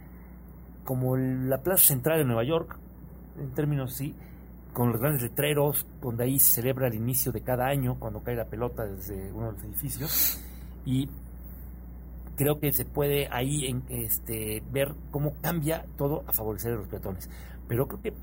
como 0.84 1.18
la 1.18 1.58
plaza 1.62 1.88
central 1.88 2.20
de 2.20 2.26
Nueva 2.26 2.46
York, 2.46 2.80
en 3.38 3.52
términos 3.52 3.94
sí, 3.94 4.16
con 4.74 4.92
los 4.92 5.02
grandes 5.02 5.24
letreros, 5.24 5.86
donde 6.02 6.26
ahí 6.26 6.40
se 6.40 6.62
celebra 6.62 6.88
el 6.88 6.96
inicio 6.96 7.32
de 7.32 7.42
cada 7.42 7.68
año, 7.68 7.98
cuando 8.00 8.22
cae 8.22 8.36
la 8.36 8.46
pelota 8.46 8.86
desde 8.86 9.32
uno 9.32 9.48
de 9.48 9.52
los 9.54 9.64
edificios, 9.64 10.40
y 10.86 11.10
creo 12.36 12.60
que 12.60 12.72
se 12.72 12.86
puede 12.86 13.28
ahí 13.32 13.66
en, 13.66 13.84
este, 13.90 14.64
ver 14.72 14.94
cómo 15.12 15.34
cambia 15.42 15.86
todo 15.98 16.24
a 16.28 16.34
favorecer 16.34 16.74
a 16.74 16.76
los 16.76 16.88
peatones. 16.88 17.30
Pero 17.68 17.88
creo 17.88 18.02
que 18.02 18.14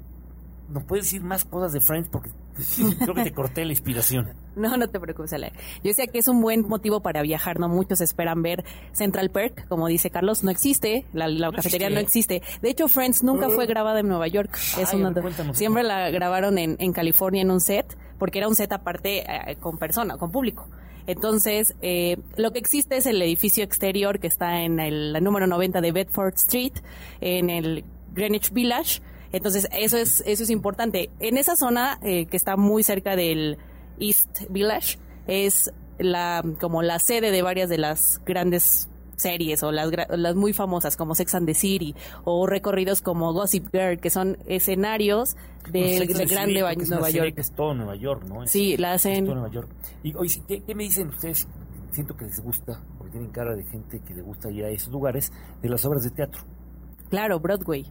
nos 0.68 0.84
puedes 0.84 1.04
decir 1.06 1.22
más 1.22 1.44
cosas 1.44 1.72
de 1.72 1.80
Friends 1.80 2.08
porque 2.08 2.30
creo 2.98 3.14
que 3.14 3.24
te 3.24 3.32
corté 3.32 3.64
la 3.64 3.72
inspiración. 3.72 4.32
No, 4.54 4.76
no 4.76 4.86
te 4.86 5.00
preocupes, 5.00 5.32
Ale. 5.32 5.52
Yo 5.82 5.92
sé 5.94 6.06
que 6.06 6.20
es 6.20 6.28
un 6.28 6.40
buen 6.40 6.68
motivo 6.68 7.00
para 7.00 7.22
viajar, 7.22 7.58
¿no? 7.58 7.68
Muchos 7.68 8.00
esperan 8.00 8.40
ver 8.40 8.64
Central 8.92 9.30
Perk, 9.30 9.66
como 9.66 9.88
dice 9.88 10.10
Carlos, 10.10 10.44
no 10.44 10.52
existe, 10.52 11.04
la, 11.12 11.26
la 11.26 11.50
cafetería 11.50 11.90
no 11.90 11.98
existe. 11.98 12.40
De 12.62 12.70
hecho, 12.70 12.86
Friends 12.86 13.24
nunca 13.24 13.48
fue 13.48 13.66
grabada 13.66 13.98
en 13.98 14.06
Nueva 14.06 14.28
York. 14.28 14.54
Es 14.78 14.92
Ay, 14.94 15.00
una- 15.02 15.12
siempre 15.54 15.82
la 15.82 16.08
grabaron 16.10 16.56
en, 16.58 16.76
en 16.78 16.92
California 16.92 17.42
en 17.42 17.50
un 17.50 17.60
set, 17.60 17.98
porque 18.16 18.38
era 18.38 18.46
un 18.46 18.54
set 18.54 18.70
aparte 18.72 19.24
eh, 19.28 19.56
con 19.56 19.76
persona, 19.76 20.16
con 20.18 20.30
público. 20.30 20.68
Entonces, 21.08 21.74
eh, 21.82 22.16
lo 22.36 22.52
que 22.52 22.60
existe 22.60 22.96
es 22.96 23.06
el 23.06 23.20
edificio 23.22 23.64
exterior 23.64 24.20
que 24.20 24.28
está 24.28 24.62
en 24.62 24.78
el 24.78 25.12
la 25.12 25.20
número 25.20 25.48
90 25.48 25.80
de 25.80 25.90
Bedford 25.90 26.34
Street, 26.36 26.74
en 27.20 27.50
el 27.50 27.84
Greenwich 28.12 28.52
Village. 28.52 29.00
Entonces, 29.36 29.68
eso 29.72 29.96
es, 29.98 30.22
eso 30.26 30.42
es 30.44 30.50
importante. 30.50 31.10
En 31.20 31.36
esa 31.36 31.56
zona 31.56 31.98
eh, 32.02 32.26
que 32.26 32.36
está 32.36 32.56
muy 32.56 32.82
cerca 32.84 33.16
del 33.16 33.58
East 33.98 34.42
Village, 34.48 34.98
es 35.26 35.72
la, 35.98 36.42
como 36.60 36.82
la 36.82 36.98
sede 36.98 37.30
de 37.30 37.42
varias 37.42 37.68
de 37.68 37.78
las 37.78 38.20
grandes 38.24 38.88
series 39.16 39.62
o 39.62 39.70
las, 39.72 39.90
las 40.10 40.34
muy 40.34 40.52
famosas 40.52 40.96
como 40.96 41.14
Sex 41.14 41.34
and 41.36 41.46
the 41.46 41.54
City 41.54 41.94
o 42.24 42.46
recorridos 42.46 43.00
como 43.00 43.32
Gossip 43.32 43.68
Girl, 43.72 43.98
que 44.00 44.10
son 44.10 44.38
escenarios 44.46 45.36
de, 45.70 45.98
and 45.98 46.06
de 46.08 46.14
the 46.14 46.26
Gran 46.26 46.46
City, 46.48 46.54
Nueva, 46.60 46.72
es 46.72 46.76
una 46.78 46.86
Nueva 46.96 47.06
serie 47.06 47.20
York. 47.22 47.34
que 47.36 47.40
es 47.40 47.50
todo 47.52 47.74
Nueva 47.74 47.96
York, 47.96 48.24
¿no? 48.28 48.42
Es- 48.42 48.50
Sí, 48.50 48.76
la 48.76 48.94
es 48.94 49.02
hacen. 49.06 49.24
todo 49.24 49.34
Nueva 49.36 49.50
York. 49.50 49.68
Y 50.02 50.14
hoy, 50.14 50.28
¿qué, 50.48 50.62
qué 50.62 50.74
me 50.74 50.82
dicen 50.84 51.08
ustedes? 51.08 51.46
Siento 51.92 52.16
que 52.16 52.24
les 52.24 52.40
gusta, 52.40 52.80
porque 52.98 53.12
tienen 53.12 53.30
cara 53.30 53.54
de 53.54 53.62
gente 53.64 54.00
que 54.00 54.14
le 54.14 54.22
gusta 54.22 54.50
ir 54.50 54.64
a 54.64 54.68
esos 54.70 54.92
lugares, 54.92 55.32
de 55.62 55.68
las 55.68 55.84
obras 55.84 56.02
de 56.02 56.10
teatro. 56.10 56.42
Claro, 57.08 57.38
Broadway. 57.38 57.86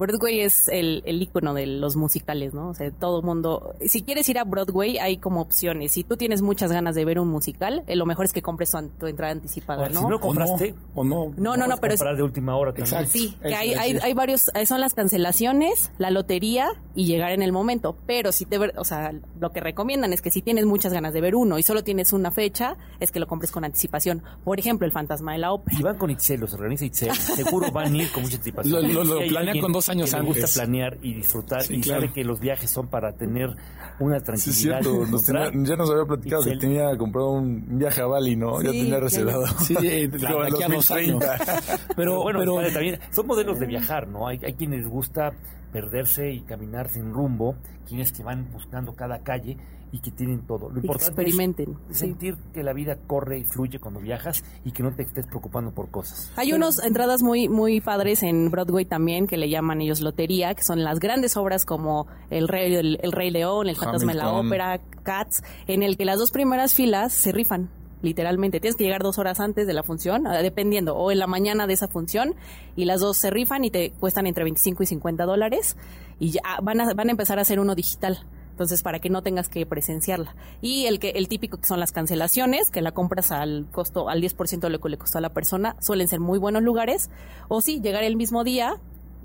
Broadway 0.00 0.40
es 0.40 0.66
el, 0.68 1.02
el 1.06 1.22
icono 1.22 1.54
de 1.54 1.66
los 1.66 1.94
musicales, 1.94 2.54
¿no? 2.54 2.70
O 2.70 2.74
sea, 2.74 2.90
todo 2.90 3.22
mundo. 3.22 3.74
Si 3.86 4.02
quieres 4.02 4.28
ir 4.28 4.38
a 4.38 4.44
Broadway, 4.44 4.98
hay 4.98 5.18
como 5.18 5.40
opciones. 5.40 5.92
Si 5.92 6.02
tú 6.02 6.16
tienes 6.16 6.42
muchas 6.42 6.72
ganas 6.72 6.94
de 6.96 7.04
ver 7.04 7.20
un 7.20 7.28
musical, 7.28 7.84
eh, 7.86 7.94
lo 7.94 8.06
mejor 8.06 8.24
es 8.24 8.32
que 8.32 8.42
compres 8.42 8.70
tu, 8.98 9.06
entrada 9.06 9.32
anticipada, 9.32 9.88
¿no? 9.88 10.00
si 10.00 10.06
no 10.06 10.06
¿O 10.06 10.10
no? 10.10 10.20
compraste, 10.20 10.74
¿O 10.94 11.04
no? 11.04 11.32
No, 11.36 11.56
no, 11.56 11.66
no, 11.68 11.76
pero 11.76 11.94
es, 11.94 12.00
de 12.00 12.22
última 12.22 12.56
hora 12.56 12.72
también. 12.72 12.86
Exacto. 12.86 13.10
Sí, 13.12 13.36
que 13.42 13.54
hay, 13.54 13.74
hay, 13.74 13.98
hay 14.02 14.14
varios, 14.14 14.50
eh, 14.54 14.66
son 14.66 14.80
las 14.80 14.94
cancelaciones, 14.94 15.92
la 15.98 16.10
lotería 16.10 16.68
y 16.94 17.04
llegar 17.06 17.32
en 17.32 17.42
el 17.42 17.52
momento. 17.52 17.96
Pero 18.06 18.32
si 18.32 18.46
te, 18.46 18.58
ver- 18.58 18.72
o 18.78 18.84
sea, 18.84 19.12
lo 19.38 19.50
que 19.52 19.60
recomiendan 19.60 20.12
es 20.12 20.22
que 20.22 20.30
si 20.30 20.42
tienes 20.42 20.64
muchas 20.64 20.92
ganas 20.92 21.12
de 21.12 21.20
ver 21.20 21.34
uno 21.36 21.58
y 21.58 21.62
solo 21.62 21.84
tienes 21.84 22.12
una 22.12 22.30
fecha, 22.30 22.76
es 23.00 23.10
que 23.12 23.20
lo 23.20 23.26
compres 23.26 23.52
con 23.52 23.64
anticipación. 23.64 24.22
Por 24.44 24.58
ejemplo, 24.58 24.86
el 24.86 24.92
Fantasma 24.92 25.32
de 25.32 25.38
la 25.38 25.52
Ópera. 25.52 25.76
Si 25.76 25.82
van 25.82 25.98
con 25.98 26.10
Itzel, 26.10 26.40
los 26.40 26.54
organiza 26.54 26.84
Itzel, 26.86 27.14
seguro 27.14 27.70
van 27.70 27.94
a 27.94 27.98
ir 28.02 28.10
con 28.12 28.22
mucha 28.22 28.36
anticipación. 28.36 28.82
Lo- 28.94 29.04
lo- 29.04 29.20
lo 29.20 29.26
planean 29.28 29.60
con 29.60 29.72
dos 29.72 29.88
años 29.90 30.10
que 30.10 30.16
le 30.20 30.22
gusta 30.26 30.40
antes. 30.42 30.54
planear 30.58 30.98
y 31.02 31.14
disfrutar 31.14 31.62
Sí, 31.62 31.74
y 31.76 31.80
claro. 31.80 32.00
sabe 32.02 32.12
que 32.12 32.24
los 32.24 32.40
viajes 32.40 32.70
son 32.70 32.88
para 32.88 33.12
tener 33.12 33.50
una 33.98 34.16
Sí, 34.16 34.18
es 34.18 34.24
tranquilidad. 34.24 34.80
cierto. 34.82 35.06
Nos 35.10 35.24
tenía- 35.24 35.50
ya 35.52 35.76
nos 35.76 35.90
había 35.90 36.04
platicado 36.04 36.42
que 36.44 36.48
Itzel. 36.50 36.60
tenía 36.60 36.96
comprado 36.96 37.30
un 37.32 37.78
viaje 37.78 38.00
a 38.00 38.06
Bali, 38.06 38.36
¿no? 38.36 38.62
ya 38.62 38.70
Sí, 38.70 38.78
tenía 38.78 38.94
ya 38.94 39.00
reservado. 39.00 39.46
Sí, 39.58 39.74
la- 39.74 39.80
aquí 40.46 40.62
a 40.62 40.68
dos 40.68 40.88
2030. 40.88 41.32
años. 41.32 41.44
Pero 41.88 41.96
Pero, 41.96 42.22
bueno, 42.22 42.38
pero, 42.38 42.54
padre, 42.56 42.72
también 42.72 43.00
son 43.10 43.26
modelos 43.26 43.58
de 43.60 43.66
viajar, 43.66 44.08
¿no? 44.08 44.26
Hay, 44.28 44.40
hay 44.44 44.54
quienes 44.54 44.86
gusta 44.88 45.32
perderse 45.72 46.30
y 46.32 46.40
caminar 46.42 46.88
sin 46.88 47.12
rumbo, 47.12 47.56
quienes 47.86 48.10
que 48.12 48.22
van 48.24 48.50
buscando 48.52 48.94
cada 48.94 49.20
calle 49.22 49.56
y 49.92 50.00
que 50.00 50.10
tienen 50.10 50.46
todo. 50.46 50.70
Lo 50.70 50.80
importante 50.80 51.06
experimenten. 51.06 51.76
es 51.90 51.98
sí. 51.98 52.06
sentir 52.06 52.36
que 52.52 52.62
la 52.62 52.72
vida 52.72 52.96
corre 53.06 53.38
y 53.38 53.44
fluye 53.44 53.78
cuando 53.78 54.00
viajas 54.00 54.44
y 54.64 54.72
que 54.72 54.82
no 54.82 54.92
te 54.92 55.02
estés 55.02 55.26
preocupando 55.26 55.72
por 55.72 55.90
cosas. 55.90 56.32
Hay 56.36 56.52
unas 56.52 56.82
entradas 56.82 57.22
muy 57.22 57.48
muy 57.48 57.80
padres 57.80 58.22
en 58.22 58.50
Broadway 58.50 58.84
también 58.84 59.26
que 59.26 59.36
le 59.36 59.48
llaman 59.48 59.80
ellos 59.80 60.00
lotería, 60.00 60.54
que 60.54 60.62
son 60.62 60.82
las 60.84 61.00
grandes 61.00 61.36
obras 61.36 61.64
como 61.64 62.06
El 62.30 62.48
Rey, 62.48 62.74
el, 62.74 62.98
El 63.02 63.12
Rey 63.12 63.30
León, 63.30 63.68
El 63.68 63.76
Fantasma 63.76 64.12
de 64.12 64.18
la. 64.18 64.30
Ópera, 64.32 64.80
Cats, 65.02 65.42
en 65.66 65.82
el 65.82 65.96
que 65.96 66.04
las 66.04 66.18
dos 66.18 66.30
primeras 66.30 66.74
filas 66.74 67.12
se 67.12 67.32
rifan. 67.32 67.70
Literalmente, 68.02 68.60
tienes 68.60 68.76
que 68.76 68.84
llegar 68.84 69.02
dos 69.02 69.18
horas 69.18 69.40
antes 69.40 69.66
de 69.66 69.74
la 69.74 69.82
función, 69.82 70.26
eh, 70.26 70.42
dependiendo, 70.42 70.96
o 70.96 71.10
en 71.10 71.18
la 71.18 71.26
mañana 71.26 71.66
de 71.66 71.74
esa 71.74 71.88
función, 71.88 72.34
y 72.74 72.86
las 72.86 73.00
dos 73.00 73.18
se 73.18 73.30
rifan 73.30 73.64
y 73.64 73.70
te 73.70 73.90
cuestan 73.90 74.26
entre 74.26 74.44
25 74.44 74.82
y 74.82 74.86
50 74.86 75.26
dólares, 75.26 75.76
y 76.18 76.30
ya 76.30 76.40
van 76.62 76.80
a, 76.80 76.94
van 76.94 77.08
a 77.08 77.10
empezar 77.10 77.38
a 77.38 77.42
hacer 77.42 77.60
uno 77.60 77.74
digital. 77.74 78.26
Entonces, 78.60 78.82
para 78.82 78.98
que 78.98 79.08
no 79.08 79.22
tengas 79.22 79.48
que 79.48 79.64
presenciarla. 79.64 80.34
Y 80.60 80.84
el 80.84 80.98
que 80.98 81.12
el 81.12 81.28
típico 81.28 81.56
que 81.56 81.66
son 81.66 81.80
las 81.80 81.92
cancelaciones, 81.92 82.68
que 82.68 82.82
la 82.82 82.92
compras 82.92 83.32
al 83.32 83.66
costo 83.72 84.10
al 84.10 84.20
10% 84.20 84.60
de 84.60 84.68
lo 84.68 84.80
que 84.80 84.90
le 84.90 84.98
costó 84.98 85.16
a 85.16 85.22
la 85.22 85.30
persona, 85.30 85.76
suelen 85.80 86.08
ser 86.08 86.20
muy 86.20 86.38
buenos 86.38 86.62
lugares. 86.62 87.08
O 87.48 87.62
sí, 87.62 87.80
llegar 87.80 88.04
el 88.04 88.16
mismo 88.16 88.44
día 88.44 88.76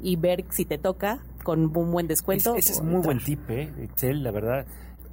y 0.02 0.16
ver 0.16 0.46
si 0.52 0.64
te 0.64 0.78
toca 0.78 1.20
con 1.44 1.76
un 1.76 1.92
buen 1.92 2.08
descuento. 2.08 2.56
ese 2.56 2.72
es 2.72 2.82
muy 2.82 3.02
buen 3.02 3.22
tip, 3.22 3.50
¿eh? 3.50 3.74
Excel, 3.82 4.24
la 4.24 4.32
verdad 4.32 4.66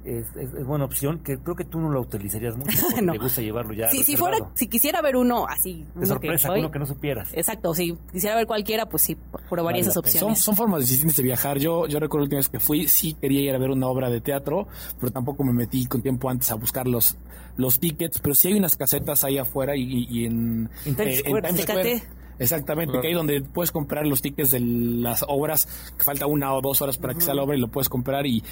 es, 0.05 0.35
es, 0.35 0.65
buena 0.65 0.85
opción, 0.85 1.19
que 1.19 1.37
creo 1.37 1.55
que 1.55 1.65
tú 1.65 1.79
no 1.79 1.89
lo 1.89 2.01
utilizarías 2.01 2.57
mucho 2.57 2.77
porque 2.81 3.05
te 3.11 3.17
gusta 3.17 3.41
llevarlo 3.41 3.73
ya. 3.73 3.89
si 3.89 4.17
fuera, 4.17 4.37
si 4.53 4.67
quisiera 4.67 5.01
ver 5.01 5.15
uno 5.15 5.45
así. 5.47 5.85
De 5.95 6.05
sorpresa, 6.05 6.53
que, 6.53 6.59
uno 6.59 6.71
que 6.71 6.79
no 6.79 6.85
supieras. 6.85 7.29
Exacto, 7.33 7.73
si 7.73 7.97
quisiera 8.11 8.35
ver 8.35 8.47
cualquiera, 8.47 8.87
pues 8.87 9.03
sí, 9.03 9.17
probaría 9.49 9.81
esas 9.81 9.97
opciones. 9.97 10.39
Son, 10.39 10.55
formas 10.55 10.87
distintas 10.87 11.17
de 11.17 11.23
viajar. 11.23 11.57
Yo, 11.57 11.87
yo 11.87 11.99
recuerdo 11.99 12.23
la 12.23 12.25
última 12.25 12.39
vez 12.39 12.49
que 12.49 12.59
fui, 12.59 12.87
sí 12.87 13.13
quería 13.13 13.41
ir 13.41 13.55
a 13.55 13.57
ver 13.57 13.71
una 13.71 13.87
obra 13.87 14.09
de 14.09 14.21
teatro, 14.21 14.67
pero 14.99 15.11
tampoco 15.11 15.43
me 15.43 15.53
metí 15.53 15.85
con 15.85 16.01
tiempo 16.01 16.29
antes 16.29 16.51
a 16.51 16.55
buscar 16.55 16.87
los, 16.87 17.17
los 17.57 17.79
tickets, 17.79 18.19
pero 18.19 18.35
sí 18.35 18.49
hay 18.49 18.55
unas 18.55 18.75
casetas 18.75 19.23
ahí 19.23 19.37
afuera 19.37 19.75
y, 19.75 20.07
y, 20.09 20.25
en, 20.25 20.69
en 20.85 20.95
Times 20.95 21.23
eh, 21.25 22.03
Exactamente, 22.39 22.99
que 22.99 23.07
ahí 23.07 23.13
donde 23.13 23.41
puedes 23.41 23.71
comprar 23.71 24.05
los 24.07 24.21
tickets 24.21 24.51
de 24.51 24.59
las 24.59 25.23
obras, 25.27 25.67
que 25.97 26.03
falta 26.03 26.25
una 26.25 26.53
o 26.53 26.61
dos 26.61 26.81
horas 26.81 26.97
para 26.97 27.13
que 27.13 27.21
sea 27.21 27.33
la 27.33 27.43
obra 27.43 27.55
y 27.55 27.59
lo 27.59 27.67
puedes 27.67 27.89
comprar 27.89 28.25
y 28.25 28.43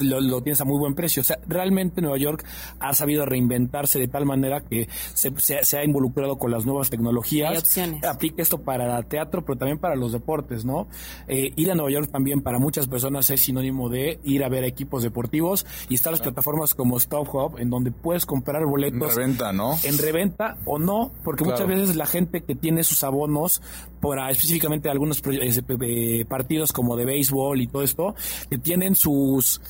lo, 0.00 0.40
tienes 0.42 0.60
a 0.60 0.64
muy 0.64 0.78
buen 0.78 0.94
precio. 0.94 1.20
O 1.20 1.24
sea, 1.24 1.38
realmente 1.46 2.00
Nueva 2.00 2.18
York 2.18 2.44
ha 2.78 2.94
sabido 2.94 3.26
reinventarse 3.26 3.98
de 3.98 4.08
tal 4.08 4.26
manera 4.26 4.60
que 4.60 4.88
se, 5.14 5.76
ha 5.76 5.84
involucrado 5.84 6.36
con 6.36 6.50
las 6.50 6.66
nuevas 6.66 6.90
tecnologías. 6.90 7.78
Aplica 8.08 8.42
esto 8.42 8.62
para 8.62 9.02
teatro, 9.02 9.44
pero 9.44 9.58
también 9.58 9.78
para 9.78 9.96
los 9.96 10.12
deportes, 10.12 10.64
¿no? 10.64 10.88
Eh, 11.28 11.52
ir 11.56 11.70
a 11.70 11.74
Nueva 11.74 11.90
York 11.90 12.10
también 12.10 12.42
para 12.42 12.58
muchas 12.58 12.86
personas 12.86 13.28
es 13.30 13.40
sinónimo 13.40 13.88
de 13.88 14.20
ir 14.24 14.44
a 14.44 14.48
ver 14.48 14.64
equipos 14.64 15.02
deportivos 15.02 15.66
y 15.88 15.94
están 15.94 16.12
las 16.12 16.20
plataformas 16.20 16.74
como 16.74 16.96
Stop 16.96 17.34
Hub, 17.34 17.58
en 17.58 17.70
donde 17.70 17.90
puedes 17.90 18.26
comprar 18.26 18.64
boletos. 18.64 19.10
En 19.10 19.16
reventa, 19.16 19.52
¿no? 19.52 19.76
En 19.84 19.98
reventa 19.98 20.56
o 20.64 20.78
no, 20.78 21.12
porque 21.22 21.44
muchas 21.44 21.66
veces 21.66 21.96
la 21.96 22.06
gente 22.06 22.42
que 22.42 22.54
tiene 22.54 22.84
sus 22.84 23.04
abonos 23.24 23.62
para 24.00 24.30
específicamente 24.30 24.90
algunos 24.90 25.22
eh, 25.24 26.24
partidos 26.28 26.72
como 26.72 26.96
de 26.96 27.04
béisbol 27.04 27.60
y 27.60 27.66
todo 27.66 27.82
esto, 27.82 28.14
que 28.50 28.58
tienen 28.58 28.94
sus, 28.94 29.60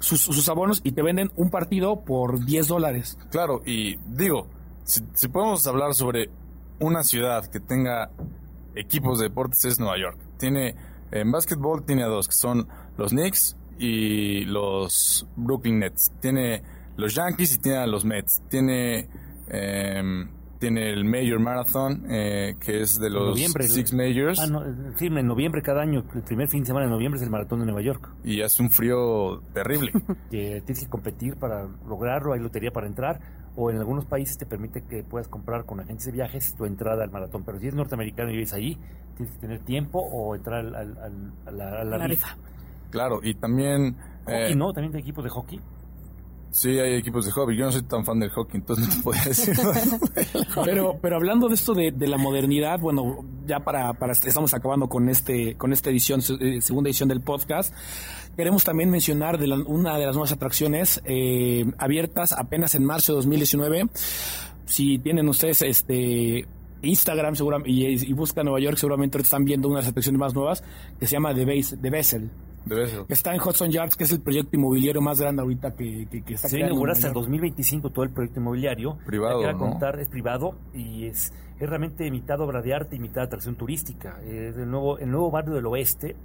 sus, 0.00 0.48
abonos 0.48 0.80
y 0.84 0.92
te 0.92 1.02
venden 1.02 1.30
un 1.36 1.50
partido 1.50 2.00
por 2.00 2.44
10 2.44 2.68
dólares. 2.68 3.18
Claro, 3.30 3.62
y 3.64 3.96
digo, 4.06 4.46
si, 4.84 5.28
podemos 5.28 5.66
hablar 5.66 5.94
sobre 5.94 6.30
una 6.80 7.04
ciudad 7.04 7.46
que 7.46 7.60
tenga 7.60 8.10
equipos 8.74 9.18
de 9.18 9.28
deportes 9.28 9.64
es 9.64 9.78
Nueva 9.78 9.98
York. 9.98 10.18
Tiene, 10.38 10.74
en 11.12 11.30
básquetbol 11.30 11.84
tiene 11.84 12.04
dos, 12.04 12.26
que 12.28 12.34
son 12.34 12.68
los 12.98 13.12
Knicks 13.12 13.56
y 13.78 14.44
los 14.44 15.26
Brooklyn 15.36 15.78
Nets. 15.78 16.12
Tiene 16.20 16.62
los 16.96 17.14
Yankees 17.14 17.54
y 17.54 17.58
tiene 17.58 17.78
a 17.78 17.86
los 17.86 18.04
Mets. 18.04 18.42
Tiene... 18.48 19.08
Eh, 19.48 20.26
tiene 20.58 20.90
el 20.90 21.04
Major 21.04 21.38
Marathon, 21.38 22.04
eh, 22.10 22.56
que 22.60 22.82
es 22.82 22.98
de 22.98 23.10
los 23.10 23.38
Six 23.38 23.92
Majors. 23.92 24.38
Ah, 24.40 24.46
sí, 24.96 25.06
en 25.06 25.26
noviembre 25.26 25.62
cada 25.62 25.82
año, 25.82 26.04
el 26.14 26.22
primer 26.22 26.48
fin 26.48 26.60
de 26.60 26.66
semana 26.66 26.86
de 26.86 26.92
noviembre 26.92 27.18
es 27.18 27.24
el 27.24 27.30
Maratón 27.30 27.60
de 27.60 27.66
Nueva 27.66 27.82
York. 27.82 28.08
Y 28.24 28.40
hace 28.42 28.62
un 28.62 28.70
frío 28.70 29.40
terrible. 29.52 29.92
que 30.30 30.62
tienes 30.64 30.80
que 30.80 30.88
competir 30.88 31.36
para 31.36 31.66
lograrlo, 31.86 32.32
hay 32.32 32.40
lotería 32.40 32.70
para 32.70 32.86
entrar, 32.86 33.20
o 33.56 33.70
en 33.70 33.78
algunos 33.78 34.06
países 34.06 34.38
te 34.38 34.46
permite 34.46 34.82
que 34.82 35.02
puedas 35.02 35.28
comprar 35.28 35.64
con 35.64 35.80
agencias 35.80 36.06
de 36.06 36.12
viajes 36.12 36.54
tu 36.54 36.64
entrada 36.64 37.04
al 37.04 37.10
maratón. 37.10 37.44
Pero 37.44 37.58
si 37.58 37.66
eres 37.66 37.76
norteamericano 37.76 38.30
y 38.30 38.34
vives 38.34 38.52
ahí, 38.52 38.78
tienes 39.16 39.34
que 39.34 39.40
tener 39.40 39.60
tiempo 39.60 40.00
o 40.00 40.34
entrar 40.34 40.64
a 40.64 41.52
la, 41.52 42.06
rifa. 42.06 42.36
Claro, 42.90 43.20
y 43.22 43.34
también... 43.34 43.96
Hockey, 44.24 44.52
eh, 44.52 44.56
¿no? 44.56 44.72
También 44.72 44.94
hay 44.94 45.00
equipos 45.00 45.24
de 45.24 45.30
hockey. 45.30 45.60
Sí, 46.54 46.78
hay 46.78 46.94
equipos 46.94 47.26
de 47.26 47.32
hockey. 47.32 47.56
Yo 47.56 47.64
no 47.64 47.72
soy 47.72 47.82
tan 47.82 48.04
fan 48.04 48.20
del 48.20 48.30
hockey, 48.30 48.58
entonces 48.60 48.86
no 48.86 48.94
te 48.94 49.02
podía 49.02 49.24
decir. 49.24 49.56
pero, 50.64 50.96
pero 51.02 51.16
hablando 51.16 51.48
de 51.48 51.54
esto 51.56 51.74
de, 51.74 51.92
la 52.06 52.16
modernidad, 52.16 52.78
bueno, 52.78 53.24
ya 53.44 53.58
para, 53.64 53.92
para 53.94 54.12
estamos 54.12 54.54
acabando 54.54 54.88
con 54.88 55.08
este 55.08 55.56
con 55.56 55.72
esta 55.72 55.90
edición, 55.90 56.20
eh, 56.40 56.60
segunda 56.60 56.88
edición 56.88 57.08
del 57.08 57.22
podcast. 57.22 57.74
Queremos 58.36 58.62
también 58.62 58.88
mencionar 58.88 59.36
de 59.38 59.52
una 59.66 59.98
de 59.98 60.06
las 60.06 60.14
nuevas 60.14 60.30
atracciones 60.30 61.02
eh, 61.04 61.64
abiertas 61.76 62.30
apenas 62.30 62.76
en 62.76 62.84
marzo 62.84 63.14
de 63.14 63.16
2019. 63.16 63.88
Si 64.66 65.00
tienen 65.00 65.28
ustedes 65.28 65.60
este 65.62 66.46
Instagram 66.82 67.34
seguramente, 67.34 67.72
y, 67.72 67.84
y 67.84 68.12
buscan 68.12 68.44
Nueva 68.44 68.60
York, 68.60 68.76
seguramente 68.76 69.18
están 69.18 69.44
viendo 69.44 69.68
unas 69.68 69.88
atracciones 69.88 70.20
más 70.20 70.34
nuevas 70.34 70.62
que 71.00 71.06
se 71.08 71.14
llama 71.14 71.34
The, 71.34 71.46
Base, 71.46 71.76
The 71.78 71.90
Está 73.08 73.34
en 73.34 73.40
Hudson 73.40 73.70
Yards, 73.70 73.96
que 73.96 74.04
es 74.04 74.12
el 74.12 74.20
proyecto 74.20 74.56
inmobiliario 74.56 75.00
más 75.00 75.20
grande 75.20 75.42
ahorita 75.42 75.74
que, 75.74 76.06
que, 76.06 76.34
está 76.34 76.48
Se 76.48 76.60
inaugura 76.60 76.92
hasta 76.92 77.08
el 77.08 77.12
2025 77.12 77.90
todo 77.90 78.04
el 78.04 78.10
proyecto 78.10 78.40
inmobiliario. 78.40 78.98
Privado. 79.04 79.40
Que 79.40 79.52
contar, 79.52 80.00
es 80.00 80.08
privado 80.08 80.54
y 80.72 81.06
es, 81.06 81.32
es 81.58 81.68
realmente 81.68 82.10
mitad 82.10 82.40
obra 82.40 82.62
de 82.62 82.74
arte 82.74 82.96
y 82.96 82.98
mitad 82.98 83.24
atracción 83.24 83.56
turística. 83.56 84.20
Es 84.22 84.56
el 84.56 84.70
nuevo, 84.70 84.98
el 84.98 85.10
nuevo 85.10 85.30
barrio 85.30 85.54
del 85.54 85.66
oeste 85.66 86.16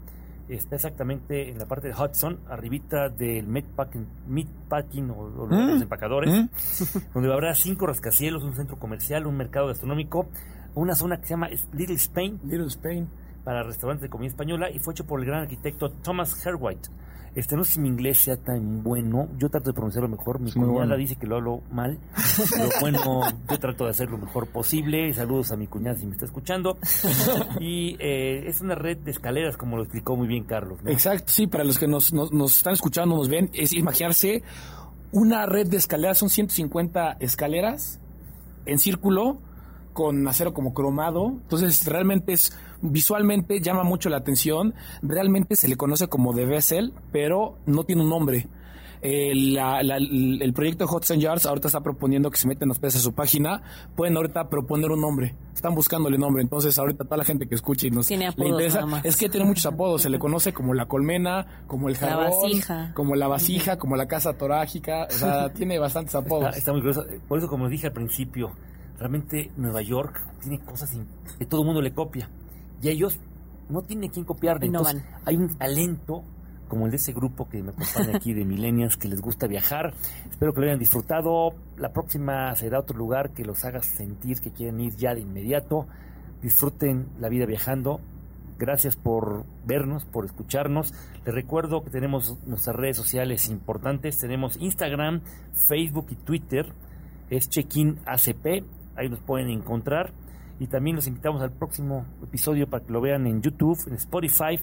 está 0.48 0.76
exactamente 0.78 1.50
en 1.50 1.60
la 1.60 1.68
parte 1.68 1.90
de 1.90 1.94
Hudson, 1.94 2.40
arribita 2.50 3.10
del 3.10 3.48
Meatpacking, 3.48 4.08
meatpacking 4.28 5.12
o, 5.12 5.30
los 5.30 5.50
¿Mm? 5.50 5.82
empacadores, 5.84 6.34
¿Mm? 6.34 6.98
donde 7.14 7.32
habrá 7.32 7.54
cinco 7.54 7.86
rascacielos, 7.86 8.44
un 8.44 8.56
centro 8.56 8.78
comercial, 8.78 9.28
un 9.28 9.38
mercado 9.38 9.68
gastronómico, 9.68 10.28
una 10.74 10.96
zona 10.96 11.18
que 11.20 11.28
se 11.28 11.34
llama 11.34 11.50
Little 11.74 11.96
Spain. 11.96 12.40
Little 12.44 12.68
Spain 12.68 13.08
para 13.44 13.64
restaurantes 13.64 14.04
de 14.04 14.10
comida 14.10 14.30
española 14.30 14.70
y 14.70 14.80
fue 14.80 14.94
hecho 14.94 15.06
por 15.06 15.20
el 15.20 15.26
gran 15.26 15.42
arquitecto 15.42 15.90
Thomas 15.92 16.46
Herwhite. 16.46 16.90
Este, 17.36 17.56
no 17.56 17.64
sé 17.64 17.74
si 17.74 17.80
mi 17.80 17.90
inglés 17.90 18.20
sea 18.20 18.38
tan 18.38 18.82
bueno, 18.84 19.30
yo 19.38 19.50
trato 19.50 19.70
de 19.70 19.74
pronunciarlo 19.74 20.10
mejor, 20.10 20.40
mi 20.40 20.52
cuñada 20.52 20.96
dice 20.96 21.16
que 21.16 21.28
lo 21.28 21.36
hablo 21.36 21.62
mal, 21.72 22.00
pero 22.52 22.70
bueno, 22.82 23.22
yo 23.50 23.60
trato 23.60 23.86
de 23.86 23.92
hacer 23.92 24.10
lo 24.10 24.18
mejor 24.18 24.48
posible, 24.48 25.14
saludos 25.14 25.52
a 25.52 25.56
mi 25.56 25.68
cuñada 25.68 25.96
si 25.96 26.08
me 26.08 26.14
está 26.14 26.26
escuchando, 26.26 26.80
y 27.60 27.96
eh, 28.00 28.48
es 28.48 28.62
una 28.62 28.74
red 28.74 28.98
de 28.98 29.12
escaleras 29.12 29.58
como 29.58 29.78
lo 29.78 29.84
explicó 29.84 30.16
muy 30.16 30.28
bien 30.28 30.44
Carlos. 30.44 30.80
Exacto, 30.88 31.26
sí, 31.28 31.46
para 31.46 31.64
los 31.64 31.78
que 31.78 31.88
nos, 31.88 32.12
nos 32.12 32.58
están 32.58 32.74
escuchando, 32.74 33.16
nos 33.16 33.30
ven, 33.30 33.52
es 33.54 33.74
imaginarse 33.74 34.42
una 35.12 35.46
red 35.46 35.68
de 35.68 35.78
escaleras, 35.78 36.18
son 36.18 36.30
150 36.30 37.18
escaleras 37.20 38.00
en 38.66 38.80
círculo, 38.80 39.40
con 39.94 40.28
acero 40.28 40.54
como 40.54 40.74
cromado. 40.74 41.28
Entonces, 41.28 41.86
realmente 41.86 42.34
es 42.34 42.58
visualmente 42.82 43.60
llama 43.62 43.84
mucho 43.84 44.10
la 44.10 44.18
atención. 44.18 44.74
Realmente 45.02 45.56
se 45.56 45.68
le 45.68 45.76
conoce 45.76 46.08
como 46.08 46.34
The 46.34 46.46
Vessel, 46.46 46.94
pero 47.12 47.58
no 47.66 47.84
tiene 47.84 48.04
un 48.04 48.10
nombre. 48.10 48.48
El, 49.02 49.58
el 50.42 50.54
proyecto 50.54 50.86
de 50.86 50.94
Hudson 50.94 51.20
Yards 51.20 51.46
ahorita 51.46 51.70
está 51.70 51.80
proponiendo 51.80 52.30
que 52.30 52.38
se 52.38 52.48
metan 52.48 52.68
los 52.68 52.80
peces 52.80 53.00
a 53.00 53.04
su 53.04 53.14
página. 53.14 53.62
Pueden 53.96 54.18
ahorita 54.18 54.50
proponer 54.50 54.92
un 54.92 55.00
nombre. 55.00 55.36
Están 55.54 55.74
buscándole 55.74 56.18
nombre. 56.18 56.42
Entonces, 56.42 56.78
ahorita 56.78 57.06
toda 57.06 57.18
la 57.18 57.24
gente 57.24 57.48
que 57.48 57.56
escuche 57.56 57.88
y 57.88 57.92
nos 57.92 58.10
le 58.10 58.26
interesa 58.38 58.86
es 59.04 59.16
que 59.16 59.30
tiene 59.30 59.46
muchos 59.46 59.66
apodos. 59.66 60.02
Se 60.02 60.10
le 60.10 60.20
conoce 60.20 60.54
como 60.54 60.74
la 60.74 60.88
colmena, 60.88 61.64
como 61.68 61.88
el 61.88 61.98
jabón, 61.98 62.62
como 62.94 63.16
la 63.16 63.28
vasija, 63.28 63.78
como 63.78 63.96
la 63.96 64.08
casa 64.08 64.34
torágica. 64.34 65.08
O 65.10 65.14
sea, 65.14 65.50
tiene 65.54 65.80
bastantes 65.80 66.16
apodos. 66.16 66.58
Está, 66.58 66.74
muy 66.74 66.82
curioso. 66.82 67.06
Por 67.28 67.38
eso, 67.38 67.48
como 67.48 67.70
dije 67.70 67.88
al 67.88 67.94
principio, 67.94 68.52
realmente 69.00 69.52
Nueva 69.56 69.82
York 69.82 70.22
tiene 70.42 70.60
cosas 70.60 70.96
que 71.38 71.46
todo 71.46 71.62
el 71.62 71.66
mundo 71.66 71.82
le 71.82 71.94
copia. 71.94 72.30
Y 72.82 72.90
ellos 72.90 73.20
no 73.70 73.82
tienen 73.82 74.10
quien 74.10 74.26
copiar. 74.26 74.60
De 74.60 74.68
entonces, 74.68 75.04
hay 75.26 75.36
un 75.38 75.58
talento 75.58 76.24
como 76.68 76.86
el 76.86 76.92
de 76.92 76.98
ese 76.98 77.14
grupo 77.14 77.50
que 77.50 77.64
me 77.64 77.72
acompaña 77.72 78.18
aquí 78.18 78.34
de 78.34 78.46
millennials 78.46 78.98
que 78.98 79.08
les 79.08 79.22
gusta 79.22 79.48
viajar. 79.48 79.94
Espero 80.30 80.54
que 80.54 80.62
lo 80.62 80.68
hayan 80.68 80.80
disfrutado. 80.80 81.56
La 81.78 81.92
próxima 81.92 82.54
será 82.56 82.80
otro 82.80 82.98
lugar 82.98 83.32
que 83.32 83.44
los 83.44 83.64
haga 83.66 83.82
sentir 83.82 84.40
que 84.40 84.52
quieren 84.52 84.80
ir 84.80 84.96
ya 84.96 85.16
de 85.16 85.22
inmediato. 85.22 85.88
Disfruten 86.42 87.08
la 87.20 87.30
vida 87.30 87.46
viajando. 87.46 88.02
Gracias 88.58 88.98
por 88.98 89.46
vernos, 89.66 90.06
por 90.06 90.26
escucharnos. 90.26 90.94
Les 91.26 91.34
recuerdo 91.34 91.82
que 91.82 91.90
tenemos 91.90 92.38
nuestras 92.46 92.76
redes 92.76 92.98
sociales 92.98 93.50
importantes. 93.50 94.18
Tenemos 94.20 94.58
Instagram, 94.58 95.22
Facebook 95.54 96.08
y 96.10 96.16
Twitter. 96.16 96.74
Es 97.30 97.50
Check-in 97.50 98.00
ACP 98.06 98.79
ahí 99.00 99.10
nos 99.10 99.20
pueden 99.20 99.50
encontrar. 99.50 100.14
Y 100.60 100.68
también 100.68 100.96
los 100.98 101.08
invitamos 101.08 101.42
al 101.42 101.52
próximo 101.52 102.06
episodio 102.22 102.70
para 102.70 102.86
que 102.86 102.92
lo 102.92 103.00
vean 103.00 103.26
en 103.28 103.42
YouTube, 103.42 103.80
en 103.88 103.94
Spotify 103.94 104.60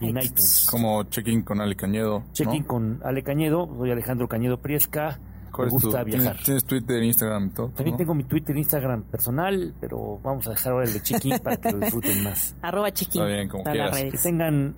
y 0.00 0.10
en 0.10 0.18
iTunes. 0.18 0.66
Como 0.70 1.04
Check-in 1.04 1.42
con 1.42 1.60
Ale 1.60 1.74
Cañedo. 1.74 2.24
Check-in 2.32 2.64
con 2.64 3.00
Ale 3.02 3.22
Cañedo, 3.22 3.66
soy 3.78 3.90
Alejandro 3.90 4.28
Cañedo 4.28 4.58
Priesca. 4.58 5.18
Me 5.56 5.68
gusta 5.70 6.04
viajar. 6.04 6.36
¿Tienes, 6.44 6.64
Twitter, 6.64 7.02
Instagram 7.02 7.46
y 7.46 7.50
todo? 7.50 7.68
También 7.70 7.96
tengo 7.96 8.14
mi 8.14 8.24
Twitter 8.24 8.54
e 8.54 8.60
Instagram 8.60 9.04
personal, 9.04 9.74
pero 9.80 10.20
vamos 10.22 10.46
a 10.46 10.50
dejar 10.50 10.72
ahora 10.72 10.86
el 10.86 10.92
de 10.92 11.02
Check-in 11.02 11.38
para 11.38 11.56
que 11.56 11.72
lo 11.72 11.78
disfruten 11.78 12.22
más. 12.22 12.54
Arroba 12.62 12.92
Check-in. 12.92 13.22
Está 13.22 13.34
bien, 13.34 13.48
como 13.48 13.64
quieras. 13.64 13.96
Que 13.98 14.18
tengan 14.18 14.74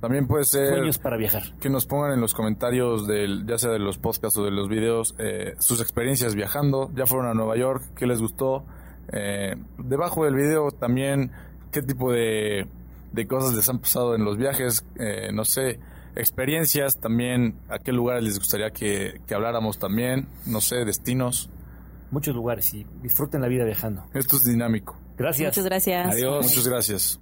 también 0.00 0.26
puede 0.26 0.44
ser 0.44 0.68
sueños 0.68 0.98
para 0.98 1.16
viajar. 1.16 1.54
Que 1.60 1.70
nos 1.70 1.86
pongan 1.86 2.12
en 2.12 2.20
los 2.20 2.34
comentarios 2.34 3.06
del, 3.06 3.46
ya 3.46 3.58
sea 3.58 3.70
de 3.70 3.78
los 3.78 3.98
podcasts 3.98 4.36
o 4.38 4.44
de 4.44 4.50
los 4.50 4.68
videos, 4.68 5.14
eh, 5.18 5.54
sus 5.58 5.80
experiencias 5.80 6.34
viajando. 6.34 6.90
Ya 6.94 7.06
fueron 7.06 7.28
a 7.28 7.34
Nueva 7.34 7.56
York, 7.56 7.82
qué 7.96 8.06
les 8.06 8.20
gustó. 8.20 8.64
Eh, 9.12 9.56
debajo 9.78 10.24
del 10.24 10.34
video 10.34 10.72
también 10.72 11.30
qué 11.70 11.82
tipo 11.82 12.10
de, 12.10 12.66
de, 13.12 13.26
cosas 13.26 13.54
les 13.54 13.68
han 13.68 13.78
pasado 13.78 14.14
en 14.14 14.24
los 14.24 14.36
viajes. 14.36 14.84
Eh, 14.98 15.30
no 15.32 15.44
sé, 15.44 15.78
experiencias 16.14 16.98
también, 16.98 17.56
a 17.68 17.78
qué 17.78 17.92
lugares 17.92 18.24
les 18.24 18.38
gustaría 18.38 18.70
que, 18.70 19.20
que 19.26 19.34
habláramos 19.34 19.78
también, 19.78 20.26
no 20.46 20.60
sé, 20.60 20.84
destinos. 20.84 21.50
Muchos 22.10 22.34
lugares 22.34 22.72
y 22.72 22.86
disfruten 23.02 23.42
la 23.42 23.48
vida 23.48 23.64
viajando. 23.64 24.04
Esto 24.14 24.36
es 24.36 24.44
dinámico. 24.44 24.96
Gracias. 25.18 25.48
Muchas 25.48 25.64
gracias. 25.64 26.14
Adiós. 26.14 26.46
Muchas 26.46 26.68
gracias. 26.68 27.20